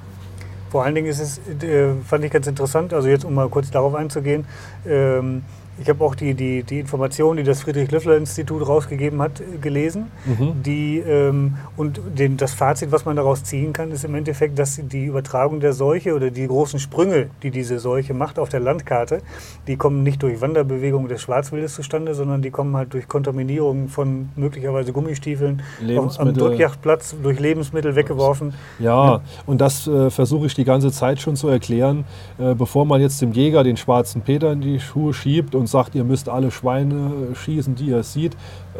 Vor 0.72 0.84
allen 0.84 0.96
Dingen 0.96 1.08
ist 1.08 1.20
es, 1.20 1.40
äh, 1.64 1.94
fand 2.04 2.26
ich 2.26 2.32
ganz 2.32 2.48
interessant, 2.48 2.94
also 2.94 3.08
jetzt 3.08 3.26
um 3.26 3.36
mal 3.36 3.48
kurz 3.48 3.70
darauf 3.70 3.94
einzugehen, 3.94 4.46
ähm, 4.88 5.44
ich 5.82 5.90
habe 5.90 6.04
auch 6.04 6.16
die, 6.16 6.34
die, 6.34 6.64
die 6.64 6.80
Informationen, 6.80 7.38
die 7.38 7.44
das 7.44 7.62
Friedrich-Löffler-Institut 7.62 8.68
rausgegeben 8.68 9.22
hat, 9.22 9.42
gelesen. 9.62 10.12
Mhm. 10.26 10.64
Die, 10.64 11.00
ähm, 11.00 11.56
und 11.78 12.00
den, 12.18 12.38
das 12.38 12.54
Fazit, 12.54 12.92
was 12.92 13.06
man 13.06 13.16
daraus 13.16 13.44
ziehen 13.44 13.74
kann, 13.74 13.92
ist 13.92 14.06
im 14.06 14.14
Endeffekt, 14.14 14.60
dass 14.60 14.80
die 14.82 15.06
Übertragung 15.06 15.60
der 15.60 15.74
Seuche 15.74 16.14
oder 16.14 16.30
die 16.30 16.48
großen 16.48 16.80
Sprünge, 16.80 17.30
die 17.42 17.50
diese 17.50 17.80
Seuche 17.80 18.14
macht 18.14 18.38
auf 18.38 18.50
der 18.50 18.60
Landkarte, 18.60 19.20
die 19.68 19.76
kommen 19.76 20.04
nicht 20.04 20.22
durch 20.22 20.42
Wanderbewegungen 20.42 21.08
des 21.08 21.22
Schwarzwildes 21.22 21.74
zustande, 21.74 22.14
sondern 22.14 22.42
die 22.42 22.52
kommen 22.52 22.76
halt 22.78 22.94
durch 22.94 23.08
Kontaminierung 23.08 23.88
von 23.88 24.30
möglicherweise 24.36 24.94
Gummistiefeln 24.94 25.64
am 25.98 26.34
Drückjachtplatz, 26.34 27.16
durch 27.22 27.40
Lebensmittel 27.40 27.96
weggeworfen. 27.96 28.54
Ja, 28.80 29.06
ja. 29.06 29.22
und 29.46 29.60
das 29.60 29.88
äh, 29.88 30.10
versuche 30.10 30.46
ich 30.46 30.54
die 30.54 30.66
ganze 30.66 30.92
Zeit 30.92 31.20
schon 31.20 31.36
zu 31.36 31.48
erklären, 31.48 32.06
äh, 32.38 32.54
bevor 32.54 32.86
man 32.86 33.02
jetzt 33.02 33.22
dem 33.22 33.32
Jäger 33.32 33.64
den 33.64 33.78
schwarzen 33.78 34.22
Peter 34.22 34.52
in 34.52 34.62
die 34.62 34.80
Schuhe 34.80 35.14
schiebt 35.14 35.56
und 35.56 35.63
sagt, 35.68 35.96
ihr 35.96 36.04
müsst 36.04 36.30
alle 36.30 36.52
Schweine 36.52 37.36
schießen, 37.36 37.76
die 37.76 37.88
ihr 37.88 38.04
seht, 38.04 38.36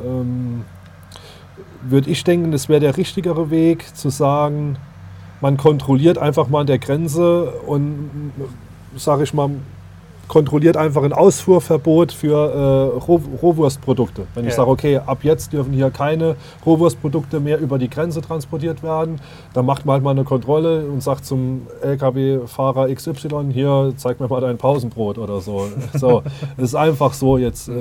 ähm, 0.06 0.64
würde 1.82 2.10
ich 2.10 2.24
denken, 2.24 2.52
das 2.52 2.70
wäre 2.70 2.80
der 2.80 2.98
richtigere 2.98 3.50
Weg 3.50 3.96
zu 3.96 4.10
sagen, 4.10 4.78
man 5.42 5.58
kontrolliert 5.58 6.18
einfach 6.18 6.48
mal 6.48 6.62
an 6.62 6.68
der 6.68 6.80
Grenze 6.80 7.52
und, 7.68 8.32
sage 8.96 9.24
ich 9.24 9.34
mal, 9.34 9.50
kontrolliert 10.28 10.78
einfach 10.78 11.04
ein 11.04 11.14
Ausfuhrverbot 11.14 12.12
für 12.12 12.34
äh, 12.34 12.98
Roh 12.98 13.22
Rohwurstprodukte. 13.42 14.26
Wenn 14.34 14.46
ja. 14.46 14.50
ich 14.50 14.56
sage, 14.56 14.70
okay, 14.70 14.98
ab 14.98 15.20
jetzt 15.24 15.54
dürfen 15.54 15.74
hier 15.74 15.92
keine 15.92 16.36
Rohwurstprodukte 16.66 17.40
mehr 17.40 17.60
über 17.60 17.78
die 17.78 17.90
Grenze 17.90 18.22
transportiert 18.22 18.84
werden, 18.84 19.20
dann 19.54 19.66
macht 19.66 19.86
man 19.86 19.94
halt 19.94 20.04
mal 20.04 20.12
eine 20.12 20.24
Kontrolle 20.24 20.86
und 20.86 21.04
sagt 21.04 21.26
zum 21.26 21.68
LKW-Fahrer 21.82 22.94
XY, 22.94 23.52
hier, 23.52 23.94
zeig 23.98 24.20
mir 24.20 24.28
mal 24.28 24.42
dein 24.42 24.58
Pausenbrot 24.58 25.18
oder 25.18 25.42
so. 25.42 25.68
so 25.94 26.24
das 26.58 26.70
ist 26.70 26.76
einfach 26.76 27.14
so 27.14 27.38
jetzt 27.38 27.68
äh, 27.70 27.74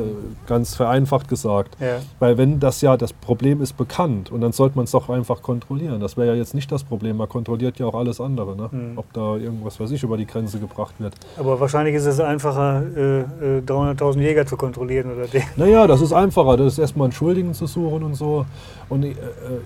ganz 0.46 0.74
vereinfacht 0.74 1.28
gesagt. 1.28 1.76
Ja. 1.80 1.98
Weil 2.18 2.38
wenn 2.38 2.60
das 2.60 2.80
ja, 2.80 2.96
das 2.96 3.12
Problem 3.12 3.62
ist 3.62 3.76
bekannt 3.76 4.30
und 4.30 4.40
dann 4.40 4.52
sollte 4.52 4.76
man 4.76 4.84
es 4.84 4.90
doch 4.90 5.08
einfach 5.08 5.42
kontrollieren. 5.42 6.00
Das 6.00 6.16
wäre 6.16 6.28
ja 6.28 6.34
jetzt 6.34 6.54
nicht 6.54 6.70
das 6.72 6.84
Problem. 6.84 7.16
Man 7.16 7.28
kontrolliert 7.28 7.78
ja 7.78 7.86
auch 7.86 7.94
alles 7.94 8.20
andere. 8.20 8.56
Ne? 8.56 8.68
Mhm. 8.70 8.98
Ob 8.98 9.12
da 9.12 9.36
irgendwas, 9.36 9.78
was 9.78 9.90
ich 9.90 10.02
über 10.02 10.16
die 10.16 10.26
Grenze 10.26 10.58
gebracht 10.58 10.94
wird. 10.98 11.14
Aber 11.38 11.60
wahrscheinlich 11.60 11.94
ist 11.94 12.06
es 12.06 12.20
einfach 12.20 12.41
einfacher, 12.42 12.82
äh, 12.96 13.60
300.000 13.60 14.18
äh, 14.18 14.22
Jäger 14.22 14.46
zu 14.46 14.56
kontrollieren 14.56 15.12
oder 15.12 15.26
den. 15.26 15.42
Naja, 15.56 15.86
das 15.86 16.00
ist 16.00 16.12
einfacher. 16.12 16.56
Das 16.56 16.74
ist 16.74 16.78
erstmal 16.78 17.06
einen 17.06 17.12
Schuldigen 17.12 17.54
zu 17.54 17.66
suchen 17.66 18.02
und 18.02 18.14
so. 18.14 18.46
Und 18.88 19.04
äh, 19.04 19.14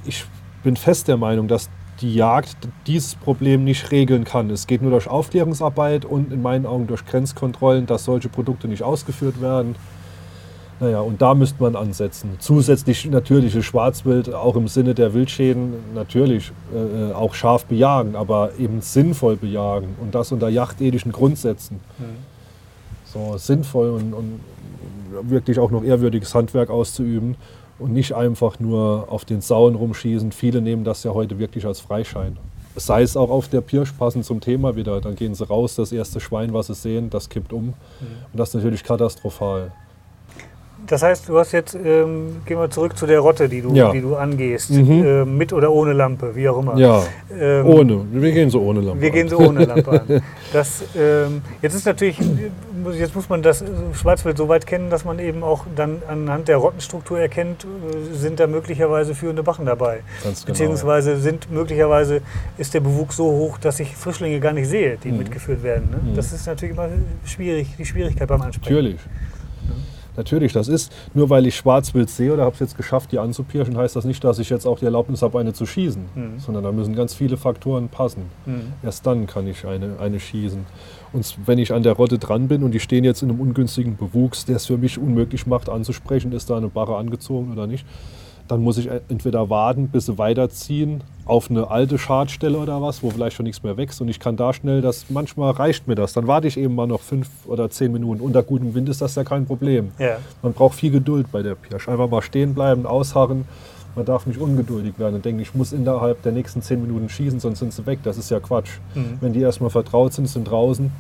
ich 0.04 0.24
bin 0.62 0.76
fest 0.76 1.08
der 1.08 1.16
Meinung, 1.16 1.48
dass 1.48 1.70
die 2.00 2.14
Jagd 2.14 2.56
dieses 2.86 3.14
Problem 3.14 3.64
nicht 3.64 3.90
regeln 3.90 4.24
kann. 4.24 4.50
Es 4.50 4.66
geht 4.66 4.82
nur 4.82 4.90
durch 4.90 5.08
Aufklärungsarbeit 5.08 6.04
und 6.04 6.32
in 6.32 6.42
meinen 6.42 6.66
Augen 6.66 6.86
durch 6.86 7.06
Grenzkontrollen, 7.06 7.86
dass 7.86 8.04
solche 8.04 8.28
Produkte 8.28 8.68
nicht 8.68 8.82
ausgeführt 8.82 9.40
werden. 9.40 9.76
Naja, 10.78 11.00
und 11.00 11.22
da 11.22 11.34
müsste 11.34 11.62
man 11.62 11.74
ansetzen. 11.74 12.32
Zusätzlich 12.38 13.06
natürliche 13.06 13.62
Schwarzwild, 13.62 14.34
auch 14.34 14.56
im 14.56 14.68
Sinne 14.68 14.92
der 14.92 15.14
Wildschäden, 15.14 15.72
natürlich 15.94 16.52
äh, 16.74 17.14
auch 17.14 17.32
scharf 17.32 17.64
bejagen, 17.64 18.14
aber 18.14 18.50
eben 18.58 18.82
sinnvoll 18.82 19.36
bejagen 19.36 19.94
und 20.02 20.14
das 20.14 20.32
unter 20.32 20.50
jachtethischen 20.50 21.12
Grundsätzen. 21.12 21.80
Mhm 21.98 22.35
so 23.16 23.38
sinnvoll 23.38 23.90
und, 23.90 24.12
und 24.12 24.40
wirklich 25.22 25.58
auch 25.58 25.70
noch 25.70 25.82
ehrwürdiges 25.82 26.34
Handwerk 26.34 26.70
auszuüben 26.70 27.36
und 27.78 27.92
nicht 27.92 28.14
einfach 28.14 28.58
nur 28.58 29.06
auf 29.08 29.24
den 29.24 29.40
Sauen 29.40 29.74
rumschießen. 29.74 30.32
Viele 30.32 30.60
nehmen 30.60 30.84
das 30.84 31.04
ja 31.04 31.12
heute 31.14 31.38
wirklich 31.38 31.66
als 31.66 31.80
Freischein. 31.80 32.36
Sei 32.76 33.02
es 33.02 33.16
auch 33.16 33.30
auf 33.30 33.48
der 33.48 33.62
Pirsch, 33.62 33.92
passend 33.92 34.26
zum 34.26 34.40
Thema 34.40 34.76
wieder. 34.76 35.00
Dann 35.00 35.16
gehen 35.16 35.34
sie 35.34 35.46
raus, 35.46 35.76
das 35.76 35.92
erste 35.92 36.20
Schwein, 36.20 36.52
was 36.52 36.66
sie 36.66 36.74
sehen, 36.74 37.08
das 37.08 37.28
kippt 37.30 37.52
um. 37.52 37.66
Mhm. 37.66 37.72
Und 38.32 38.38
das 38.38 38.50
ist 38.50 38.54
natürlich 38.54 38.84
katastrophal. 38.84 39.72
Das 40.86 41.02
heißt, 41.02 41.28
du 41.28 41.38
hast 41.38 41.52
jetzt, 41.52 41.74
ähm, 41.74 42.42
gehen 42.44 42.58
wir 42.58 42.70
zurück 42.70 42.96
zu 42.96 43.06
der 43.06 43.20
Rotte, 43.20 43.48
die 43.48 43.60
du, 43.60 43.74
ja. 43.74 43.90
die 43.90 44.00
du 44.00 44.16
angehst, 44.16 44.70
mhm. 44.70 45.04
äh, 45.04 45.24
mit 45.24 45.52
oder 45.52 45.72
ohne 45.72 45.92
Lampe, 45.92 46.34
wie 46.34 46.48
auch 46.48 46.58
immer. 46.58 46.76
Ja, 46.76 47.02
ähm, 47.38 47.66
ohne. 47.66 48.04
Wir 48.12 48.32
gehen 48.32 48.50
so 48.50 48.60
ohne 48.60 48.80
Lampe 48.80 49.00
Wir 49.00 49.08
an. 49.08 49.14
gehen 49.14 49.28
so 49.28 49.38
ohne 49.38 49.64
Lampe 49.64 49.90
an. 49.90 50.22
Das, 50.52 50.84
ähm, 50.96 51.42
jetzt 51.60 51.74
ist 51.74 51.84
natürlich, 51.84 52.18
jetzt 52.92 53.14
muss 53.14 53.28
man 53.28 53.42
das 53.42 53.64
Schwarzwild 53.92 54.38
so 54.38 54.48
weit 54.48 54.66
kennen, 54.66 54.90
dass 54.90 55.04
man 55.04 55.18
eben 55.18 55.42
auch 55.42 55.64
dann 55.74 56.02
anhand 56.08 56.48
der 56.48 56.58
Rottenstruktur 56.58 57.18
erkennt, 57.18 57.64
äh, 57.64 58.14
sind 58.14 58.38
da 58.40 58.46
möglicherweise 58.46 59.14
führende 59.14 59.42
Bachen 59.42 59.66
dabei. 59.66 60.00
Ganz 60.22 60.44
genau. 60.44 60.52
Beziehungsweise 60.52 61.16
sind 61.18 61.50
möglicherweise, 61.50 62.22
ist 62.58 62.74
der 62.74 62.80
Bewuchs 62.80 63.16
so 63.16 63.24
hoch, 63.24 63.58
dass 63.58 63.80
ich 63.80 63.94
Frischlinge 63.96 64.40
gar 64.40 64.52
nicht 64.52 64.68
sehe, 64.68 64.96
die 65.02 65.10
mhm. 65.10 65.18
mitgeführt 65.18 65.62
werden. 65.62 65.90
Ne? 65.90 66.12
Mhm. 66.12 66.16
Das 66.16 66.32
ist 66.32 66.46
natürlich 66.46 66.74
immer 66.74 66.88
schwierig, 67.24 67.74
die 67.76 67.84
Schwierigkeit 67.84 68.28
beim 68.28 68.42
Ansprechen. 68.42 68.74
Natürlich. 68.74 69.00
Natürlich, 70.16 70.52
das 70.52 70.68
ist, 70.68 70.92
nur 71.14 71.30
weil 71.30 71.46
ich 71.46 71.56
Schwarzwild 71.56 72.10
sehe 72.10 72.32
oder 72.32 72.44
habe 72.44 72.54
es 72.54 72.60
jetzt 72.60 72.76
geschafft, 72.76 73.12
die 73.12 73.18
anzupirschen, 73.18 73.76
heißt 73.76 73.96
das 73.96 74.04
nicht, 74.04 74.22
dass 74.24 74.38
ich 74.38 74.50
jetzt 74.50 74.66
auch 74.66 74.78
die 74.78 74.84
Erlaubnis 74.84 75.22
habe, 75.22 75.38
eine 75.38 75.52
zu 75.52 75.66
schießen. 75.66 76.04
Mhm. 76.14 76.38
Sondern 76.38 76.64
da 76.64 76.72
müssen 76.72 76.94
ganz 76.94 77.14
viele 77.14 77.36
Faktoren 77.36 77.88
passen. 77.88 78.22
Mhm. 78.46 78.72
Erst 78.82 79.06
dann 79.06 79.26
kann 79.26 79.46
ich 79.46 79.66
eine, 79.66 79.98
eine 80.00 80.20
schießen. 80.20 80.64
Und 81.12 81.38
wenn 81.46 81.58
ich 81.58 81.72
an 81.72 81.82
der 81.82 81.94
Rotte 81.94 82.18
dran 82.18 82.48
bin 82.48 82.62
und 82.62 82.72
die 82.72 82.80
stehen 82.80 83.04
jetzt 83.04 83.22
in 83.22 83.30
einem 83.30 83.40
ungünstigen 83.40 83.96
Bewuchs, 83.96 84.44
der 84.44 84.56
es 84.56 84.66
für 84.66 84.76
mich 84.76 84.98
unmöglich 84.98 85.46
macht, 85.46 85.68
anzusprechen, 85.68 86.32
ist 86.32 86.50
da 86.50 86.56
eine 86.56 86.68
Barre 86.68 86.96
angezogen 86.96 87.52
oder 87.52 87.66
nicht, 87.66 87.86
dann 88.48 88.62
muss 88.62 88.78
ich 88.78 88.88
entweder 89.08 89.50
warten, 89.50 89.88
bis 89.88 90.06
sie 90.06 90.18
weiterziehen 90.18 91.02
auf 91.26 91.50
eine 91.50 91.70
alte 91.70 91.98
Schadstelle 91.98 92.56
oder 92.56 92.80
was, 92.80 93.02
wo 93.02 93.10
vielleicht 93.10 93.36
schon 93.36 93.44
nichts 93.44 93.62
mehr 93.62 93.76
wächst 93.76 94.00
und 94.00 94.08
ich 94.08 94.20
kann 94.20 94.36
da 94.36 94.52
schnell, 94.52 94.80
das 94.80 95.06
manchmal 95.08 95.50
reicht 95.50 95.88
mir 95.88 95.96
das. 95.96 96.12
Dann 96.12 96.28
warte 96.28 96.46
ich 96.46 96.56
eben 96.56 96.74
mal 96.74 96.86
noch 96.86 97.00
fünf 97.00 97.28
oder 97.46 97.68
zehn 97.68 97.92
Minuten. 97.92 98.20
Unter 98.20 98.44
gutem 98.44 98.74
Wind 98.74 98.88
ist 98.88 99.02
das 99.02 99.16
ja 99.16 99.24
kein 99.24 99.44
Problem. 99.44 99.90
Ja. 99.98 100.18
Man 100.42 100.52
braucht 100.52 100.76
viel 100.76 100.92
Geduld 100.92 101.32
bei 101.32 101.42
der 101.42 101.56
Pirsch. 101.56 101.88
Einfach 101.88 102.08
mal 102.08 102.22
stehen 102.22 102.54
bleiben, 102.54 102.86
ausharren. 102.86 103.44
Man 103.96 104.04
darf 104.04 104.26
nicht 104.26 104.38
ungeduldig 104.38 104.98
werden 104.98 105.16
und 105.16 105.24
denken, 105.24 105.40
ich 105.40 105.54
muss 105.54 105.72
innerhalb 105.72 106.22
der 106.22 106.30
nächsten 106.30 106.62
zehn 106.62 106.80
Minuten 106.80 107.08
schießen, 107.08 107.40
sonst 107.40 107.58
sind 107.58 107.72
sie 107.72 107.86
weg. 107.86 108.00
Das 108.04 108.18
ist 108.18 108.30
ja 108.30 108.38
Quatsch. 108.38 108.78
Mhm. 108.94 109.18
Wenn 109.20 109.32
die 109.32 109.40
erstmal 109.40 109.70
vertraut 109.70 110.12
sind, 110.12 110.28
sind 110.28 110.44
draußen. 110.44 110.92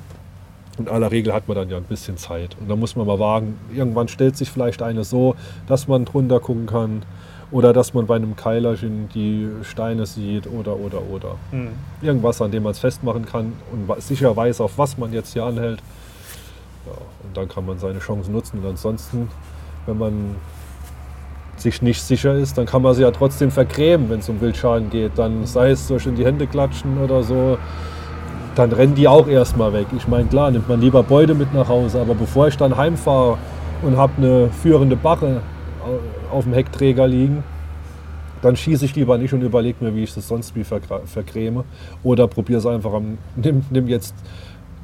In 0.78 0.88
aller 0.88 1.10
Regel 1.10 1.32
hat 1.32 1.46
man 1.46 1.56
dann 1.56 1.70
ja 1.70 1.76
ein 1.76 1.84
bisschen 1.84 2.16
Zeit. 2.16 2.56
Und 2.60 2.68
da 2.68 2.74
muss 2.74 2.96
man 2.96 3.06
mal 3.06 3.18
wagen. 3.18 3.58
Irgendwann 3.74 4.08
stellt 4.08 4.36
sich 4.36 4.50
vielleicht 4.50 4.82
eine 4.82 5.04
so, 5.04 5.36
dass 5.66 5.88
man 5.88 6.04
drunter 6.04 6.40
gucken 6.40 6.66
kann. 6.66 7.02
Oder 7.50 7.72
dass 7.72 7.94
man 7.94 8.06
bei 8.06 8.16
einem 8.16 8.34
Keilerchen 8.34 9.08
die 9.14 9.48
Steine 9.62 10.04
sieht 10.06 10.48
oder, 10.48 10.76
oder, 10.76 11.02
oder. 11.02 11.36
Mhm. 11.52 11.70
Irgendwas, 12.02 12.42
an 12.42 12.50
dem 12.50 12.64
man 12.64 12.72
es 12.72 12.80
festmachen 12.80 13.24
kann 13.24 13.52
und 13.72 14.02
sicher 14.02 14.36
weiß, 14.36 14.60
auf 14.60 14.78
was 14.78 14.98
man 14.98 15.12
jetzt 15.12 15.32
hier 15.32 15.44
anhält. 15.44 15.80
Ja, 16.86 16.92
und 17.24 17.36
dann 17.36 17.48
kann 17.48 17.64
man 17.64 17.78
seine 17.78 18.00
Chancen 18.00 18.32
nutzen. 18.32 18.58
Und 18.58 18.68
ansonsten, 18.68 19.28
wenn 19.86 19.98
man 19.98 20.36
sich 21.56 21.82
nicht 21.82 22.02
sicher 22.02 22.34
ist, 22.34 22.58
dann 22.58 22.66
kann 22.66 22.82
man 22.82 22.94
sie 22.94 23.02
ja 23.02 23.10
trotzdem 23.12 23.50
vergräben, 23.50 24.10
wenn 24.10 24.18
es 24.18 24.28
um 24.28 24.40
Wildschaden 24.40 24.90
geht. 24.90 25.12
Dann 25.16 25.46
sei 25.46 25.70
es 25.70 25.86
durch 25.86 26.06
in 26.06 26.16
die 26.16 26.24
Hände 26.24 26.46
klatschen 26.46 26.98
oder 27.02 27.22
so, 27.22 27.58
dann 28.56 28.72
rennen 28.72 28.94
die 28.94 29.06
auch 29.06 29.28
erstmal 29.28 29.72
weg. 29.72 29.86
Ich 29.96 30.08
meine, 30.08 30.26
klar, 30.26 30.50
nimmt 30.50 30.68
man 30.68 30.80
lieber 30.80 31.02
Beute 31.02 31.34
mit 31.34 31.54
nach 31.54 31.68
Hause, 31.68 32.00
aber 32.00 32.14
bevor 32.14 32.48
ich 32.48 32.56
dann 32.56 32.76
heimfahre 32.76 33.38
und 33.82 33.96
habe 33.96 34.12
eine 34.16 34.48
führende 34.48 34.96
Bache 34.96 35.42
auf 36.30 36.44
dem 36.44 36.54
Heckträger 36.54 37.06
liegen, 37.06 37.42
dann 38.42 38.56
schieße 38.56 38.84
ich 38.84 38.94
lieber 38.94 39.18
nicht 39.18 39.32
und 39.32 39.42
überlege 39.42 39.84
mir, 39.84 39.94
wie 39.94 40.04
ich 40.04 40.14
das 40.14 40.28
sonst 40.28 40.54
wie 40.54 40.64
vergräme. 40.64 41.64
Oder 42.02 42.28
probiere 42.28 42.58
es 42.58 42.66
einfach 42.66 42.92
am, 42.92 43.18
nimm, 43.36 43.64
nimm 43.70 43.88
jetzt 43.88 44.14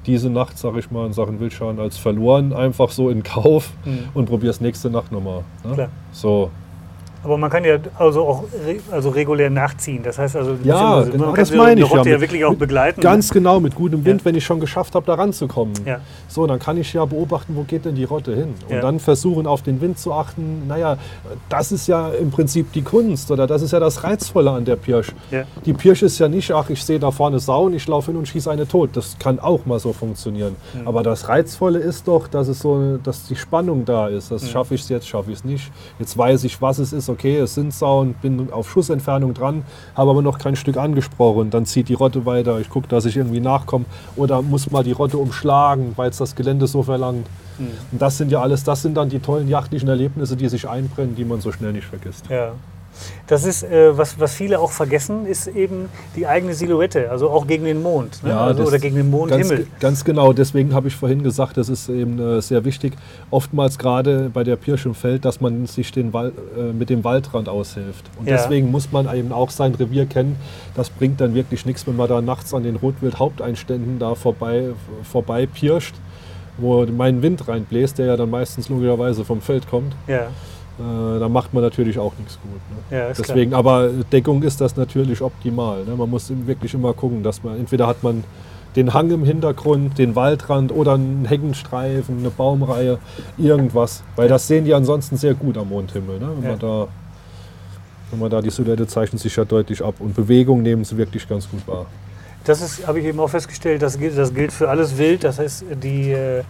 diese 0.06 0.30
Nacht, 0.30 0.58
sag 0.58 0.76
ich 0.76 0.90
mal, 0.90 1.06
in 1.06 1.12
Sachen 1.12 1.38
Wildschaden 1.38 1.78
als 1.78 1.96
verloren, 1.96 2.52
einfach 2.52 2.90
so 2.90 3.08
in 3.08 3.22
Kauf 3.22 3.72
mhm. 3.84 4.08
und 4.14 4.26
probiere 4.26 4.50
es 4.50 4.60
nächste 4.60 4.90
Nacht 4.90 5.12
nochmal. 5.12 5.44
Ne? 5.64 5.76
So. 6.10 6.50
Aber 7.24 7.38
man 7.38 7.50
kann 7.50 7.64
ja 7.64 7.76
also 7.98 8.22
auch 8.26 8.44
re 8.66 8.76
also 8.90 9.11
regulär 9.11 9.48
nachziehen. 9.50 10.02
Das 10.02 10.18
heißt 10.18 10.35
also, 10.37 10.56
ja, 10.64 11.02
genau, 11.02 11.26
man 11.26 11.35
das 11.37 11.50
kann 11.50 11.58
meine 11.58 11.76
die 11.76 11.82
Rotte 11.82 12.08
ja, 12.08 12.16
ja 12.16 12.20
wirklich 12.20 12.44
auch 12.44 12.54
begleiten. 12.54 13.00
Ganz 13.00 13.30
genau, 13.30 13.61
mit 13.61 13.74
gutem 13.74 14.04
Wind, 14.04 14.20
ja. 14.22 14.24
wenn 14.24 14.35
ich 14.35 14.44
schon 14.44 14.58
geschafft 14.61 14.94
habe, 14.94 15.06
da 15.06 15.14
ranzukommen. 15.14 15.74
Ja. 15.87 16.00
So, 16.28 16.46
dann 16.46 16.58
kann 16.58 16.76
ich 16.78 16.92
ja 16.92 17.04
beobachten, 17.04 17.54
wo 17.56 17.62
geht 17.62 17.85
denn 17.85 17.94
die 17.94 18.04
Rotte 18.04 18.35
hin? 18.35 18.54
Und 18.68 18.74
Ja. 18.74 18.80
dann 18.80 18.98
versuchen, 18.98 19.46
auf 19.46 19.62
den 19.62 19.80
Wind 19.80 19.98
zu 19.98 20.12
achten. 20.12 20.66
Naja, 20.66 20.96
das 21.48 21.70
ist 21.73 21.87
ja 21.87 22.08
im 22.08 22.31
Prinzip 22.31 22.73
die 22.73 22.83
Kunst 22.83 23.31
oder 23.31 23.46
das 23.46 23.62
ist 23.62 23.73
ja 23.73 23.79
das 23.81 24.02
Reizvolle 24.02 24.50
an 24.50 24.64
der 24.64 24.77
Pirsch. 24.77 25.12
Die 25.64 25.73
Pirsch 25.75 26.02
ist 26.02 26.18
ja 26.18 26.29
nicht, 26.29 26.50
ach, 26.52 26.70
ich 26.70 26.83
sehe 26.85 26.98
da 26.98 27.10
vorne 27.10 27.38
Sau 27.38 27.66
und 27.66 27.75
ich 27.75 27.87
laufe 27.87 28.10
hin 28.10 28.18
und 28.18 28.27
schieße 28.27 28.50
eine 28.50 28.66
tot. 28.66 28.90
Das 28.94 29.16
kann 29.18 29.38
auch 29.38 29.64
mal 29.66 29.79
so 29.79 29.92
funktionieren. 29.92 30.56
Mhm. 30.75 30.88
Aber 30.88 31.02
das 31.02 31.29
Reizvolle 31.29 31.79
ist 31.79 32.08
doch, 32.08 32.27
dass 32.27 32.48
es 32.48 32.58
so, 32.60 32.96
dass 33.02 33.27
die 33.29 33.37
Spannung 33.37 33.85
da 33.85 34.08
ist. 34.08 34.31
Das 34.33 34.42
Mhm. 34.42 34.46
schaffe 34.48 34.75
ich 34.75 34.81
es 34.83 34.88
jetzt, 34.88 35.06
schaffe 35.08 35.31
ich 35.31 35.38
es 35.38 35.44
nicht. 35.44 35.70
Jetzt 35.98 36.16
weiß 36.18 36.44
ich, 36.44 36.60
was 36.60 36.79
es 36.79 36.92
ist. 36.92 37.12
Okay, 37.13 37.37
es 37.38 37.54
sind 37.54 37.73
Sauen, 37.73 38.15
bin 38.15 38.52
auf 38.52 38.71
Schussentfernung 38.71 39.35
dran, 39.35 39.65
habe 39.94 40.10
aber 40.10 40.23
noch 40.23 40.38
kein 40.38 40.56
Stück 40.56 40.77
angesprochen. 40.77 41.50
Dann 41.50 41.67
zieht 41.67 41.88
die 41.88 41.94
Rotte 41.94 42.27
weiter. 42.27 42.58
Ich 42.60 42.69
gucke, 42.69 42.88
dass 42.88 43.04
ich 43.04 43.17
irgendwie 43.17 43.40
nachkomme. 43.40 43.85
Oder 44.17 44.42
muss 44.42 44.71
mal 44.71 44.83
die 44.83 44.92
Rotte 44.92 45.19
umschlagen, 45.19 45.92
weil 45.96 46.10
es 46.10 46.19
das 46.19 46.35
Gelände 46.35 46.67
so 46.67 46.83
verlangt. 46.83 47.27
Mhm. 47.58 47.69
Und 47.92 48.02
das 48.02 48.19
sind 48.19 48.33
ja 48.33 48.40
alles, 48.40 48.65
das 48.65 48.83
sind 48.83 48.96
dann 48.96 49.08
die 49.08 49.21
tollen 49.21 49.48
jachtlichen 49.48 49.88
Erlebnisse, 49.88 50.37
die 50.37 50.48
sich 50.48 50.69
einbrennen, 50.69 51.15
die 51.15 51.25
man 51.25 51.40
so 51.40 51.52
schnell 51.52 51.73
nicht 51.73 51.87
vergisst. 51.87 52.27
Ja. 52.29 52.52
Das 53.26 53.44
ist, 53.44 53.62
äh, 53.62 53.96
was, 53.96 54.20
was 54.20 54.34
viele 54.34 54.58
auch 54.60 54.70
vergessen, 54.70 55.26
ist 55.26 55.46
eben 55.48 55.88
die 56.16 56.26
eigene 56.26 56.54
Silhouette, 56.54 57.10
also 57.10 57.30
auch 57.30 57.46
gegen 57.46 57.64
den 57.64 57.82
Mond 57.82 58.22
ne? 58.22 58.36
also, 58.38 58.58
das- 58.60 58.68
oder 58.68 58.78
gegen 58.78 58.96
den 58.96 59.10
Ganz, 59.10 59.12
Mondhimmel. 59.30 59.56
ge- 59.58 59.66
ganz 59.80 60.04
genau, 60.04 60.32
deswegen 60.32 60.74
habe 60.74 60.88
ich 60.88 60.96
vorhin 60.96 61.22
gesagt, 61.22 61.56
das 61.56 61.68
ist 61.68 61.88
eben 61.88 62.18
äh, 62.18 62.40
sehr 62.42 62.64
wichtig. 62.64 62.92
Oftmals 63.30 63.78
gerade 63.78 64.30
bei 64.32 64.44
der 64.44 64.56
Pirsch 64.56 64.84
im 64.86 64.94
Feld, 64.94 65.24
dass 65.24 65.40
man 65.40 65.66
sich 65.66 65.90
den 65.92 66.12
Wal 66.12 66.32
äh, 66.58 66.72
mit 66.72 66.90
dem 66.90 67.02
Waldrand 67.04 67.48
aushilft. 67.48 68.04
Und 68.18 68.28
Ja. 68.28 68.36
deswegen 68.36 68.70
muss 68.70 68.92
man 68.92 69.12
eben 69.14 69.32
auch 69.32 69.50
sein 69.50 69.74
Revier 69.74 70.06
kennen. 70.06 70.36
Das 70.74 70.90
bringt 70.90 71.20
dann 71.20 71.34
wirklich 71.34 71.64
nichts, 71.66 71.86
wenn 71.86 71.96
man 71.96 72.08
da 72.08 72.20
nachts 72.20 72.52
an 72.52 72.62
den 72.64 72.76
Rotwild-Haupteinständen 72.76 73.98
da 73.98 74.14
vorbei, 74.14 74.70
vorbei 75.10 75.46
pirscht, 75.46 75.94
wo 76.58 76.84
mein 76.86 77.22
Wind 77.22 77.48
reinbläst, 77.48 77.98
der 77.98 78.06
ja 78.06 78.16
dann 78.16 78.30
meistens 78.30 78.68
logischerweise 78.68 79.24
vom 79.24 79.40
Feld 79.40 79.68
kommt. 79.70 79.94
Ja, 80.06 80.26
Äh, 80.79 81.18
da 81.20 81.29
macht 81.29 81.52
man 81.52 81.62
natürlich 81.62 81.98
auch 81.98 82.12
nichts 82.18 82.38
gut. 82.42 82.90
Ne? 82.90 82.98
ja, 82.98 83.08
Deswegen, 83.16 83.54
aber 83.54 83.88
Deckung 84.10 84.42
ist 84.42 84.60
das 84.60 84.77
natürlich 84.77 85.20
optimal. 85.20 85.85
Ne? 85.85 85.94
Man 85.96 86.08
muss 86.08 86.33
wirklich 86.46 86.73
immer 86.75 86.92
gucken, 86.94 87.23
dass 87.23 87.42
man 87.44 87.58
entweder 87.58 87.87
hat 87.87 88.02
man 88.02 88.25
den 88.75 88.94
Hang 88.94 89.10
im 89.10 89.23
Hintergrund, 89.25 89.98
den 89.98 90.16
Waldrand 90.16 90.73
oder 90.73 90.94
einen 90.94 91.27
Heckenstreifen, 91.27 92.18
eine 92.20 92.31
Baumreihe, 92.31 92.98
irgendwas. 93.37 94.02
Weil 94.16 94.29
das 94.29 94.48
sehen 94.48 94.64
die 94.64 94.73
ansonsten 94.73 95.18
sehr 95.18 95.35
gut 95.35 95.58
am 95.58 95.68
Mondhimmel. 95.68 96.18
Ne? 96.18 96.29
Wenn, 96.37 96.44
Ja. 96.44 96.50
man 96.50 96.58
da, 96.58 96.88
wenn 98.10 98.18
man 98.20 98.31
da 98.31 98.40
die 98.40 98.48
Silhouette 98.50 98.87
zeichnet 98.87 99.20
sich 99.20 99.37
ja 99.37 99.44
deutlich 99.44 99.85
ab. 99.85 99.96
Und 99.98 100.14
Bewegung 100.14 100.62
nehmen 100.62 100.85
sie 100.85 100.96
wirklich 100.96 101.29
ganz 101.29 101.48
gut 101.50 101.66
wahr. 101.68 101.85
klar. 101.85 101.87
Das 102.44 102.87
habe 102.87 102.98
ich 102.98 103.04
eben 103.04 103.20
auch 103.20 103.29
festgestellt, 103.29 103.83
das 103.83 103.98
gilt, 103.98 104.16
das 104.16 104.33
gilt 104.35 104.52
für 104.52 104.68
alles 104.68 104.96
Wild. 104.96 105.23
Das 105.23 105.38
heißt, 105.38 105.64
die, 105.83 106.10
äh, 106.12 106.42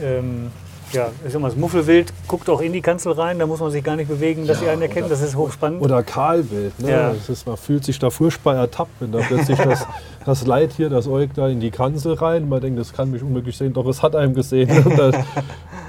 ähm, 0.00 0.48
ja, 0.92 1.08
sag 1.28 1.40
mal, 1.40 1.48
das 1.48 1.56
Muffelwild 1.56 2.12
guckt 2.26 2.48
auch 2.48 2.60
in 2.60 2.72
die 2.72 2.80
Kanzel 2.80 3.12
rein, 3.12 3.38
da 3.38 3.46
muss 3.46 3.60
man 3.60 3.70
sich 3.70 3.82
gar 3.84 3.96
nicht 3.96 4.08
bewegen, 4.08 4.46
dass 4.46 4.58
Ja, 4.58 4.64
sie 4.64 4.70
einen 4.70 4.82
erkennen. 4.82 5.08
Das 5.08 5.20
ist 5.20 5.36
hochspannend. 5.36 5.82
Oder 5.82 6.02
Kahlwild. 6.02 6.78
Ne? 6.80 6.90
Ja. 6.90 7.12
Das 7.12 7.28
ist, 7.28 7.46
man 7.46 7.56
fühlt 7.56 7.84
sich 7.84 7.98
da 7.98 8.10
furchtbar 8.10 8.56
ertappt, 8.56 8.92
wenn 9.00 9.12
da 9.12 9.18
plötzlich 9.20 9.58
das, 9.64 9.86
das 10.24 10.46
Leid 10.46 10.72
hier, 10.76 10.88
das 10.90 11.06
Eug 11.06 11.30
da 11.34 11.48
in 11.48 11.60
die 11.60 11.70
Kanzel 11.70 12.14
rein. 12.14 12.48
Man 12.48 12.60
denkt, 12.60 12.78
das 12.78 12.92
kann 12.92 13.10
mich 13.10 13.22
unmöglich 13.22 13.56
sehen, 13.56 13.72
doch 13.72 13.86
es 13.86 14.02
hat 14.02 14.14
einem 14.16 14.34
gesehen. 14.34 14.70
Und 14.84 14.98
dann, 14.98 15.24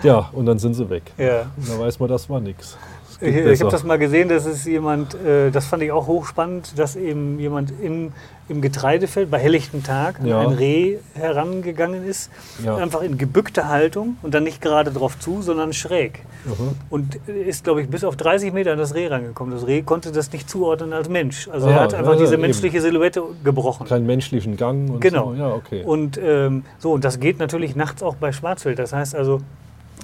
ja, 0.03 0.29
und 0.33 0.45
dann 0.47 0.57
sind 0.59 0.73
sie 0.73 0.89
weg. 0.89 1.03
ja. 1.17 1.41
Und 1.57 1.69
da 1.69 1.79
weiß 1.79 1.99
man, 1.99 2.09
das 2.09 2.29
war 2.29 2.39
nichts. 2.39 2.77
Ich, 3.21 3.35
ich 3.35 3.61
habe 3.61 3.71
das 3.71 3.83
mal 3.83 3.99
gesehen, 3.99 4.29
dass 4.29 4.45
es 4.45 4.65
jemand, 4.65 5.13
äh, 5.13 5.51
das 5.51 5.65
fand 5.65 5.83
ich 5.83 5.91
auch 5.91 6.07
hochspannend, 6.07 6.77
dass 6.79 6.95
eben 6.95 7.39
jemand 7.39 7.71
im, 7.81 8.13
im 8.49 8.61
Getreidefeld 8.61 9.29
bei 9.29 9.37
helllichtem 9.37 9.83
Tag 9.83 10.19
an 10.19 10.25
Ja. 10.25 10.39
ein 10.39 10.53
Reh 10.53 10.97
herangegangen 11.13 12.03
ist, 12.05 12.31
Ja. 12.63 12.75
einfach 12.77 13.01
in 13.01 13.17
gebückter 13.17 13.67
Haltung 13.69 14.17
und 14.23 14.33
dann 14.33 14.43
nicht 14.43 14.61
gerade 14.61 14.91
drauf 14.91 15.19
zu, 15.19 15.41
sondern 15.41 15.71
schräg. 15.73 16.19
Mhm. 16.45 16.69
Und 16.89 17.15
ist, 17.27 17.63
glaube 17.63 17.81
ich, 17.83 17.89
bis 17.89 18.03
auf 18.03 18.15
30 18.15 18.51
Meter 18.53 18.71
an 18.71 18.79
das 18.79 18.95
Reh 18.95 19.07
rangekommen. 19.07 19.53
Das 19.53 19.67
Reh 19.67 19.83
konnte 19.83 20.11
das 20.11 20.31
nicht 20.33 20.49
zuordnen 20.49 20.91
als 20.91 21.07
Mensch. 21.07 21.47
Also 21.49 21.67
er 21.67 21.79
Ah, 21.79 21.83
hat 21.83 21.93
einfach 21.93 22.13
ja, 22.13 22.19
diese 22.19 22.33
eben. 22.33 22.41
menschliche 22.41 22.81
Silhouette 22.81 23.21
gebrochen. 23.43 23.85
Keinen 23.87 24.07
menschlichen 24.07 24.57
Gang 24.57 24.89
und 24.89 24.99
Genau. 24.99 25.33
so. 25.33 25.39
Ja, 25.39 25.53
okay. 25.53 25.83
Und 25.85 26.19
ähm, 26.21 26.63
so, 26.79 26.91
und 26.91 27.05
das 27.05 27.19
geht 27.19 27.37
natürlich 27.39 27.75
nachts 27.75 28.01
auch 28.01 28.15
bei 28.15 28.31
Schwarzwild. 28.31 28.79
Das 28.79 28.91
heißt 28.93 29.13
also, 29.15 29.37
äh, 29.37 29.39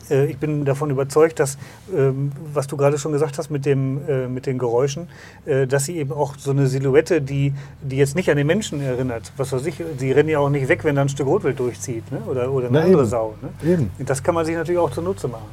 ich 0.09 0.37
bin 0.37 0.65
davon 0.65 0.89
überzeugt, 0.89 1.39
dass, 1.39 1.57
ähm, 1.95 2.31
was 2.53 2.67
du 2.67 2.77
gerade 2.77 2.97
schon 2.97 3.11
gesagt 3.11 3.37
hast 3.37 3.49
mit, 3.49 3.65
dem, 3.65 4.07
äh, 4.07 4.27
mit 4.27 4.45
den 4.45 4.57
Geräuschen, 4.57 5.07
äh, 5.45 5.67
dass 5.67 5.85
sie 5.85 5.97
eben 5.97 6.11
auch 6.13 6.35
so 6.37 6.51
eine 6.51 6.67
Silhouette, 6.67 7.21
die, 7.21 7.53
die 7.81 7.97
jetzt 7.97 8.15
nicht 8.15 8.29
an 8.29 8.37
den 8.37 8.47
Menschen 8.47 8.81
erinnert, 8.81 9.31
was 9.37 9.51
weiß 9.51 9.65
ich, 9.65 9.75
sie 9.97 10.11
rennen 10.11 10.29
ja 10.29 10.39
auch 10.39 10.49
nicht 10.49 10.67
weg, 10.67 10.83
wenn 10.83 10.95
da 10.95 11.01
ein 11.01 11.09
Stück 11.09 11.27
Rotwild 11.27 11.59
durchzieht 11.59 12.11
ne? 12.11 12.21
oder, 12.27 12.51
oder 12.51 12.67
eine 12.67 12.79
Na, 12.79 12.85
andere 12.85 13.01
eben. 13.01 13.09
Sau. 13.09 13.35
Ne? 13.41 13.71
Eben, 13.71 13.91
Das 13.99 14.21
kann 14.23 14.35
man 14.35 14.45
sich 14.45 14.55
natürlich 14.55 14.79
auch 14.79 14.91
zunutze 14.91 15.27
machen. 15.27 15.47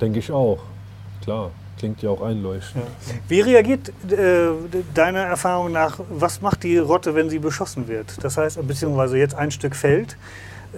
denke 0.00 0.18
ich 0.18 0.30
auch. 0.30 0.58
Klar, 1.22 1.50
klingt 1.78 2.02
ja 2.02 2.10
auch 2.10 2.22
einleuchtend. 2.22 2.84
Ja. 2.84 3.14
Wie 3.28 3.40
reagiert 3.40 3.90
äh, 4.10 4.48
deiner 4.94 5.20
Erfahrung 5.20 5.72
nach, 5.72 6.00
was 6.10 6.40
macht 6.42 6.62
die 6.62 6.78
Rotte, 6.78 7.14
wenn 7.14 7.30
sie 7.30 7.38
beschossen 7.38 7.88
wird? 7.88 8.22
Das 8.22 8.36
heißt, 8.36 8.66
beziehungsweise 8.66 9.18
jetzt 9.18 9.34
ein 9.34 9.50
Stück 9.50 9.74
fällt, 9.74 10.16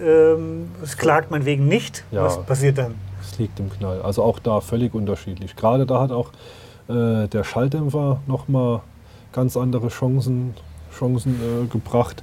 ähm, 0.03 0.71
es 0.83 0.97
klagt 0.97 1.31
man 1.31 1.45
wegen 1.45 1.69
nicht. 1.69 2.05
Ja. 2.11 2.25
Was 2.25 2.43
passiert 2.45 2.79
dann? 2.79 2.95
Es 3.21 3.39
liegt 3.39 3.59
im 3.61 3.71
Knall. 3.71 4.03
Also 4.03 4.23
auch 4.23 4.39
da 4.39 4.61
völlig 4.61 4.95
unterschiedlich. 4.95 5.57
Gerade 5.57 5.87
da 5.87 6.01
hat 6.01 6.13
auch 6.13 6.31
äh, 6.89 7.27
der 7.29 7.45
Schalldämpfer 7.45 8.21
nochmal 8.27 8.81
ganz 9.33 9.57
andere 9.57 9.89
Chancen, 9.89 10.55
Chancen 10.97 11.35
äh, 11.35 11.67
gebracht. 11.67 12.23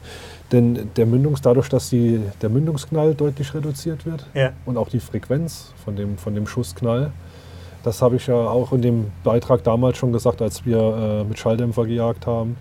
Denn 0.52 0.92
der 0.96 1.06
Mündungs, 1.06 1.42
dadurch, 1.42 1.68
dass 1.70 1.90
die, 1.90 2.22
der 2.42 2.50
Mündungsknall 2.50 3.16
deutlich 3.16 3.54
reduziert 3.54 4.06
wird 4.06 4.26
Ja. 4.34 4.52
und 4.66 4.78
auch 4.78 4.88
die 4.90 5.00
Frequenz 5.00 5.74
von 5.84 5.96
dem, 5.96 6.18
von 6.18 6.36
dem 6.36 6.46
Schussknall, 6.48 7.12
das 7.84 8.02
habe 8.02 8.16
ich 8.16 8.28
ja 8.28 8.36
auch 8.36 8.72
in 8.72 8.82
dem 8.82 9.12
Beitrag 9.24 9.64
damals 9.64 9.98
schon 9.98 10.14
gesagt, 10.14 10.42
als 10.42 10.66
wir 10.66 10.78
äh, 10.80 11.24
mit 11.24 11.38
Schalldämpfer 11.40 11.86
gejagt 11.86 12.28
haben, 12.28 12.56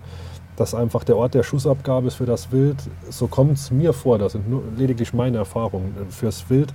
dass 0.55 0.75
einfach 0.75 1.03
der 1.03 1.17
Ort 1.17 1.33
der 1.33 1.43
Schussabgabe 1.43 2.07
ist 2.07 2.15
für 2.15 2.25
das 2.25 2.51
Wild, 2.51 2.77
so 3.09 3.27
kommt 3.27 3.57
es 3.57 3.71
mir 3.71 3.93
vor, 3.93 4.19
das 4.19 4.33
sind 4.33 4.49
nur 4.49 4.63
lediglich 4.77 5.13
meine 5.13 5.37
Erfahrungen, 5.37 5.93
fürs 6.09 6.49
Wild 6.49 6.73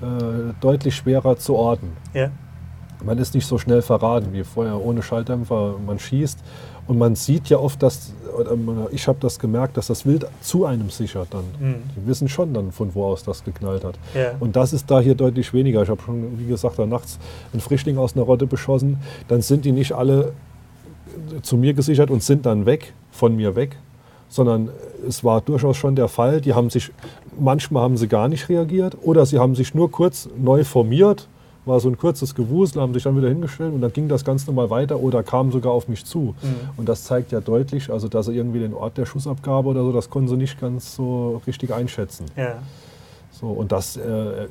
äh, 0.00 0.54
deutlich 0.60 0.96
schwerer 0.96 1.36
zu 1.36 1.54
orten. 1.54 1.92
Ja. 2.14 2.30
Man 3.04 3.18
ist 3.18 3.34
nicht 3.34 3.46
so 3.46 3.58
schnell 3.58 3.82
verraten 3.82 4.32
wie 4.32 4.44
vorher 4.44 4.80
ohne 4.80 5.02
Schalldämpfer. 5.02 5.74
Man 5.84 5.98
schießt 5.98 6.38
und 6.86 6.98
man 6.98 7.14
sieht 7.14 7.48
ja 7.48 7.58
oft, 7.58 7.82
dass, 7.82 8.12
ich 8.90 9.08
habe 9.08 9.18
das 9.20 9.38
gemerkt, 9.38 9.76
dass 9.76 9.88
das 9.88 10.06
Wild 10.06 10.26
zu 10.40 10.66
einem 10.66 10.90
sichert 10.90 11.28
dann. 11.30 11.44
Mhm. 11.58 11.74
Die 11.96 12.06
wissen 12.06 12.28
schon 12.28 12.54
dann, 12.54 12.72
von 12.72 12.94
wo 12.94 13.06
aus 13.06 13.24
das 13.24 13.44
geknallt 13.44 13.84
hat. 13.84 13.98
Ja. 14.14 14.32
Und 14.40 14.56
das 14.56 14.72
ist 14.72 14.90
da 14.90 15.00
hier 15.00 15.14
deutlich 15.14 15.52
weniger. 15.52 15.82
Ich 15.82 15.88
habe 15.88 16.02
schon, 16.02 16.38
wie 16.38 16.46
gesagt, 16.46 16.78
da 16.78 16.86
nachts 16.86 17.18
einen 17.52 17.60
Frischling 17.60 17.98
aus 17.98 18.14
einer 18.14 18.24
Rotte 18.24 18.46
beschossen. 18.46 18.98
Dann 19.28 19.42
sind 19.42 19.64
die 19.64 19.72
nicht 19.72 19.92
alle 19.92 20.32
zu 21.42 21.56
mir 21.56 21.74
gesichert 21.74 22.10
und 22.10 22.22
sind 22.22 22.46
dann 22.46 22.66
weg, 22.66 22.94
von 23.12 23.36
mir 23.36 23.54
weg, 23.54 23.76
sondern 24.28 24.70
es 25.06 25.22
war 25.22 25.40
durchaus 25.40 25.76
schon 25.76 25.94
der 25.94 26.08
Fall. 26.08 26.40
Die 26.40 26.54
haben 26.54 26.70
sich, 26.70 26.90
manchmal 27.38 27.84
haben 27.84 27.96
sie 27.96 28.08
gar 28.08 28.28
nicht 28.28 28.48
reagiert 28.48 28.96
oder 29.02 29.26
sie 29.26 29.38
haben 29.38 29.54
sich 29.54 29.74
nur 29.74 29.90
kurz 29.90 30.28
neu 30.36 30.64
formiert, 30.64 31.28
war 31.64 31.78
so 31.78 31.88
ein 31.88 31.96
kurzes 31.96 32.34
Gewusel, 32.34 32.82
haben 32.82 32.92
sich 32.92 33.04
dann 33.04 33.16
wieder 33.16 33.28
hingestellt 33.28 33.72
und 33.72 33.82
dann 33.82 33.92
ging 33.92 34.08
das 34.08 34.24
ganz 34.24 34.46
normal 34.46 34.70
weiter 34.70 34.98
oder 34.98 35.22
kamen 35.22 35.52
sogar 35.52 35.72
auf 35.72 35.86
mich 35.86 36.04
zu. 36.04 36.34
Mhm. 36.42 36.54
Und 36.76 36.88
das 36.88 37.04
zeigt 37.04 37.30
ja 37.30 37.40
deutlich, 37.40 37.90
also 37.90 38.08
dass 38.08 38.26
sie 38.26 38.34
irgendwie 38.34 38.58
den 38.58 38.74
Ort 38.74 38.98
der 38.98 39.06
Schussabgabe 39.06 39.68
oder 39.68 39.82
so, 39.84 39.92
das 39.92 40.10
konnten 40.10 40.28
sie 40.28 40.36
nicht 40.36 40.60
ganz 40.60 40.96
so 40.96 41.40
richtig 41.46 41.72
einschätzen. 41.72 42.26
Ja. 42.36 42.56
So, 43.30 43.46
und 43.48 43.70
das 43.70 43.96
äh, 43.96 44.48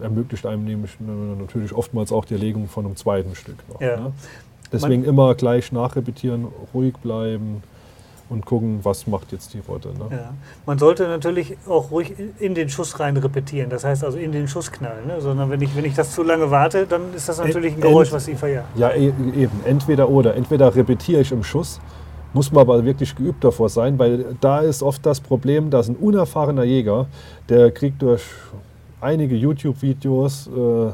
ermöglicht 0.00 0.46
einem 0.46 0.64
nämlich 0.64 0.92
natürlich 1.38 1.72
oftmals 1.72 2.12
auch 2.12 2.24
die 2.24 2.34
Erlegung 2.34 2.68
von 2.68 2.86
einem 2.86 2.96
zweiten 2.96 3.34
Stück 3.34 3.56
noch. 3.68 3.80
Ja. 3.80 3.96
Ne? 3.96 4.12
Deswegen 4.72 5.04
immer 5.04 5.34
gleich 5.34 5.72
nachrepetieren, 5.72 6.46
ruhig 6.74 6.94
bleiben 7.02 7.62
und 8.28 8.44
gucken, 8.44 8.80
was 8.82 9.06
macht 9.06 9.30
jetzt 9.32 9.54
die 9.54 9.60
Rotte. 9.60 9.90
Ne? 9.90 10.06
Ja. 10.10 10.32
Man 10.66 10.78
sollte 10.78 11.06
natürlich 11.06 11.56
auch 11.68 11.90
ruhig 11.92 12.12
in 12.40 12.54
den 12.54 12.68
Schuss 12.68 12.98
rein 12.98 13.16
repetieren, 13.16 13.70
das 13.70 13.84
heißt 13.84 14.02
also 14.04 14.18
in 14.18 14.32
den 14.32 14.48
Schussknall. 14.48 15.04
Ne? 15.06 15.20
Sondern 15.20 15.48
wenn 15.50 15.60
ich, 15.60 15.76
wenn 15.76 15.84
ich 15.84 15.94
das 15.94 16.12
zu 16.12 16.22
lange 16.24 16.50
warte, 16.50 16.86
dann 16.86 17.14
ist 17.14 17.28
das 17.28 17.38
natürlich 17.38 17.72
ein 17.74 17.82
Ent- 17.82 17.82
Geräusch, 17.82 18.10
was 18.12 18.24
sie 18.24 18.34
verjagt. 18.34 18.66
Ja, 18.76 18.90
e- 18.90 19.12
eben. 19.36 19.60
Entweder 19.64 20.08
oder. 20.08 20.34
Entweder 20.34 20.74
repetiere 20.74 21.20
ich 21.20 21.30
im 21.30 21.44
Schuss, 21.44 21.80
muss 22.32 22.50
man 22.50 22.62
aber 22.62 22.84
wirklich 22.84 23.14
geübt 23.14 23.44
davor 23.44 23.68
sein, 23.68 23.96
weil 23.98 24.36
da 24.40 24.58
ist 24.60 24.82
oft 24.82 25.06
das 25.06 25.20
Problem, 25.20 25.70
dass 25.70 25.88
ein 25.88 25.94
unerfahrener 25.96 26.64
Jäger, 26.64 27.06
der 27.48 27.70
kriegt 27.70 28.02
durch 28.02 28.22
einige 29.00 29.36
YouTube-Videos 29.36 30.48
äh, 30.48 30.90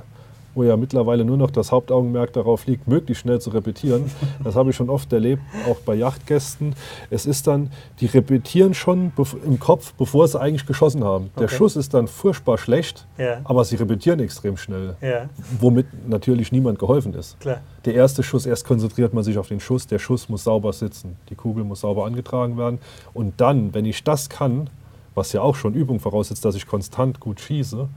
wo 0.55 0.65
ja 0.65 0.77
mittlerweile 0.77 1.25
nur 1.25 1.37
noch 1.37 1.51
das 1.51 1.73
Hauptaugenmerk 1.73 2.33
darauf 2.33 2.67
liegt, 2.67 2.89
möglichst 2.89 3.23
schnell 3.23 3.41
zu 3.41 3.51
repetieren. 3.51 4.11
Das 4.45 4.55
habe 4.55 4.71
ich 4.71 4.77
schon 4.77 4.91
oft 4.91 5.13
erlebt, 5.13 5.43
auch 5.69 5.79
bei 5.81 5.95
Yachtgästen. 5.95 6.75
Es 7.11 7.27
ist 7.27 7.47
dann, 7.47 7.71
die 8.01 8.07
repetieren 8.07 8.75
schon 8.75 9.13
im 9.45 9.59
Kopf, 9.59 9.95
bevor 9.95 10.27
sie 10.29 10.41
eigentlich 10.41 10.67
geschossen 10.67 11.05
haben. 11.05 11.31
Der 11.37 11.45
okay. 11.45 11.57
Schuss 11.57 11.77
ist 11.77 11.95
dann 11.95 12.09
furchtbar 12.09 12.59
schlecht, 12.59 13.07
ja. 13.19 13.41
aber 13.45 13.65
sie 13.65 13.77
repetieren 13.77 14.21
extrem 14.21 14.57
schnell, 14.57 14.97
ja. 15.01 15.29
womit 15.61 15.87
natürlich 16.09 16.53
niemand 16.53 16.79
geholfen 16.79 17.15
ist. 17.15 17.39
Klar. 17.41 17.61
Der 17.85 17.95
erste 17.95 18.23
Schuss, 18.23 18.47
erst 18.47 18.65
konzentriert 18.65 19.13
man 19.13 19.25
sich 19.25 19.39
auf 19.39 19.49
den 19.49 19.61
Schuss, 19.61 19.87
der 19.87 19.99
Schuss 19.99 20.29
muss 20.29 20.45
sauber 20.45 20.73
sitzen, 20.73 21.17
die 21.31 21.35
Kugel 21.35 21.65
muss 21.65 21.81
sauber 21.81 22.07
angetragen 22.07 22.57
werden. 22.57 22.79
Und 23.13 23.41
dann, 23.41 23.75
wenn 23.75 23.85
ich 23.85 24.05
das 24.05 24.29
kann, 24.29 24.71
was 25.15 25.33
ja 25.33 25.43
auch 25.43 25.57
schon 25.57 25.75
Übung 25.75 26.01
voraussetzt, 26.01 26.45
dass 26.45 26.55
ich 26.55 26.67
konstant 26.67 27.21
gut 27.21 27.41
schieße, 27.41 27.89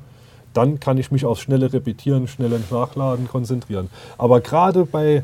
dann 0.56 0.80
kann 0.80 0.98
ich 0.98 1.12
mich 1.12 1.26
aufs 1.26 1.42
schnelle 1.42 1.72
Repetieren, 1.72 2.28
schnelle 2.28 2.60
Nachladen 2.72 3.28
konzentrieren. 3.28 3.90
Aber 4.18 4.42
gerade 4.42 4.86
bei 4.86 5.24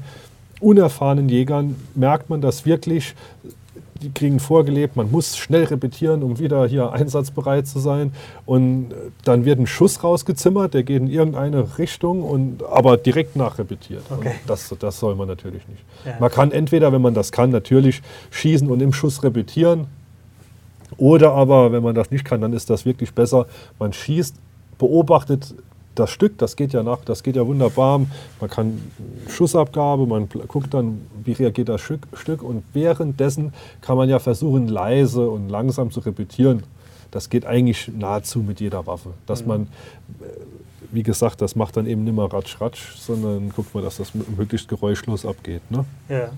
unerfahrenen 0.60 1.30
Jägern 1.30 1.76
merkt 1.96 2.30
man 2.30 2.42
das 2.42 2.66
wirklich, 2.66 3.16
die 4.02 4.12
kriegen 4.12 4.40
vorgelebt, 4.40 4.96
man 4.96 5.12
muss 5.12 5.38
schnell 5.38 5.66
repetieren, 5.66 6.24
um 6.24 6.40
wieder 6.40 6.66
hier 6.66 6.92
einsatzbereit 6.92 7.68
zu 7.68 7.80
sein. 7.80 8.14
Und 8.46 8.90
dann 9.24 9.46
wird 9.46 9.60
ein 9.60 9.68
Schuss 9.68 10.04
rausgezimmert, 10.04 10.74
der 10.74 10.84
geht 10.84 11.02
in 11.02 11.08
irgendeine 11.08 11.78
Richtung, 11.78 12.24
und, 12.24 12.64
aber 12.64 12.98
direkt 12.98 13.36
nachrepetiert. 13.36 14.04
Okay. 14.10 14.34
Das, 14.48 14.74
das 14.80 15.00
soll 15.00 15.16
man 15.16 15.28
natürlich 15.28 15.68
nicht. 15.68 15.84
Ja. 16.06 16.16
Man 16.20 16.32
kann 16.32 16.52
entweder, 16.52 16.92
wenn 16.92 17.02
man 17.02 17.14
das 17.14 17.32
kann, 17.32 17.52
natürlich 17.52 18.02
schießen 18.32 18.70
und 18.70 18.82
im 18.82 18.94
Schuss 18.94 19.24
repetieren. 19.24 19.88
Oder 20.98 21.32
aber, 21.32 21.72
wenn 21.72 21.84
man 21.84 21.96
das 21.96 22.12
nicht 22.12 22.26
kann, 22.26 22.42
dann 22.42 22.54
ist 22.54 22.70
das 22.70 22.86
wirklich 22.86 23.14
besser. 23.14 23.46
Man 23.80 23.94
schießt 23.94 24.36
beobachtet 24.82 25.54
das 25.94 26.10
Stück, 26.10 26.40
das 26.40 26.56
geht 26.56 26.74
ja 26.74 26.82
nach, 26.82 27.06
das 27.06 27.22
geht 27.22 27.36
ja 27.36 27.46
wunderbar. 27.46 28.02
Man 28.40 28.50
kann 28.50 28.82
Schussabgabe, 29.30 30.08
man 30.08 30.28
guckt 30.48 30.74
dann, 30.74 31.02
wie 31.24 31.34
reagiert 31.34 31.70
das 31.70 31.82
Stück, 31.82 32.42
und 32.42 32.64
währenddessen 32.74 33.54
kann 33.82 33.96
man 33.96 34.10
ja 34.10 34.18
versuchen, 34.18 34.68
leise 34.68 35.30
und 35.30 35.50
langsam 35.50 35.92
zu 35.92 36.00
repetieren. 36.00 36.64
Das 37.12 37.30
geht 37.30 37.46
eigentlich 37.46 37.92
nahezu 37.96 38.40
mit 38.40 38.60
jeder 38.60 38.88
Waffe. 38.88 39.10
Dass 39.28 39.44
mhm. 39.44 39.48
man, 39.48 39.62
äh, 39.62 40.26
wie 40.92 41.04
gesagt, 41.04 41.42
das 41.42 41.56
macht 41.56 41.78
dann 41.78 41.86
eben 41.86 42.04
nicht 42.04 42.16
mehr 42.16 42.32
ratsch 42.34 42.60
ratsch, 42.60 42.96
sondern 42.98 43.50
guckt 43.50 43.76
man, 43.76 43.84
dass 43.84 43.98
das 43.98 44.14
möglichst 44.16 44.68
geräuschlos 44.68 45.28
abgeht. 45.28 45.62
Ne? 45.70 45.86
Ja. 46.10 46.30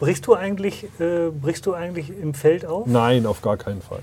Brichst 0.00 0.26
du 0.26 0.34
eigentlich, 0.34 0.84
äh, 1.00 1.30
brichst 1.30 1.66
du 1.66 1.74
eigentlich 1.74 2.10
im 2.10 2.32
Feld 2.32 2.64
auf? 2.64 2.86
Nein, 2.86 3.26
auf 3.26 3.42
gar 3.42 3.58
keinen 3.58 3.82
Fall. 3.82 4.02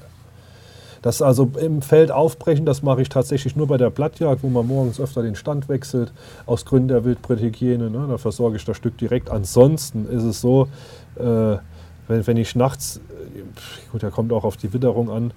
Das 1.01 1.21
also 1.21 1.49
im 1.59 1.81
Feld 1.81 2.11
aufbrechen, 2.11 2.65
das 2.65 2.83
mache 2.83 3.01
ich 3.01 3.09
tatsächlich 3.09 3.55
nur 3.55 3.67
bei 3.67 3.77
der 3.77 3.89
Blattjagd, 3.89 4.43
wo 4.43 4.49
man 4.49 4.67
morgens 4.67 4.99
öfter 4.99 5.23
den 5.23 5.35
Stand 5.35 5.67
wechselt, 5.67 6.13
aus 6.45 6.65
Gründen 6.65 6.89
der 6.89 7.03
Wildbrethygiene. 7.03 7.89
Ne? 7.89 8.05
Da 8.07 8.17
versorge 8.17 8.57
ich 8.57 8.65
das 8.65 8.77
Stück 8.77 8.97
direkt. 8.97 9.29
Ansonsten 9.31 10.07
ist 10.07 10.23
es 10.23 10.41
so, 10.41 10.67
äh, 11.15 11.57
wenn, 12.07 12.27
wenn 12.27 12.37
ich 12.37 12.55
nachts, 12.55 12.97
äh, 12.97 13.39
gut, 13.91 14.03
da 14.03 14.11
kommt 14.11 14.31
auch 14.31 14.43
auf 14.43 14.57
die 14.57 14.71
Witterung 14.73 15.09
an, 15.09 15.33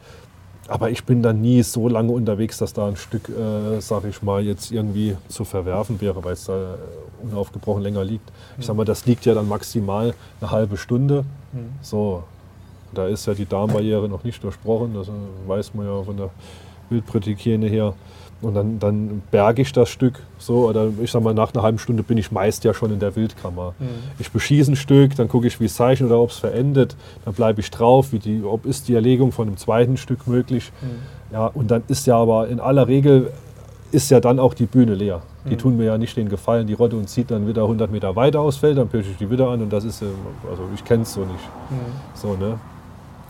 aber 0.69 0.91
ich 0.91 1.05
bin 1.05 1.23
dann 1.23 1.41
nie 1.41 1.63
so 1.63 1.89
lange 1.89 2.13
unterwegs, 2.13 2.59
dass 2.59 2.73
da 2.73 2.89
ein 2.89 2.97
Stück, 2.97 3.29
äh, 3.29 3.81
sag 3.81 4.05
ich 4.05 4.23
mal, 4.23 4.43
jetzt 4.43 4.71
irgendwie 4.71 5.17
zu 5.29 5.45
verwerfen 5.45 6.01
wäre, 6.01 6.25
weil 6.25 6.33
es 6.33 6.45
da 6.47 6.77
unaufgebrochen 7.23 7.83
länger 7.83 8.05
liegt. 8.05 8.31
Ich 8.59 8.67
sag 8.67 8.77
mal, 8.77 8.85
das 8.85 9.05
liegt 9.07 9.27
ja 9.27 9.35
dann 9.35 9.49
maximal 9.49 10.15
eine 10.41 10.51
halbe 10.51 10.77
Stunde. 10.77 11.25
Mhm. 11.53 11.73
So, 11.83 12.25
da 12.95 13.07
ist 13.07 13.27
ja 13.27 13.35
die 13.35 13.47
Darmbarriere 13.47 14.09
noch 14.09 14.25
nicht 14.25 14.43
durchbrochen, 14.43 14.95
das 14.95 15.11
weiß 15.47 15.75
man 15.75 15.87
ja 15.87 16.03
von 16.03 16.17
der 16.17 16.31
Wildbrethygiene 16.91 17.67
her. 17.67 17.95
Und 18.43 18.55
dann, 18.55 18.79
dann 18.79 19.23
berge 19.31 19.63
ich 19.63 19.73
das 19.73 19.89
Stück 19.89 20.21
so, 20.39 20.69
oder 20.69 20.89
ich 21.03 21.11
sag 21.11 21.23
mal, 21.23 21.33
nach 21.33 21.55
einer 21.55 21.63
halben 21.63 21.79
Stunde 21.79 22.03
bin 22.03 22.19
ich 22.19 22.31
meist 22.31 22.65
ja 22.65 22.75
schon 22.75 22.93
in 22.93 22.99
der 22.99 23.17
Wildkammer. 23.17 23.75
Mhm. 23.79 23.87
Ich 24.19 24.31
beschieße 24.31 24.73
ein 24.73 24.77
Stück, 24.77 25.17
dann 25.17 25.29
gucke 25.29 25.47
ich, 25.47 25.61
wie 25.61 25.65
es 25.65 25.75
zeichnet 25.75 26.11
oder 26.11 26.21
ob 26.21 26.31
es 26.31 26.39
verendet, 26.39 26.97
dann 27.25 27.33
bleibe 27.33 27.61
ich 27.61 27.71
drauf, 27.71 28.13
wie 28.13 28.19
die, 28.19 28.43
ob 28.45 28.67
ist 28.67 28.89
die 28.89 28.95
Erlegung 28.95 29.33
von 29.33 29.49
einem 29.49 29.57
zweiten 29.57 29.97
Stück 29.97 30.27
möglich. 30.27 30.73
Mhm. 30.83 31.33
Ja, 31.33 31.47
und 31.47 31.71
dann 31.71 31.83
ist 31.89 32.07
ja 32.07 32.17
aber 32.17 32.49
in 32.49 32.61
aller 32.61 32.87
Regel 32.87 33.31
ist 33.93 34.11
ja 34.11 34.21
dann 34.21 34.39
auch 34.39 34.55
die 34.55 34.67
Bühne 34.67 34.95
leer. 34.95 35.23
Die 35.47 35.55
mhm. 35.55 35.59
tun 35.59 35.77
mir 35.77 35.85
ja 35.85 35.99
nicht 35.99 36.17
den 36.17 36.29
Gefallen, 36.29 36.67
die 36.67 36.75
Rotte 36.75 36.97
und 36.97 37.09
zieht 37.09 37.31
dann 37.31 37.47
wieder 37.47 37.63
100 37.63 37.91
Meter 37.91 38.17
weiter 38.17 38.41
aus 38.41 38.57
Feld, 38.57 38.77
dann 38.77 38.89
pirsche 38.89 39.11
ich 39.11 39.17
die 39.17 39.31
wieder 39.31 39.49
an 39.49 39.63
und 39.63 39.73
das 39.73 39.85
ist, 39.85 40.03
also 40.03 40.63
ich 40.75 40.85
kenne 40.85 41.05
es 41.05 41.15
so 41.15 41.21
nicht. 41.21 41.49
Mhm. 41.71 41.77
So, 42.15 42.35
ne? 42.35 42.59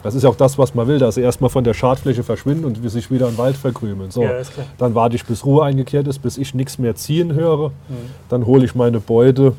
Das 0.05 0.14
ist 0.14 0.22
ja 0.22 0.28
auch 0.28 0.36
das, 0.36 0.59
was 0.59 0.74
man 0.74 0.86
will, 0.86 0.98
dass 0.98 1.14
sie 1.14 1.22
erstmal 1.22 1.48
von 1.48 1.64
der 1.64 1.72
Schadfläche 1.72 2.22
verschwinden 2.22 2.66
und 2.66 2.90
sich 2.90 3.11
wieder 3.11 3.26
im 3.26 3.38
Wald 3.38 3.57
verkrümeln. 3.57 4.11
So, 4.11 4.22
ja, 4.22 4.32
dann 4.76 4.94
warte 4.94 5.16
ich, 5.16 5.24
bis 5.24 5.46
Ruhe 5.46 5.64
eingekehrt 5.64 6.07
ist, 6.07 6.18
bis 6.18 6.36
ich 6.36 6.52
nichts 6.52 6.78
mehr 6.78 6.94
ziehen 6.94 7.32
höre. 7.32 7.70
Mhm. 7.70 7.94
Dann 8.28 8.44
hole 8.44 8.66
ich 8.66 8.74
meine 8.74 9.00
Beute 9.00 9.55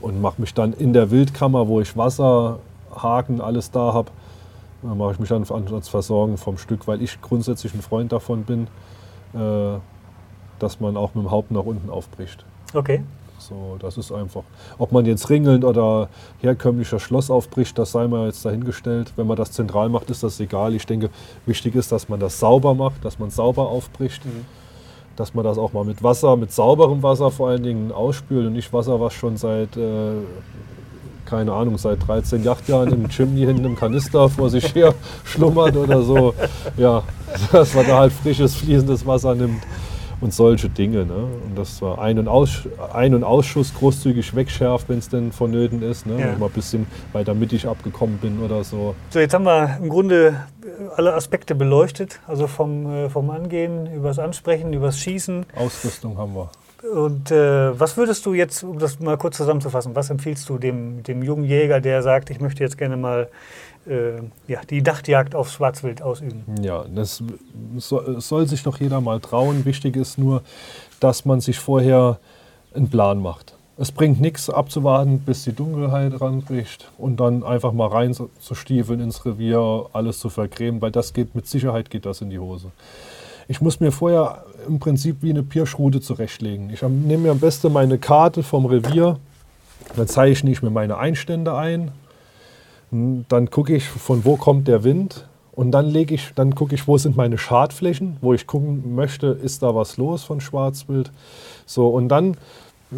und 0.00 0.22
mache 0.22 0.40
mich 0.40 0.54
dann 0.54 0.72
in 0.72 0.94
der 0.94 1.10
Wildkammer, 1.10 1.68
wo 1.68 1.82
ich 1.82 1.94
Wasser, 1.98 2.60
Haken, 2.96 3.42
alles 3.42 3.70
da 3.70 3.92
habe, 3.92 4.10
dann 4.82 4.96
mache 4.96 5.12
ich 5.12 5.18
mich 5.18 5.28
dann 5.28 5.44
ans 5.44 5.88
Versorgen 5.88 6.38
vom 6.38 6.56
Stück, 6.56 6.88
weil 6.88 7.02
ich 7.02 7.20
grundsätzlich 7.20 7.74
ein 7.74 7.82
Freund 7.82 8.10
davon 8.10 8.44
bin, 8.44 8.68
äh, 9.34 9.78
dass 10.60 10.80
man 10.80 10.96
auch 10.96 11.14
mit 11.14 11.24
dem 11.24 11.30
Haupt 11.30 11.50
nach 11.50 11.64
unten 11.64 11.90
aufbricht. 11.90 12.42
Okay. 12.72 13.02
So, 13.48 13.76
das 13.80 13.98
ist 13.98 14.12
einfach. 14.12 14.42
Ob 14.78 14.92
man 14.92 15.06
jetzt 15.06 15.28
ringelnd 15.30 15.64
oder 15.64 16.08
herkömmlicher 16.40 16.98
Schloss 16.98 17.30
aufbricht, 17.30 17.78
das 17.78 17.92
sei 17.92 18.06
mal 18.06 18.26
jetzt 18.26 18.44
dahingestellt. 18.44 19.12
Wenn 19.16 19.26
man 19.26 19.36
das 19.36 19.52
zentral 19.52 19.88
macht, 19.88 20.10
ist 20.10 20.22
das 20.22 20.38
egal. 20.40 20.74
Ich 20.74 20.86
denke, 20.86 21.10
wichtig 21.46 21.74
ist, 21.74 21.92
dass 21.92 22.08
man 22.08 22.20
das 22.20 22.38
sauber 22.38 22.74
macht, 22.74 23.04
dass 23.04 23.18
man 23.18 23.30
sauber 23.30 23.68
aufbricht. 23.68 24.24
Mhm. 24.24 24.44
Dass 25.16 25.34
man 25.34 25.44
das 25.44 25.58
auch 25.58 25.72
mal 25.72 25.84
mit 25.84 26.02
Wasser, 26.02 26.36
mit 26.36 26.52
sauberem 26.52 27.02
Wasser 27.02 27.30
vor 27.30 27.50
allen 27.50 27.62
Dingen 27.62 27.92
ausspült 27.92 28.46
und 28.46 28.54
nicht 28.54 28.72
Wasser, 28.72 28.98
was 28.98 29.12
schon 29.12 29.36
seit, 29.36 29.76
äh, 29.76 30.12
keine 31.26 31.52
Ahnung, 31.52 31.76
seit 31.76 32.06
13 32.06 32.42
Yachtjahren 32.42 32.90
im 32.92 33.08
Chimney 33.08 33.44
hinten 33.44 33.66
im 33.66 33.76
Kanister 33.76 34.30
vor 34.30 34.48
sich 34.48 34.74
her 34.74 34.94
schlummert 35.24 35.76
oder 35.76 36.02
so. 36.02 36.32
Ja, 36.78 37.02
dass 37.52 37.74
man 37.74 37.86
da 37.86 37.98
halt 37.98 38.12
frisches, 38.12 38.54
fließendes 38.54 39.04
Wasser 39.06 39.34
nimmt 39.34 39.62
und 40.22 40.32
solche 40.32 40.68
Dinge. 40.68 41.04
Ne? 41.04 41.26
Und 41.44 41.56
das 41.58 41.82
war 41.82 42.00
Ein- 42.00 42.18
und, 42.18 42.28
Aus 42.28 42.66
Ein 42.92 43.14
und 43.14 43.24
Ausschuss 43.24 43.74
großzügig 43.74 44.34
wegschärft, 44.34 44.88
wenn 44.88 44.98
es 44.98 45.08
denn 45.08 45.32
vonnöten 45.32 45.82
ist. 45.82 46.06
Ne? 46.06 46.18
Ja. 46.18 46.38
Mal 46.38 46.46
ein 46.46 46.52
bisschen 46.52 46.86
weiter 47.12 47.34
mittig 47.34 47.66
abgekommen 47.66 48.18
bin 48.18 48.40
oder 48.40 48.64
so. 48.64 48.94
So, 49.10 49.18
jetzt 49.18 49.34
haben 49.34 49.44
wir 49.44 49.78
im 49.82 49.88
Grunde 49.88 50.36
alle 50.96 51.14
Aspekte 51.14 51.54
beleuchtet. 51.54 52.20
Also 52.26 52.46
vom, 52.46 52.86
äh, 52.86 53.10
vom 53.10 53.30
Angehen, 53.30 53.92
übers 53.92 54.18
Ansprechen, 54.18 54.72
übers 54.72 54.98
Schießen. 54.98 55.44
Ausrüstung 55.56 56.16
haben 56.16 56.34
wir. 56.34 56.50
Und 56.82 57.30
äh, 57.30 57.78
was 57.78 57.96
würdest 57.96 58.26
du 58.26 58.34
jetzt, 58.34 58.64
um 58.64 58.78
das 58.78 58.98
mal 58.98 59.16
kurz 59.16 59.36
zusammenzufassen, 59.36 59.94
was 59.94 60.10
empfiehlst 60.10 60.48
du 60.48 60.58
dem, 60.58 61.02
dem 61.04 61.22
jungen 61.22 61.44
Jäger, 61.44 61.80
der 61.80 62.02
sagt, 62.02 62.30
ich 62.30 62.40
möchte 62.40 62.64
jetzt 62.64 62.76
gerne 62.76 62.96
mal 62.96 63.28
äh, 63.86 64.20
ja, 64.48 64.60
die 64.68 64.82
Dachtjagd 64.82 65.34
aufs 65.34 65.52
Schwarzwild 65.52 66.02
ausüben. 66.02 66.44
Ja, 66.60 66.84
das 66.92 67.22
soll, 67.76 68.20
soll 68.20 68.48
sich 68.48 68.64
doch 68.64 68.80
jeder 68.80 69.00
mal 69.00 69.20
trauen. 69.20 69.64
Wichtig 69.64 69.96
ist 69.96 70.18
nur, 70.18 70.42
dass 70.98 71.24
man 71.24 71.40
sich 71.40 71.58
vorher 71.58 72.18
einen 72.74 72.90
Plan 72.90 73.20
macht. 73.22 73.54
Es 73.78 73.90
bringt 73.90 74.20
nichts 74.20 74.50
abzuwarten, 74.50 75.20
bis 75.20 75.44
die 75.44 75.52
Dunkelheit 75.52 76.20
ranbricht 76.20 76.90
und 76.98 77.18
dann 77.20 77.42
einfach 77.42 77.72
mal 77.72 77.88
rein 77.88 78.12
zu 78.12 78.54
stiefeln 78.54 79.00
ins 79.00 79.24
Revier, 79.24 79.86
alles 79.92 80.18
zu 80.18 80.28
vergrämen, 80.28 80.82
weil 80.82 80.90
das 80.90 81.12
geht, 81.14 81.34
mit 81.34 81.46
Sicherheit 81.46 81.90
geht 81.90 82.06
das 82.06 82.20
in 82.20 82.30
die 82.30 82.38
Hose. 82.38 82.70
Ich 83.48 83.60
muss 83.60 83.80
mir 83.80 83.90
vorher 83.90 84.44
im 84.66 84.78
Prinzip 84.78 85.18
wie 85.22 85.30
eine 85.30 85.42
Pirschrute 85.42 86.00
zurechtlegen. 86.00 86.70
Ich 86.70 86.82
nehme 86.82 87.24
mir 87.24 87.30
am 87.30 87.40
besten 87.40 87.72
meine 87.72 87.98
Karte 87.98 88.42
vom 88.42 88.66
Revier, 88.66 89.18
dann 89.96 90.06
zeichne 90.06 90.50
ich 90.50 90.62
mir 90.62 90.70
meine 90.70 90.98
Einstände 90.98 91.54
ein, 91.54 91.90
dann 92.90 93.50
gucke 93.50 93.74
ich, 93.74 93.88
von 93.88 94.24
wo 94.24 94.36
kommt 94.36 94.68
der 94.68 94.84
Wind. 94.84 95.26
Und 95.54 95.70
dann 95.72 95.86
lege 95.86 96.14
ich, 96.14 96.32
dann 96.34 96.54
gucke 96.54 96.74
ich, 96.74 96.88
wo 96.88 96.96
sind 96.96 97.14
meine 97.14 97.36
Schadflächen, 97.36 98.16
wo 98.22 98.32
ich 98.32 98.46
gucken 98.46 98.94
möchte, 98.94 99.26
ist 99.26 99.62
da 99.62 99.74
was 99.74 99.98
los 99.98 100.24
von 100.24 100.40
Schwarzwild. 100.40 101.12
So, 101.66 101.88
und 101.88 102.08
dann 102.08 102.38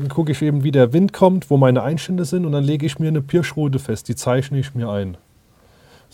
gucke 0.08 0.30
ich 0.30 0.40
eben, 0.40 0.62
wie 0.62 0.70
der 0.70 0.92
Wind 0.92 1.12
kommt, 1.12 1.50
wo 1.50 1.56
meine 1.56 1.82
Einstände 1.82 2.24
sind, 2.24 2.46
und 2.46 2.52
dann 2.52 2.62
lege 2.62 2.86
ich 2.86 3.00
mir 3.00 3.08
eine 3.08 3.22
Pirschroute 3.22 3.80
fest, 3.80 4.08
die 4.08 4.14
zeichne 4.14 4.60
ich 4.60 4.72
mir 4.74 4.88
ein. 4.88 5.16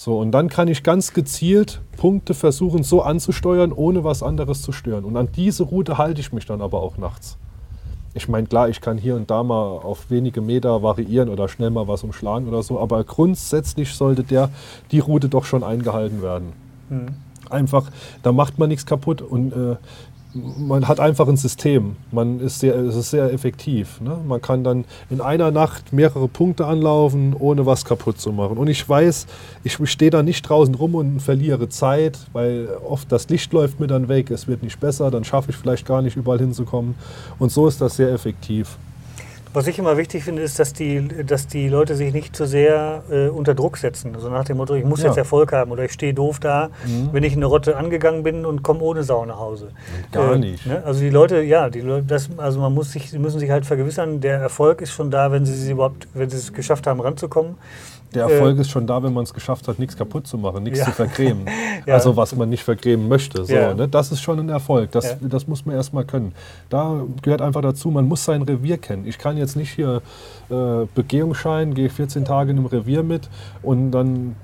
So, 0.03 0.18
und 0.18 0.32
dann 0.32 0.48
kann 0.48 0.68
ich 0.68 0.82
ganz 0.82 1.12
gezielt 1.12 1.82
Punkte 1.98 2.32
versuchen, 2.32 2.82
so 2.82 3.03
anzusteuern, 3.03 3.70
ohne 3.70 4.03
was 4.03 4.22
anderes 4.22 4.62
zu 4.62 4.72
stören. 4.72 5.05
Und 5.05 5.14
an 5.18 5.28
diese 5.36 5.64
Route 5.64 5.98
halte 5.98 6.22
ich 6.22 6.32
mich 6.32 6.46
dann 6.46 6.62
aber 6.62 6.80
auch 6.80 6.96
nachts 6.96 7.36
ich 8.12 8.28
meine, 8.28 8.46
klar, 8.46 8.68
ich 8.68 8.80
kann 8.80 8.98
hier 8.98 9.14
und 9.14 9.30
da 9.30 9.42
mal 9.42 9.62
auf 9.62 10.11
wenige 10.11 10.40
Meter 10.40 10.82
variieren 10.82 11.28
oder 11.28 11.48
schnell 11.48 11.70
mal 11.70 11.86
was 11.86 12.03
umschlagen 12.03 12.48
oder 12.48 12.62
so, 12.62 12.80
aber 12.80 13.05
grundsätzlich 13.05 13.94
sollte 13.94 14.24
der, 14.24 14.51
die 14.90 14.98
Route 14.98 15.28
doch 15.28 15.44
schon 15.44 15.62
eingehalten 15.62 16.22
werden. 16.22 16.53
Mhm. 16.88 17.07
Einfach, 17.48 17.90
da 18.22 18.32
macht 18.32 18.59
man 18.59 18.68
nichts 18.68 18.86
kaputt 18.86 19.22
und 19.22 19.53
äh, 19.53 19.76
man 20.35 20.87
hat 20.87 21.01
einfach 21.01 21.28
ein 21.28 21.37
System. 21.37 21.97
Man 22.12 22.41
ist 22.41 22.61
sehr, 22.61 22.74
es 22.76 22.95
ist 22.95 23.11
sehr 23.11 23.33
effektiv. 23.33 24.01
Ne? 24.01 24.18
Man 24.26 24.41
kann 24.41 24.62
dann 24.62 24.85
in 25.09 25.20
einer 25.20 25.51
Nacht 25.51 25.93
mehrere 25.93 26.28
Punkte 26.28 26.66
anlaufen, 26.66 27.35
ohne 27.39 27.66
was 27.66 27.85
kaputt 27.85 28.20
zu 28.20 28.33
machen. 28.33 28.57
Und 28.57 28.68
ich 28.68 28.89
weiß, 28.89 29.26
ich 29.64 29.78
stehe 29.91 30.11
da 30.11 30.22
nicht 30.22 30.43
draußen 30.43 30.74
rum 30.74 30.95
und 30.95 31.20
verliere 31.20 31.68
Zeit, 31.68 32.18
weil 32.33 32.68
oft 32.89 33.11
das 33.11 33.28
Licht 33.28 33.53
läuft 33.53 33.81
mir 33.81 33.87
dann 33.87 34.09
weg, 34.09 34.31
es 34.31 34.47
wird 34.47 34.62
nicht 34.62 34.78
besser, 34.78 35.11
dann 35.11 35.24
schaffe 35.24 35.51
ich 35.51 35.57
vielleicht 35.57 35.87
gar 35.87 36.03
nicht 36.03 36.16
überall 36.16 36.39
hinzukommen. 36.39 36.95
Und 37.39 37.51
so 37.51 37.66
ist 37.66 37.81
das 37.81 37.97
sehr 37.97 38.12
effektiv. 38.12 38.78
Was 39.53 39.66
ich 39.66 39.78
immer 39.80 39.96
wichtig 39.96 40.22
finde, 40.22 40.42
ist, 40.42 40.61
dass 40.61 40.72
die, 40.72 41.09
dass 41.26 41.48
die 41.48 41.68
Leute 41.68 41.96
sich 41.96 42.12
nicht 42.12 42.36
zu 42.36 42.46
sehr 42.46 43.03
äh, 43.11 43.28
unter 43.28 43.55
Druck 43.55 43.78
setzen. 43.78 44.14
Also 44.14 44.30
nach 44.30 44.44
dem 44.44 44.59
Motto, 44.59 44.74
ich 44.74 44.84
muss 44.84 45.01
ja. 45.01 45.09
jetzt 45.09 45.16
Erfolg 45.16 45.53
haben 45.53 45.72
oder 45.72 45.84
ich 45.84 45.92
stehe 45.92 46.14
doof 46.14 46.38
da, 46.38 46.70
mhm. 46.86 47.09
wenn 47.12 47.24
ich 47.24 47.32
eine 47.32 47.46
Rotte 47.46 47.76
angegangen 47.76 48.22
bin 48.22 48.46
und 48.46 48.62
komme 48.62 48.80
ohne 48.82 49.03
Sau 49.03 49.24
nach 49.24 49.38
Hause. 49.38 49.72
Gar 50.12 50.34
äh, 50.34 50.38
nicht. 50.38 50.66
Ne? 50.66 50.82
Also 50.84 51.01
die 51.01 51.11
Leute, 51.11 51.42
ja, 51.42 51.68
die 51.68 51.80
Leute, 51.80 52.07
das, 52.07 52.30
also 52.36 52.61
man 52.61 52.72
muss 52.72 52.92
sich, 52.92 53.11
sie 53.11 53.18
müssen 53.18 53.40
sich 53.40 53.51
halt 53.51 53.66
vergewissern, 53.66 54.20
der 54.20 54.38
Erfolg 54.38 54.82
ist 54.82 54.92
schon 54.92 55.11
da, 55.11 55.32
wenn 55.32 55.44
sie 55.44 55.53
es 55.53 55.68
überhaupt, 55.68 56.07
wenn 56.14 56.30
sie 56.30 56.36
es 56.36 56.53
geschafft 56.53 56.86
haben, 56.86 57.01
ranzukommen. 57.01 57.57
Der 58.14 58.24
Erfolg 58.24 58.58
äh, 58.58 58.61
ist 58.61 58.70
schon 58.70 58.86
da, 58.86 59.02
wenn 59.02 59.12
man 59.12 59.24
es 59.24 59.32
geschafft 59.32 59.68
hat, 59.68 59.78
nichts 59.78 59.96
kaputt 59.96 60.26
zu 60.26 60.36
machen, 60.38 60.64
nichts 60.64 60.80
ja. 60.80 60.86
zu 60.86 60.92
vergrämen. 60.92 61.46
ja. 61.86 61.94
Also 61.94 62.16
was 62.16 62.34
man 62.34 62.48
nicht 62.48 62.62
vergrämen 62.62 63.08
möchte. 63.08 63.44
So, 63.44 63.54
ja. 63.54 63.74
ne? 63.74 63.88
Das 63.88 64.11
ist 64.12 64.20
schon 64.20 64.38
ein 64.38 64.48
Erfolg. 64.48 64.90
Das, 64.92 65.16
das 65.20 65.46
muss 65.46 65.64
man 65.64 65.76
erstmal 65.76 66.04
können. 66.04 66.34
Da 66.68 67.02
gehört 67.22 67.42
einfach 67.42 67.62
dazu, 67.62 67.90
man 67.90 68.06
muss 68.06 68.24
sein 68.24 68.42
Revier 68.42 68.78
kennen. 68.78 69.06
Ich 69.06 69.18
kann 69.18 69.36
jetzt 69.36 69.56
nicht 69.56 69.72
hier 69.72 70.02
äh, 70.50 70.86
Begehungsschein, 70.94 71.74
gehe 71.74 71.88
14 71.88 72.24
Tage 72.24 72.50
in 72.50 72.58
einem 72.58 72.66
Revier 72.66 73.02
mit 73.02 73.28
und 73.62 73.92
dann 73.92 74.36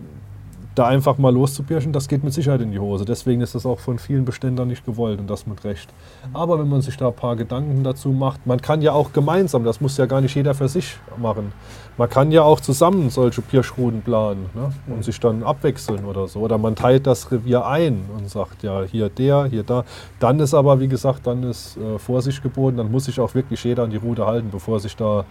da 0.76 0.86
einfach 0.86 1.16
mal 1.16 1.32
loszupirschen, 1.32 1.92
das 1.92 2.06
geht 2.06 2.22
mit 2.22 2.34
Sicherheit 2.34 2.60
in 2.60 2.70
die 2.70 2.78
Hose. 2.78 3.06
Deswegen 3.06 3.40
ist 3.40 3.54
das 3.54 3.64
auch 3.64 3.80
von 3.80 3.98
vielen 3.98 4.26
Beständern 4.26 4.68
nicht 4.68 4.84
gewollt 4.84 5.18
und 5.18 5.28
das 5.28 5.46
mit 5.46 5.64
Recht. 5.64 5.88
Aber 6.34 6.58
wenn 6.58 6.68
man 6.68 6.82
sich 6.82 6.96
da 6.98 7.08
ein 7.08 7.14
paar 7.14 7.34
Gedanken 7.34 7.82
dazu 7.82 8.10
macht, 8.10 8.46
man 8.46 8.60
kann 8.60 8.82
ja 8.82 8.92
auch 8.92 9.12
gemeinsam, 9.14 9.64
das 9.64 9.80
muss 9.80 9.96
ja 9.96 10.04
gar 10.04 10.20
nicht 10.20 10.34
jeder 10.34 10.54
für 10.54 10.68
sich 10.68 10.98
machen. 11.16 11.52
Man 11.96 12.10
kann 12.10 12.30
ja 12.30 12.42
auch 12.42 12.60
zusammen 12.60 13.08
solche 13.08 13.40
Pirschrouten 13.40 14.02
planen 14.02 14.50
ne? 14.54 14.70
und 14.94 15.02
sich 15.02 15.18
dann 15.18 15.42
abwechseln 15.42 16.04
oder 16.04 16.28
so. 16.28 16.40
Oder 16.40 16.58
man 16.58 16.76
teilt 16.76 17.06
das 17.06 17.32
Revier 17.32 17.66
ein 17.66 18.04
und 18.14 18.28
sagt, 18.28 18.62
ja, 18.62 18.82
hier 18.82 19.08
der, 19.08 19.46
hier 19.46 19.62
da. 19.62 19.84
Dann 20.20 20.38
ist 20.40 20.52
aber, 20.52 20.78
wie 20.78 20.88
gesagt, 20.88 21.26
dann 21.26 21.42
ist 21.42 21.78
äh, 21.78 21.98
Vorsicht 21.98 22.42
geboten. 22.42 22.76
Dann 22.76 22.92
muss 22.92 23.06
sich 23.06 23.18
auch 23.18 23.34
wirklich 23.34 23.64
jeder 23.64 23.84
an 23.84 23.90
die 23.90 23.96
Route 23.96 24.26
halten, 24.26 24.50
bevor 24.50 24.78
sich 24.78 24.94
da 24.94 25.24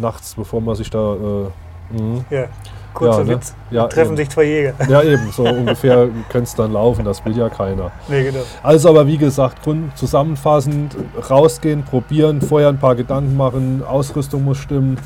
nachts, 0.00 0.34
bevor 0.34 0.60
man 0.60 0.74
sich 0.74 0.90
da... 0.90 1.14
Äh, 1.14 2.02
mhm. 2.02 2.24
ja. 2.30 2.48
Kurzer 2.94 3.20
ja, 3.20 3.24
ne? 3.24 3.30
Witz. 3.30 3.54
Ja, 3.70 3.86
treffen 3.86 4.08
eben. 4.08 4.16
sich 4.16 4.30
zwei 4.30 4.44
Jäger. 4.44 4.74
Ja, 4.88 5.02
eben. 5.02 5.22
So 5.32 5.44
ungefähr 5.44 6.08
könnte 6.28 6.48
es 6.48 6.54
dann 6.54 6.72
laufen. 6.72 7.04
Das 7.04 7.24
will 7.24 7.36
ja 7.36 7.48
keiner. 7.48 7.90
Nee, 8.08 8.24
genau. 8.24 8.40
Also, 8.62 8.90
aber 8.90 9.06
wie 9.06 9.16
gesagt, 9.16 9.58
zusammenfassend, 9.94 10.96
rausgehen, 11.30 11.84
probieren, 11.84 12.40
vorher 12.40 12.68
ein 12.68 12.78
paar 12.78 12.94
Gedanken 12.94 13.36
machen, 13.36 13.82
Ausrüstung 13.86 14.44
muss 14.44 14.58
stimmen, 14.58 14.98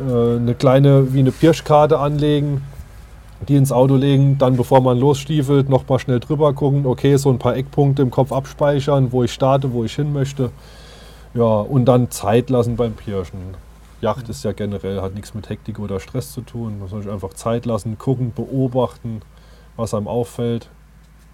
äh, 0.00 0.36
eine 0.36 0.54
kleine, 0.54 1.12
wie 1.12 1.20
eine 1.20 1.32
Pirschkarte 1.32 1.98
anlegen, 1.98 2.62
die 3.48 3.56
ins 3.56 3.72
Auto 3.72 3.96
legen, 3.96 4.38
dann 4.38 4.56
bevor 4.56 4.80
man 4.80 4.98
losstiefelt, 4.98 5.68
noch 5.68 5.88
mal 5.88 5.98
schnell 5.98 6.20
drüber 6.20 6.52
gucken, 6.52 6.86
okay, 6.86 7.16
so 7.16 7.30
ein 7.30 7.38
paar 7.38 7.56
Eckpunkte 7.56 8.02
im 8.02 8.10
Kopf 8.10 8.32
abspeichern, 8.32 9.12
wo 9.12 9.22
ich 9.22 9.32
starte, 9.32 9.72
wo 9.72 9.84
ich 9.84 9.94
hin 9.94 10.12
möchte. 10.12 10.50
Ja, 11.34 11.60
und 11.60 11.86
dann 11.86 12.10
Zeit 12.10 12.50
lassen 12.50 12.76
beim 12.76 12.92
Pirschen. 12.92 13.54
Yacht 14.02 14.28
ist 14.28 14.42
ja 14.42 14.52
generell, 14.52 15.00
hat 15.00 15.14
nichts 15.14 15.32
mit 15.32 15.48
Hektik 15.48 15.78
oder 15.78 16.00
Stress 16.00 16.32
zu 16.32 16.40
tun. 16.42 16.80
Man 16.80 16.88
soll 16.88 17.02
sich 17.02 17.10
einfach 17.10 17.34
Zeit 17.34 17.66
lassen, 17.66 17.96
gucken, 17.98 18.32
beobachten, 18.34 19.22
was 19.76 19.94
einem 19.94 20.08
auffällt. 20.08 20.68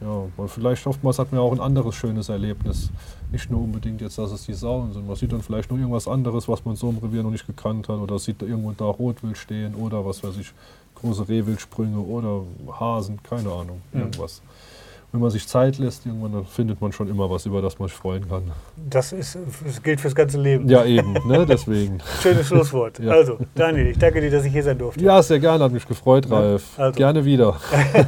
Ja, 0.00 0.26
weil 0.36 0.46
vielleicht 0.46 0.86
oftmals 0.86 1.18
hat 1.18 1.32
man 1.32 1.40
auch 1.40 1.50
ein 1.50 1.60
anderes 1.60 1.96
schönes 1.96 2.28
Erlebnis. 2.28 2.90
Nicht 3.32 3.50
nur 3.50 3.62
unbedingt 3.62 4.00
jetzt, 4.00 4.18
dass 4.18 4.30
es 4.30 4.44
die 4.44 4.52
Sauen 4.52 4.92
sind. 4.92 5.06
Man 5.06 5.16
sieht 5.16 5.32
dann 5.32 5.42
vielleicht 5.42 5.70
noch 5.70 5.78
irgendwas 5.78 6.06
anderes, 6.06 6.46
was 6.46 6.64
man 6.64 6.76
so 6.76 6.90
im 6.90 6.98
Revier 6.98 7.22
noch 7.22 7.32
nicht 7.32 7.46
gekannt 7.46 7.88
hat. 7.88 7.98
Oder 7.98 8.18
sieht 8.18 8.40
da 8.40 8.46
irgendwo 8.46 8.70
da 8.72 8.84
Rotwild 8.84 9.36
stehen 9.36 9.74
oder 9.74 10.04
was 10.04 10.22
weiß 10.22 10.36
ich, 10.36 10.52
große 10.94 11.28
Rehwildsprünge 11.28 11.98
oder 11.98 12.42
Hasen, 12.78 13.20
keine 13.22 13.50
Ahnung, 13.50 13.80
irgendwas. 13.92 14.42
Mhm 14.44 14.77
wenn 15.10 15.20
man 15.20 15.30
sich 15.30 15.46
Zeit 15.48 15.78
lässt, 15.78 16.04
irgendwann 16.04 16.32
dann 16.32 16.44
findet 16.44 16.80
man 16.80 16.92
schon 16.92 17.08
immer 17.08 17.30
was, 17.30 17.46
über 17.46 17.62
das 17.62 17.78
man 17.78 17.88
sich 17.88 17.96
freuen 17.96 18.28
kann. 18.28 18.42
Das, 18.76 19.12
ist, 19.12 19.38
das 19.64 19.82
gilt 19.82 20.00
fürs 20.00 20.14
ganze 20.14 20.40
Leben. 20.40 20.68
Ja, 20.68 20.84
eben, 20.84 21.14
ne? 21.26 21.46
deswegen. 21.46 21.98
Schönes 22.22 22.48
Schlusswort. 22.48 22.98
Ja. 22.98 23.12
Also, 23.12 23.38
Daniel, 23.54 23.86
ich 23.88 23.98
danke 23.98 24.20
dir, 24.20 24.30
dass 24.30 24.44
ich 24.44 24.52
hier 24.52 24.62
sein 24.62 24.76
durfte. 24.76 25.02
Ja, 25.02 25.22
sehr 25.22 25.38
gerne, 25.38 25.64
hat 25.64 25.72
mich 25.72 25.86
gefreut, 25.86 26.30
Ralf. 26.30 26.78
Also. 26.78 26.96
Gerne 26.96 27.24
wieder. 27.24 27.58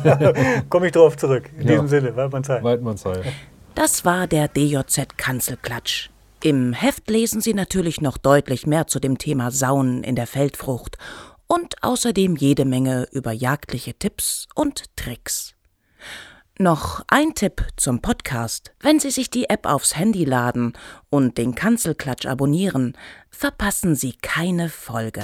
Komme 0.69 0.87
ich 0.87 0.93
drauf 0.93 1.17
zurück. 1.17 1.49
In 1.59 1.67
ja. 1.67 1.73
diesem 1.73 1.89
Sinne, 1.89 2.15
Waldmannsheim. 2.15 2.63
Waldmannsheim. 2.63 3.23
Das 3.75 4.05
war 4.05 4.27
der 4.27 4.49
DJZ-Kanzelklatsch. 4.49 6.11
Im 6.43 6.73
Heft 6.73 7.09
lesen 7.11 7.41
Sie 7.41 7.55
natürlich 7.55 8.01
noch 8.01 8.19
deutlich 8.19 8.67
mehr 8.67 8.87
zu 8.87 8.99
dem 8.99 9.19
Thema 9.19 9.51
Saunen 9.51 10.05
in 10.05 10.17
der 10.17 10.27
Feldfrucht 10.27 10.97
und 11.47 11.83
außerdem 11.83 12.37
jede 12.37 12.65
Menge 12.65 13.09
über 13.13 13.33
jagdliche 13.33 13.95
Tipps 13.95 14.47
und 14.55 14.85
Tricks. 14.97 15.55
Noch 16.61 17.01
ein 17.09 17.35
Tipp 17.35 17.65
zum 17.79 18.03
Podcast. 18.03 18.73
Wenn 18.81 19.01
Sie 19.01 19.11
sich 19.11 19.31
die 19.31 19.49
App 19.49 19.65
aufs 19.65 19.97
Handy 19.97 20.27
laden 20.27 20.75
und 21.09 21.39
den 21.39 21.55
Kanzelklatsch 21.55 22.27
abonnieren, 22.27 22.99
verpassen 23.31 23.95
Sie 23.95 24.13
keine 24.21 24.69
Folge. 24.69 25.23